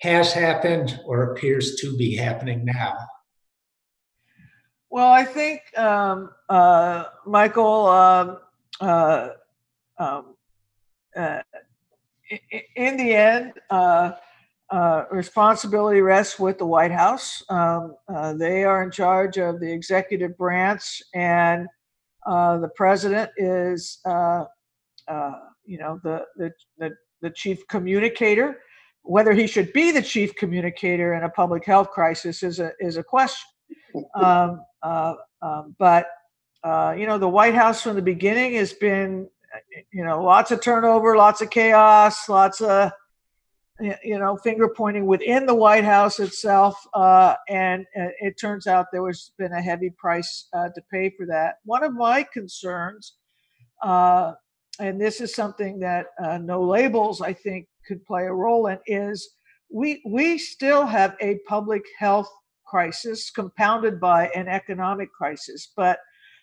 has 0.00 0.32
happened 0.32 1.00
or 1.04 1.32
appears 1.32 1.76
to 1.76 1.96
be 1.96 2.14
happening 2.14 2.64
now? 2.64 2.94
Well, 4.90 5.10
I 5.10 5.24
think, 5.24 5.62
um, 5.76 6.30
uh, 6.48 7.04
Michael, 7.26 7.86
um, 7.86 8.38
uh, 8.80 9.28
um, 9.98 10.36
uh, 11.16 11.42
in 12.76 12.96
the 12.96 13.14
end, 13.14 13.52
uh, 14.70 14.74
uh, 14.74 15.04
responsibility 15.10 16.00
rests 16.00 16.38
with 16.38 16.58
the 16.58 16.66
White 16.66 16.92
House. 16.92 17.42
Um, 17.48 17.94
uh, 18.14 18.34
they 18.34 18.64
are 18.64 18.82
in 18.82 18.90
charge 18.90 19.38
of 19.38 19.60
the 19.60 19.70
executive 19.70 20.36
branch, 20.36 21.02
and 21.14 21.66
the 22.26 22.70
president 22.76 23.30
is, 23.36 23.98
you 24.04 25.78
know, 25.78 26.00
the, 26.02 26.24
the, 26.36 26.52
the 26.78 26.90
the 27.20 27.30
chief 27.30 27.66
communicator. 27.68 28.58
Whether 29.02 29.32
he 29.32 29.46
should 29.46 29.72
be 29.72 29.90
the 29.90 30.02
chief 30.02 30.34
communicator 30.36 31.14
in 31.14 31.24
a 31.24 31.30
public 31.30 31.64
health 31.64 31.90
crisis 31.90 32.42
is 32.42 32.60
a 32.60 32.72
is 32.80 32.96
a 32.96 33.02
question. 33.02 33.48
Um, 34.14 34.60
uh, 34.82 35.14
um, 35.42 35.74
but 35.78 36.06
uh, 36.62 36.94
you 36.96 37.06
know, 37.06 37.18
the 37.18 37.28
White 37.28 37.54
House 37.54 37.82
from 37.82 37.96
the 37.96 38.02
beginning 38.02 38.54
has 38.54 38.72
been 38.72 39.28
you 39.92 40.04
know, 40.04 40.22
lots 40.22 40.50
of 40.50 40.60
turnover, 40.60 41.16
lots 41.16 41.40
of 41.40 41.50
chaos, 41.50 42.28
lots 42.28 42.60
of 42.60 42.92
you 43.80 44.18
know 44.18 44.36
finger 44.36 44.68
pointing 44.68 45.06
within 45.06 45.46
the 45.46 45.54
White 45.54 45.84
House 45.84 46.18
itself, 46.18 46.76
uh, 46.94 47.34
and, 47.48 47.86
and, 47.94 48.12
it 48.20 48.38
turns 48.38 48.66
out 48.66 48.86
there 48.92 49.02
was 49.02 49.32
been 49.38 49.52
a 49.52 49.62
heavy 49.62 49.90
price 49.90 50.48
uh, 50.52 50.68
to 50.74 50.82
pay 50.92 51.10
for 51.16 51.26
that. 51.26 51.56
One 51.64 51.84
of 51.84 51.94
my 51.94 52.24
concerns, 52.32 53.14
uh, 53.82 54.32
and 54.80 55.00
this 55.00 55.20
is 55.20 55.34
something 55.34 55.78
that 55.80 56.06
uh, 56.22 56.38
no 56.38 56.62
labels 56.62 57.20
I 57.20 57.32
think 57.32 57.68
could 57.86 58.04
play 58.04 58.26
a 58.26 58.32
role 58.32 58.66
in, 58.66 58.78
is 58.86 59.28
we 59.70 60.02
we 60.06 60.38
still 60.38 60.84
have 60.86 61.16
a 61.20 61.38
public 61.46 61.84
health 61.98 62.30
crisis 62.66 63.30
compounded 63.30 64.00
by 64.00 64.28
an 64.34 64.48
economic 64.48 65.12
crisis, 65.12 65.72
but 65.76 66.00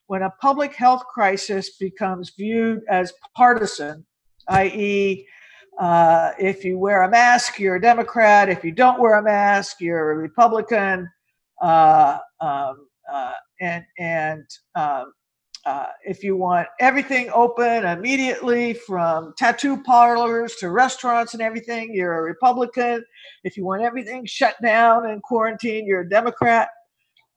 when 0.08 0.22
a 0.22 0.34
public 0.42 0.74
health 0.76 1.04
crisis 1.14 1.78
becomes 1.78 2.32
viewed 2.38 2.82
as 2.90 3.14
partisan, 3.36 4.06
i.e., 4.50 5.28
uh, 5.80 6.32
if 6.40 6.64
you 6.64 6.78
wear 6.78 7.04
a 7.04 7.10
mask, 7.10 7.60
you're 7.60 7.76
a 7.76 7.82
Democrat. 7.82 8.50
If 8.50 8.64
you 8.64 8.72
don't 8.72 9.00
wear 9.00 9.16
a 9.16 9.24
mask, 9.24 9.78
you're 9.80 10.12
a 10.12 10.16
Republican. 10.16 11.10
Uh, 11.62 12.18
um, 12.42 12.88
uh, 13.12 13.34
and 13.62 13.84
and 13.98 14.46
um, 14.76 15.14
uh, 15.66 15.88
if 16.06 16.24
you 16.24 16.36
want 16.38 16.68
everything 16.80 17.30
open 17.34 17.86
immediately, 17.86 18.74
from 18.74 19.34
tattoo 19.38 19.82
parlors 19.84 20.56
to 20.56 20.70
restaurants 20.70 21.34
and 21.34 21.42
everything, 21.42 21.94
you're 21.94 22.20
a 22.20 22.22
Republican. 22.22 23.04
If 23.44 23.58
you 23.58 23.66
want 23.66 23.82
everything 23.82 24.26
shut 24.26 24.56
down 24.62 25.10
and 25.10 25.22
quarantine, 25.24 25.88
you're 25.88 26.02
a 26.02 26.10
Democrat. 26.10 26.70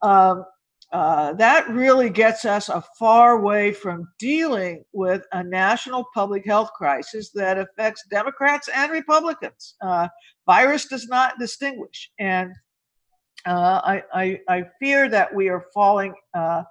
Um, 0.01 0.45
uh, 0.91 1.33
that 1.33 1.69
really 1.69 2.09
gets 2.09 2.45
us 2.45 2.67
a 2.67 2.83
far 2.97 3.39
way 3.39 3.71
from 3.71 4.07
dealing 4.17 4.83
with 4.91 5.23
a 5.33 5.43
national 5.43 6.05
public 6.15 6.45
health 6.45 6.71
crisis 6.75 7.29
that 7.31 7.59
affects 7.59 8.03
Democrats 8.09 8.69
and 8.75 8.91
Republicans. 8.91 9.75
Uh, 9.81 10.07
virus 10.47 10.87
does 10.87 11.07
not 11.07 11.37
distinguish. 11.37 12.09
And 12.19 12.53
uh, 13.45 13.81
I, 13.83 14.03
I, 14.13 14.39
I, 14.49 14.63
fear 14.79 15.07
that 15.09 15.33
we 15.33 15.47
are 15.47 15.65
falling 15.73 16.13
uh, 16.33 16.63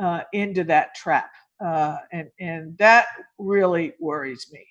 uh, 0.00 0.20
into 0.32 0.64
that 0.64 0.94
trap. 0.94 1.30
and, 1.60 2.28
and 2.40 2.76
that 2.78 3.06
really 3.38 3.94
worries 4.00 4.48
me. 4.52 4.66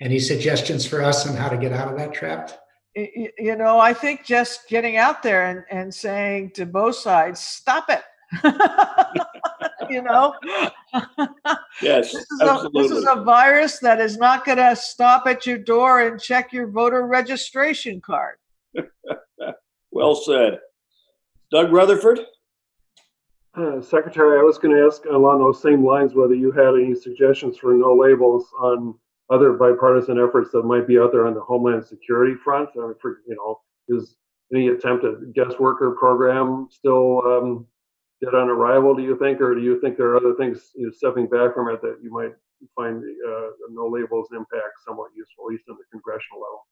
Any 0.00 0.18
suggestions 0.18 0.84
for 0.84 1.00
us 1.00 1.26
on 1.28 1.36
how 1.36 1.48
to 1.48 1.56
get 1.56 1.72
out 1.72 1.88
of 1.88 1.96
that 1.96 2.12
trap? 2.12 2.50
You 2.94 3.56
know, 3.56 3.78
I 3.78 3.92
think 3.92 4.24
just 4.24 4.68
getting 4.68 4.96
out 4.96 5.22
there 5.22 5.46
and, 5.46 5.64
and 5.70 5.92
saying 5.92 6.52
to 6.52 6.66
both 6.66 6.96
sides, 6.96 7.40
stop 7.40 7.90
it. 7.90 8.02
you 9.90 10.02
know? 10.02 10.34
Yes, 11.82 12.12
this 12.12 12.22
is, 12.22 12.40
absolutely. 12.40 12.80
A, 12.80 12.88
this 12.88 12.98
is 12.98 13.06
a 13.08 13.22
virus 13.22 13.78
that 13.80 14.00
is 14.00 14.16
not 14.16 14.44
going 14.44 14.58
to 14.58 14.76
stop 14.76 15.26
at 15.26 15.46
your 15.46 15.58
door 15.58 16.02
and 16.02 16.20
check 16.20 16.52
your 16.52 16.68
voter 16.68 17.06
registration 17.06 18.00
card. 18.00 18.36
well 19.90 20.14
said. 20.14 20.58
Doug 21.50 21.72
Rutherford? 21.72 22.20
Uh, 23.56 23.80
Secretary, 23.80 24.38
I 24.40 24.42
was 24.42 24.58
going 24.58 24.74
to 24.74 24.84
ask 24.84 25.04
along 25.04 25.38
those 25.38 25.62
same 25.62 25.84
lines 25.84 26.14
whether 26.14 26.34
you 26.34 26.50
had 26.50 26.74
any 26.74 26.94
suggestions 26.94 27.56
for 27.56 27.74
no 27.74 27.94
labels 27.94 28.46
on 28.58 28.94
other 29.30 29.52
bipartisan 29.54 30.18
efforts 30.18 30.50
that 30.52 30.64
might 30.64 30.86
be 30.86 30.98
out 30.98 31.12
there 31.12 31.26
on 31.26 31.34
the 31.34 31.40
homeland 31.40 31.84
security 31.84 32.34
front. 32.44 32.68
I 32.76 32.80
mean, 32.80 32.94
for 33.00 33.22
you 33.26 33.36
know, 33.36 33.60
is 33.88 34.16
any 34.52 34.68
attempt 34.68 35.04
at 35.04 35.32
guest 35.32 35.58
worker 35.58 35.96
program 35.98 36.68
still 36.70 37.22
um, 37.26 37.66
dead 38.22 38.34
on 38.34 38.48
arrival? 38.48 38.94
Do 38.94 39.02
you 39.02 39.18
think, 39.18 39.40
or 39.40 39.54
do 39.54 39.62
you 39.62 39.80
think 39.80 39.96
there 39.96 40.08
are 40.08 40.16
other 40.16 40.34
things 40.34 40.70
you 40.74 40.86
know, 40.86 40.92
stepping 40.92 41.26
back 41.26 41.54
from 41.54 41.68
it 41.68 41.80
that 41.82 41.98
you 42.02 42.12
might 42.12 42.34
find 42.76 43.02
uh, 43.02 43.48
no 43.70 43.88
labels 43.88 44.28
impact 44.32 44.74
somewhat 44.86 45.10
useful, 45.16 45.46
at 45.46 45.52
least 45.52 45.64
on 45.68 45.76
the 45.76 45.84
congressional 45.90 46.40
level? 46.40 46.66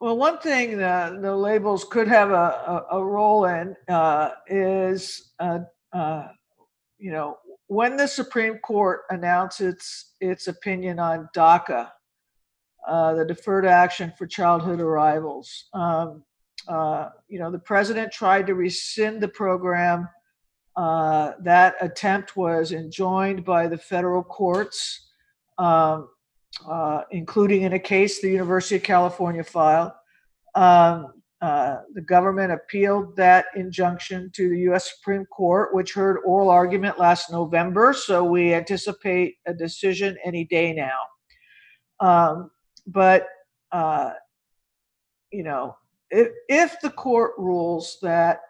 Well, 0.00 0.16
one 0.16 0.38
thing 0.38 0.78
that 0.78 1.22
the 1.22 1.36
labels 1.36 1.84
could 1.84 2.08
have 2.08 2.30
a, 2.30 2.84
a, 2.90 2.98
a 2.98 3.04
role 3.04 3.44
in 3.44 3.76
uh, 3.88 4.30
is, 4.48 5.32
uh, 5.38 5.60
uh 5.92 6.28
you 6.98 7.12
know, 7.12 7.36
when 7.66 7.96
the 7.96 8.06
Supreme 8.06 8.58
Court 8.58 9.02
announced 9.10 9.60
its 9.60 10.14
its 10.20 10.48
opinion 10.48 10.98
on 10.98 11.28
DACA, 11.34 11.90
uh, 12.86 13.14
the 13.14 13.24
Deferred 13.24 13.66
Action 13.66 14.12
for 14.16 14.26
Childhood 14.26 14.80
Arrivals, 14.80 15.66
um, 15.72 16.22
uh, 16.68 17.10
you 17.28 17.38
know, 17.38 17.50
the 17.50 17.58
president 17.58 18.12
tried 18.12 18.46
to 18.46 18.54
rescind 18.54 19.20
the 19.20 19.28
program. 19.28 20.08
Uh, 20.76 21.32
that 21.40 21.74
attempt 21.80 22.36
was 22.36 22.72
enjoined 22.72 23.44
by 23.44 23.66
the 23.66 23.76
federal 23.76 24.22
courts, 24.22 25.08
um, 25.58 26.08
uh, 26.66 27.02
including 27.10 27.62
in 27.62 27.74
a 27.74 27.78
case 27.78 28.20
the 28.20 28.30
University 28.30 28.76
of 28.76 28.82
California 28.82 29.44
filed. 29.44 29.92
Um, 30.54 31.21
uh, 31.42 31.80
the 31.94 32.00
government 32.00 32.52
appealed 32.52 33.16
that 33.16 33.46
injunction 33.56 34.30
to 34.32 34.48
the 34.48 34.58
U.S. 34.60 34.94
Supreme 34.94 35.26
Court, 35.26 35.74
which 35.74 35.92
heard 35.92 36.18
oral 36.24 36.48
argument 36.48 37.00
last 37.00 37.32
November. 37.32 37.92
So 37.92 38.22
we 38.22 38.54
anticipate 38.54 39.34
a 39.44 39.52
decision 39.52 40.16
any 40.24 40.44
day 40.44 40.72
now. 40.72 41.00
Um, 41.98 42.50
but, 42.86 43.26
uh, 43.72 44.12
you 45.32 45.42
know, 45.42 45.74
if, 46.10 46.28
if, 46.48 46.80
the 46.80 46.90
court 46.90 47.32
rules 47.36 47.98
that 48.02 48.42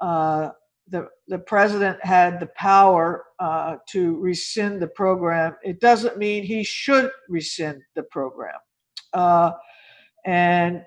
uh, 0.00 0.50
the, 0.86 1.08
the 1.26 1.40
president 1.40 1.98
had 2.04 2.38
the 2.38 2.50
power 2.54 3.24
uh, 3.40 3.78
to 3.88 4.16
rescind 4.18 4.80
the 4.80 4.86
program, 4.86 5.56
it 5.64 5.80
doesn't 5.80 6.18
mean 6.18 6.44
he 6.44 6.62
should 6.62 7.10
rescind 7.28 7.82
the 7.96 8.04
program. 8.04 8.58
Uh, 9.12 9.50
and 10.24 10.84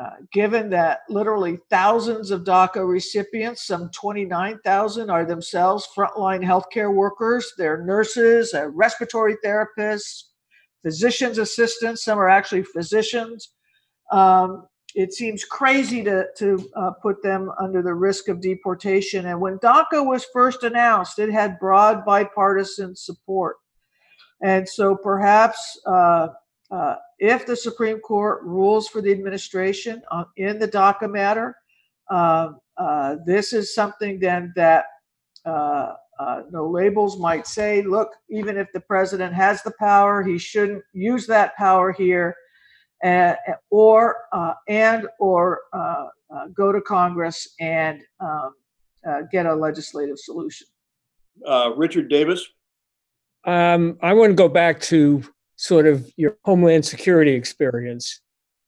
uh, 0.00 0.12
given 0.32 0.70
that 0.70 1.00
literally 1.10 1.58
thousands 1.68 2.30
of 2.30 2.44
DACA 2.44 2.88
recipients, 2.88 3.66
some 3.66 3.90
29,000, 3.90 5.10
are 5.10 5.26
themselves 5.26 5.86
frontline 5.94 6.42
healthcare 6.42 6.94
workers. 6.94 7.52
They're 7.58 7.84
nurses, 7.84 8.54
uh, 8.54 8.68
respiratory 8.68 9.36
therapists, 9.44 10.22
physician's 10.82 11.36
assistants. 11.36 12.02
Some 12.02 12.18
are 12.18 12.30
actually 12.30 12.62
physicians. 12.62 13.52
Um, 14.10 14.66
it 14.94 15.12
seems 15.12 15.44
crazy 15.44 16.02
to, 16.04 16.24
to 16.38 16.70
uh, 16.76 16.92
put 17.02 17.22
them 17.22 17.50
under 17.60 17.82
the 17.82 17.94
risk 17.94 18.28
of 18.28 18.40
deportation. 18.40 19.26
And 19.26 19.38
when 19.38 19.58
DACA 19.58 20.06
was 20.06 20.26
first 20.32 20.62
announced, 20.62 21.18
it 21.18 21.30
had 21.30 21.58
broad 21.58 22.06
bipartisan 22.06 22.96
support. 22.96 23.56
And 24.42 24.66
so 24.66 24.96
perhaps 24.96 25.78
uh, 25.86 26.28
uh, 26.70 26.94
if 27.20 27.46
the 27.46 27.56
Supreme 27.56 28.00
Court 28.00 28.42
rules 28.42 28.88
for 28.88 29.00
the 29.00 29.12
administration 29.12 30.02
in 30.36 30.58
the 30.58 30.66
DACA 30.66 31.10
matter, 31.10 31.54
uh, 32.10 32.52
uh, 32.76 33.16
this 33.24 33.52
is 33.52 33.74
something 33.74 34.18
then 34.18 34.52
that 34.56 34.86
uh, 35.44 35.92
no 36.50 36.68
labels 36.68 37.18
might 37.18 37.46
say, 37.46 37.82
look, 37.82 38.10
even 38.28 38.58
if 38.58 38.68
the 38.72 38.80
president 38.80 39.32
has 39.32 39.62
the 39.62 39.72
power, 39.78 40.22
he 40.22 40.36
shouldn't 40.36 40.82
use 40.92 41.26
that 41.26 41.56
power 41.56 41.92
here 41.92 42.34
uh, 43.04 43.34
or 43.70 44.16
uh, 44.32 44.54
and 44.68 45.06
or 45.18 45.60
uh, 45.72 46.06
uh, 46.34 46.46
go 46.54 46.72
to 46.72 46.80
Congress 46.80 47.54
and 47.60 48.02
um, 48.20 48.54
uh, 49.08 49.22
get 49.32 49.46
a 49.46 49.54
legislative 49.54 50.18
solution. 50.18 50.66
Richard 51.76 52.08
Davis. 52.08 52.46
Um, 53.44 53.98
I 54.02 54.12
want 54.12 54.30
to 54.30 54.34
go 54.34 54.48
back 54.48 54.80
to 54.82 55.22
sort 55.60 55.86
of 55.86 56.10
your 56.16 56.38
homeland 56.46 56.86
security 56.86 57.32
experience. 57.32 58.22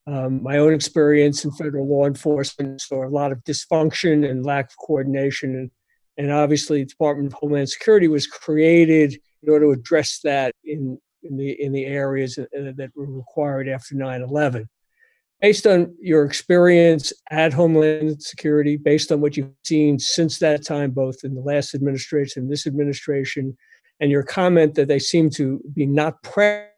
Um, 0.06 0.42
my 0.42 0.58
own 0.58 0.74
experience 0.74 1.42
in 1.42 1.50
federal 1.52 1.88
law 1.88 2.06
enforcement 2.06 2.82
saw 2.82 3.06
a 3.06 3.08
lot 3.08 3.32
of 3.32 3.42
dysfunction 3.44 4.28
and 4.28 4.44
lack 4.44 4.66
of 4.66 4.76
coordination, 4.76 5.56
and 5.56 5.70
and 6.18 6.30
obviously 6.30 6.80
the 6.80 6.90
Department 6.90 7.28
of 7.28 7.38
Homeland 7.38 7.70
Security 7.70 8.08
was 8.08 8.26
created 8.26 9.18
in 9.42 9.50
order 9.50 9.66
to 9.66 9.80
address 9.80 10.20
that 10.24 10.54
in 10.64 10.98
in 11.22 11.38
the 11.38 11.52
in 11.62 11.72
the 11.72 11.86
areas 11.86 12.34
that 12.34 12.90
were 12.94 13.10
required 13.10 13.68
after 13.68 13.94
9/11. 13.94 14.66
Based 15.40 15.66
on 15.66 15.94
your 15.98 16.24
experience 16.24 17.12
at 17.30 17.54
Homeland 17.54 18.22
Security, 18.22 18.76
based 18.76 19.10
on 19.10 19.22
what 19.22 19.36
you've 19.36 19.50
seen 19.64 19.98
since 19.98 20.38
that 20.40 20.64
time, 20.66 20.90
both 20.90 21.24
in 21.24 21.34
the 21.34 21.40
last 21.40 21.74
administration 21.74 22.42
and 22.42 22.52
this 22.52 22.66
administration, 22.66 23.56
and 23.98 24.10
your 24.10 24.24
comment 24.24 24.74
that 24.74 24.88
they 24.88 24.98
seem 24.98 25.30
to 25.30 25.58
be 25.74 25.86
not 25.86 26.22
present 26.22 26.71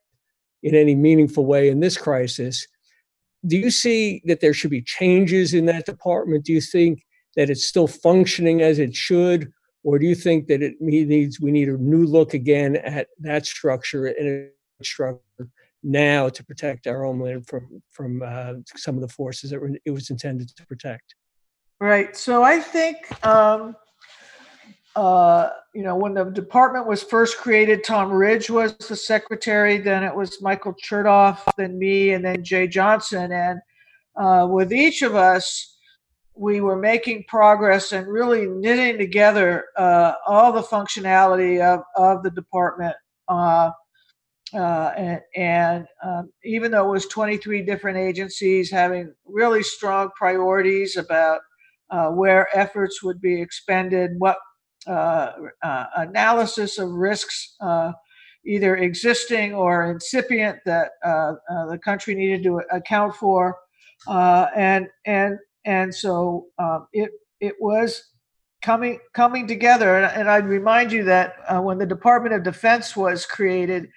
in 0.64 0.74
any 0.74 0.94
meaningful 0.94 1.46
way 1.46 1.68
in 1.68 1.78
this 1.78 1.96
crisis, 1.96 2.66
do 3.46 3.56
you 3.56 3.70
see 3.70 4.22
that 4.24 4.40
there 4.40 4.54
should 4.54 4.70
be 4.70 4.82
changes 4.82 5.54
in 5.54 5.66
that 5.66 5.84
department? 5.84 6.44
Do 6.44 6.52
you 6.52 6.62
think 6.62 7.02
that 7.36 7.50
it's 7.50 7.66
still 7.66 7.86
functioning 7.86 8.62
as 8.62 8.78
it 8.78 8.94
should, 8.96 9.52
or 9.84 9.98
do 9.98 10.06
you 10.06 10.14
think 10.14 10.48
that 10.48 10.62
it 10.62 10.80
needs 10.80 11.40
we 11.40 11.52
need 11.52 11.68
a 11.68 11.76
new 11.76 12.04
look 12.06 12.32
again 12.32 12.76
at 12.76 13.08
that 13.20 13.44
structure 13.44 14.06
and 14.06 14.48
structure 14.82 15.20
now 15.82 16.30
to 16.30 16.42
protect 16.42 16.86
our 16.86 17.04
homeland 17.04 17.46
from 17.46 17.82
from 17.90 18.22
uh, 18.24 18.54
some 18.74 18.94
of 18.94 19.02
the 19.02 19.08
forces 19.08 19.50
that 19.50 19.60
it 19.84 19.90
was 19.90 20.08
intended 20.08 20.48
to 20.56 20.66
protect? 20.66 21.14
Right. 21.80 22.16
So 22.16 22.42
I 22.42 22.60
think 22.60 22.96
um, 23.26 23.76
uh, 24.96 25.50
you 25.74 25.82
know 25.82 25.96
when 25.96 26.14
the 26.14 26.24
department 26.24 26.86
was 26.86 27.02
first 27.02 27.38
created, 27.38 27.84
Tom 27.84 28.12
Ridge 28.12 28.50
was 28.50 28.76
the 28.76 28.96
secretary. 28.96 29.78
Then 29.78 30.04
it 30.04 30.14
was 30.14 30.40
Michael 30.42 30.74
Chertoff, 30.74 31.40
then 31.56 31.78
me, 31.78 32.12
and 32.12 32.24
then 32.24 32.44
Jeh 32.44 32.70
Johnson. 32.70 33.32
And 33.32 33.60
uh, 34.16 34.46
with 34.48 34.72
each 34.72 35.02
of 35.02 35.14
us, 35.14 35.76
we 36.34 36.60
were 36.60 36.76
making 36.76 37.24
progress 37.28 37.92
and 37.92 38.06
really 38.06 38.46
knitting 38.46 38.98
together 38.98 39.66
uh, 39.76 40.12
all 40.26 40.52
the 40.52 40.62
functionality 40.62 41.60
of, 41.60 41.82
of 41.96 42.22
the 42.22 42.30
department. 42.30 42.94
Uh, 43.28 43.70
uh, 44.52 44.92
and, 44.96 45.20
and 45.34 45.86
um, 46.04 46.30
even 46.44 46.70
though 46.70 46.88
it 46.88 46.92
was 46.92 47.06
23 47.06 47.62
different 47.62 47.98
agencies 47.98 48.70
having 48.70 49.12
really 49.26 49.62
strong 49.62 50.10
priorities 50.16 50.96
about 50.96 51.40
uh, 51.90 52.08
where 52.08 52.46
efforts 52.56 53.02
would 53.02 53.20
be 53.20 53.40
expended, 53.40 54.12
what 54.18 54.36
analysis 54.86 56.78
of 56.78 56.90
risks, 56.90 57.56
either 58.46 58.76
existing 58.76 59.54
or 59.54 59.90
incipient, 59.90 60.58
that 60.64 60.90
the 61.02 61.78
country 61.84 62.14
needed 62.14 62.42
to 62.44 62.60
account 62.70 63.14
for, 63.14 63.56
and 64.08 64.88
and 65.06 65.38
and 65.64 65.94
so 65.94 66.46
um, 66.58 66.86
it 66.92 67.10
it 67.40 67.54
was 67.60 68.02
coming 68.62 68.98
coming 69.12 69.46
together. 69.46 69.96
And, 69.96 70.28
I'd 70.28 70.46
remind 70.46 70.92
you 70.92 71.04
that 71.04 71.34
uh, 71.48 71.60
when 71.60 71.78
the 71.78 71.86
Department 71.86 72.34
of 72.34 72.42
Defense 72.42 72.96
was 72.96 73.26
created, 73.26 73.88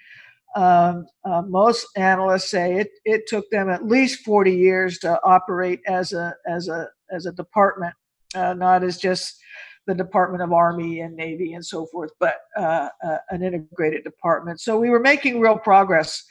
um, 0.56 1.06
uh, 1.26 1.42
most 1.44 1.88
analysts 1.96 2.52
say 2.52 2.76
it 2.76 2.90
it 3.06 3.28
took 3.28 3.50
them 3.50 3.70
at 3.70 3.86
least 3.86 4.24
40 4.26 4.56
years 4.56 5.00
to 5.00 5.20
operate 5.24 5.80
as 5.88 6.14
a 6.14 6.34
as 6.48 6.68
a 6.68 6.88
as 7.12 7.26
a 7.26 7.32
department, 7.32 7.94
uh, 8.36 8.54
not 8.54 8.84
as 8.84 8.98
just 8.98 9.40
the 9.88 9.96
Department 9.96 10.44
of 10.44 10.54
Army 10.54 11.00
and 11.00 11.16
Navy 11.16 11.54
and 11.54 11.66
so 11.66 11.86
forth, 11.88 12.12
but 12.20 12.42
uh, 12.58 12.90
uh, 13.04 13.18
an 13.32 13.42
integrated 13.42 14.04
department. 14.04 14.62
So 14.62 14.78
we 14.78 14.90
were 14.90 15.00
making 15.00 15.40
real 15.40 15.58
progress. 15.58 16.24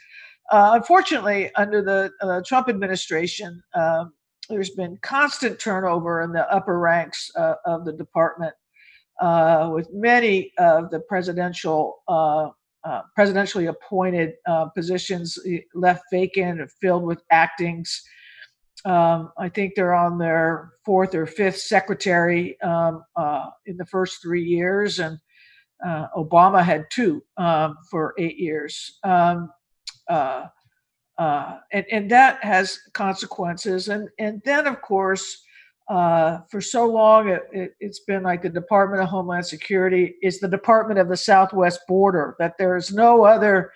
Uh, 0.51 0.71
unfortunately, 0.75 1.51
under 1.55 1.81
the 1.81 2.43
Trump 2.45 2.69
administration, 2.69 3.61
um, 3.73 4.13
there's 4.49 4.69
been 4.71 4.97
constant 5.01 5.59
turnover 5.59 6.21
in 6.21 6.31
the 6.31 6.49
upper 6.51 6.79
ranks 6.79 7.31
uh, 7.35 7.55
of 7.65 7.85
the 7.85 7.93
department, 7.93 8.53
uh, 9.19 9.69
with 9.73 9.91
many 9.91 10.53
of 10.57 10.89
the 10.89 10.99
presidential 11.01 12.03
uh, 12.07 12.49
uh 12.83 13.01
presidentially 13.17 13.69
appointed 13.69 14.33
uh, 14.45 14.65
positions 14.65 15.39
left 15.73 16.03
vacant 16.11 16.69
filled 16.79 17.03
with 17.03 17.21
actings. 17.31 18.03
Um, 18.87 19.31
I 19.37 19.49
think 19.49 19.73
they're 19.75 19.93
on 19.93 20.17
their 20.17 20.71
fourth 20.85 21.13
or 21.13 21.25
fifth 21.25 21.59
secretary 21.59 22.59
um, 22.61 23.03
uh, 23.15 23.47
in 23.65 23.77
the 23.77 23.85
first 23.85 24.21
three 24.21 24.43
years, 24.43 24.99
and 24.99 25.19
Obama 26.15 26.63
had 26.63 26.85
two 26.91 27.21
um, 27.37 27.75
for 27.91 28.15
eight 28.17 28.37
years. 28.37 28.99
Um, 29.03 29.51
uh, 31.17 31.57
and, 31.71 31.85
and 31.91 32.11
that 32.11 32.43
has 32.43 32.79
consequences. 32.93 33.89
And, 33.89 34.07
and 34.19 34.41
then, 34.45 34.67
of 34.67 34.81
course, 34.81 35.43
uh, 35.89 36.39
for 36.49 36.61
so 36.61 36.85
long, 36.85 37.29
it, 37.29 37.41
has 37.53 37.69
it, 37.79 37.99
been 38.07 38.23
like 38.23 38.41
the 38.41 38.49
Department 38.49 39.01
of 39.01 39.09
Homeland 39.09 39.45
Security 39.45 40.15
is 40.21 40.39
the 40.39 40.47
Department 40.47 40.99
of 40.99 41.07
the 41.07 41.17
Southwest 41.17 41.79
Border, 41.87 42.35
that 42.39 42.55
there 42.59 42.75
is 42.75 42.91
no 42.91 43.23
other 43.23 43.71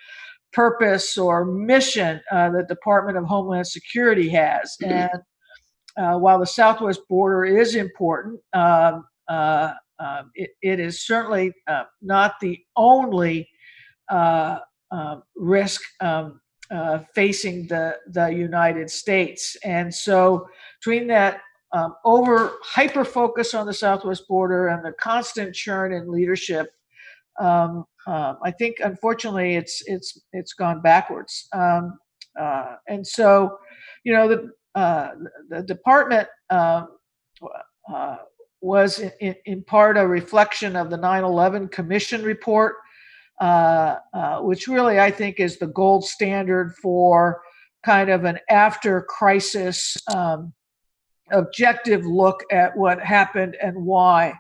purpose 0.53 1.17
or 1.17 1.45
mission 1.45 2.21
uh, 2.31 2.49
the 2.49 2.63
Department 2.63 3.17
of 3.17 3.25
Homeland 3.25 3.67
Security 3.67 4.29
has. 4.29 4.75
And 4.81 5.11
uh, 5.97 6.17
while 6.17 6.39
the 6.39 6.47
Southwest 6.47 7.01
border 7.09 7.45
is 7.45 7.75
important, 7.75 8.39
um, 8.53 9.05
uh, 9.27 9.73
um, 9.99 10.31
it, 10.35 10.51
it 10.61 10.79
is 10.79 11.05
certainly 11.05 11.53
uh, 11.67 11.83
not 12.01 12.35
the 12.41 12.59
only 12.75 13.47
uh, 14.09 14.59
um, 14.91 15.23
risk 15.35 15.81
um, 16.01 16.41
uh, 16.71 16.99
facing 17.13 17.67
the, 17.67 17.97
the 18.07 18.27
United 18.27 18.89
States. 18.89 19.55
And 19.63 19.93
so, 19.93 20.47
between 20.79 21.07
that 21.07 21.41
um, 21.73 21.95
over 22.03 22.53
hyper 22.63 23.05
focus 23.05 23.53
on 23.53 23.65
the 23.65 23.73
southwest 23.73 24.27
border 24.27 24.67
and 24.67 24.83
the 24.83 24.91
constant 24.93 25.55
churn 25.55 25.93
in 25.93 26.11
leadership, 26.11 26.73
um, 27.39 27.85
uh, 28.07 28.35
I 28.43 28.51
think 28.51 28.77
unfortunately 28.79 29.55
it's 29.55 29.81
it's 29.85 30.19
it's 30.33 30.53
gone 30.53 30.81
backwards. 30.81 31.47
Um, 31.53 31.97
uh, 32.39 32.75
and 32.87 33.05
so, 33.05 33.57
you 34.03 34.13
know, 34.13 34.27
the 34.27 34.51
uh, 34.75 35.11
the 35.49 35.63
department 35.63 36.27
um, 36.49 36.87
uh, 37.93 38.17
was 38.61 38.99
in, 39.19 39.35
in 39.45 39.63
part 39.63 39.97
a 39.97 40.07
reflection 40.07 40.75
of 40.75 40.89
the 40.89 40.97
9/11 40.97 41.71
Commission 41.71 42.23
report 42.23 42.75
uh, 43.41 43.97
uh, 44.13 44.39
which 44.41 44.67
really 44.67 44.99
I 44.99 45.09
think 45.09 45.39
is 45.39 45.57
the 45.57 45.65
gold 45.65 46.05
standard 46.05 46.75
for 46.75 47.41
kind 47.83 48.11
of 48.11 48.23
an 48.23 48.37
after 48.51 49.01
crisis 49.01 49.97
um, 50.13 50.53
objective 51.31 52.05
look 52.05 52.43
at 52.51 52.77
what 52.77 52.99
happened 52.99 53.57
and 53.59 53.83
why. 53.83 54.35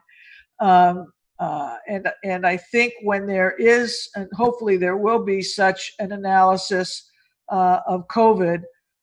Um, 0.59 1.11
uh, 1.41 1.75
and 1.87 2.07
and 2.23 2.45
I 2.45 2.55
think 2.55 2.93
when 3.01 3.25
there 3.25 3.55
is, 3.57 4.09
and 4.15 4.29
hopefully 4.33 4.77
there 4.77 4.95
will 4.95 5.23
be 5.23 5.41
such 5.41 5.93
an 5.97 6.11
analysis 6.11 7.09
uh, 7.49 7.79
of 7.87 8.07
COVID, 8.09 8.61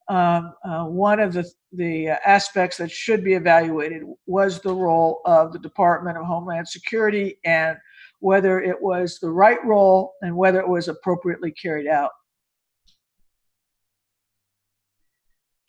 um, 0.09 0.55
uh, 0.65 0.85
one 0.85 1.19
of 1.19 1.33
the 1.33 1.51
the 1.73 2.11
aspects 2.25 2.77
that 2.77 2.93
should 2.93 3.25
be 3.25 3.35
evaluated 3.35 4.05
was 4.27 4.61
the 4.61 4.73
role 4.73 5.21
of 5.25 5.53
the 5.53 5.59
Department 5.59 6.17
of 6.17 6.25
Homeland 6.25 6.69
Security 6.69 7.39
and 7.45 7.77
whether 8.21 8.61
it 8.61 8.81
was 8.81 9.19
the 9.19 9.31
right 9.31 9.63
role 9.67 10.15
and 10.23 10.35
whether 10.35 10.61
it 10.61 10.69
was 10.69 10.87
appropriately 10.87 11.51
carried 11.51 11.89
out. 11.89 12.11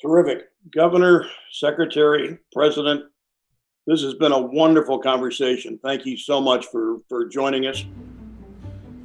Terrific. 0.01 0.45
Governor, 0.73 1.25
Secretary, 1.51 2.37
President, 2.53 3.05
this 3.89 4.03
has 4.03 4.13
been 4.13 4.31
a 4.31 4.39
wonderful 4.39 4.99
conversation. 4.99 5.79
Thank 5.81 6.05
you 6.05 6.15
so 6.15 6.39
much 6.39 6.67
for, 6.67 6.99
for 7.09 7.25
joining 7.25 7.65
us. 7.65 7.83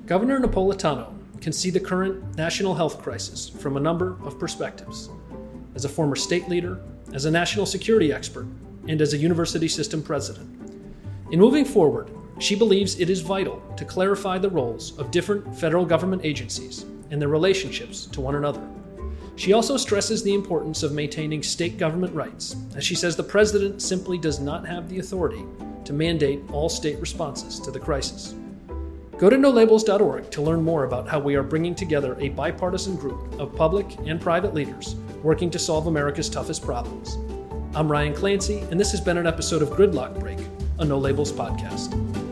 Governor 0.04 0.38
Napolitano 0.38 1.10
can 1.40 1.54
see 1.54 1.70
the 1.70 1.80
current 1.80 2.36
national 2.36 2.74
health 2.74 3.00
crisis 3.00 3.48
from 3.48 3.78
a 3.78 3.80
number 3.80 4.18
of 4.24 4.38
perspectives. 4.38 5.08
As 5.74 5.86
a 5.86 5.88
former 5.88 6.16
state 6.16 6.50
leader, 6.50 6.82
as 7.14 7.24
a 7.24 7.30
national 7.30 7.64
security 7.64 8.12
expert 8.12 8.46
and 8.86 9.00
as 9.00 9.14
a 9.14 9.16
university 9.16 9.68
system 9.68 10.02
president. 10.02 10.50
In 11.30 11.40
moving 11.40 11.64
forward, 11.64 12.10
she 12.38 12.54
believes 12.54 13.00
it 13.00 13.08
is 13.08 13.22
vital 13.22 13.62
to 13.78 13.86
clarify 13.86 14.36
the 14.36 14.50
roles 14.50 14.98
of 14.98 15.10
different 15.10 15.56
federal 15.56 15.86
government 15.86 16.22
agencies 16.26 16.84
and 17.10 17.22
their 17.22 17.28
relationships 17.28 18.04
to 18.06 18.20
one 18.20 18.34
another. 18.34 18.60
She 19.36 19.52
also 19.52 19.76
stresses 19.76 20.22
the 20.22 20.34
importance 20.34 20.82
of 20.82 20.92
maintaining 20.92 21.42
state 21.42 21.76
government 21.76 22.14
rights, 22.14 22.56
as 22.76 22.84
she 22.84 22.94
says 22.94 23.16
the 23.16 23.22
president 23.22 23.82
simply 23.82 24.16
does 24.16 24.38
not 24.38 24.66
have 24.66 24.88
the 24.88 25.00
authority 25.00 25.44
to 25.84 25.92
mandate 25.92 26.42
all 26.52 26.68
state 26.68 26.98
responses 27.00 27.58
to 27.60 27.70
the 27.70 27.80
crisis. 27.80 28.34
Go 29.18 29.30
to 29.30 29.36
nolabels.org 29.36 30.30
to 30.30 30.42
learn 30.42 30.62
more 30.62 30.84
about 30.84 31.08
how 31.08 31.18
we 31.18 31.34
are 31.34 31.42
bringing 31.42 31.74
together 31.74 32.16
a 32.20 32.30
bipartisan 32.30 32.96
group 32.96 33.38
of 33.38 33.54
public 33.54 33.96
and 34.06 34.20
private 34.20 34.54
leaders 34.54 34.96
working 35.22 35.50
to 35.50 35.58
solve 35.58 35.86
America's 35.86 36.28
toughest 36.28 36.62
problems. 36.62 37.16
I'm 37.76 37.90
Ryan 37.90 38.14
Clancy, 38.14 38.60
and 38.70 38.78
this 38.78 38.92
has 38.92 39.00
been 39.00 39.18
an 39.18 39.26
episode 39.26 39.62
of 39.62 39.70
Gridlock 39.70 40.18
Break, 40.20 40.38
a 40.78 40.84
No 40.84 40.98
Labels 40.98 41.32
podcast. 41.32 42.23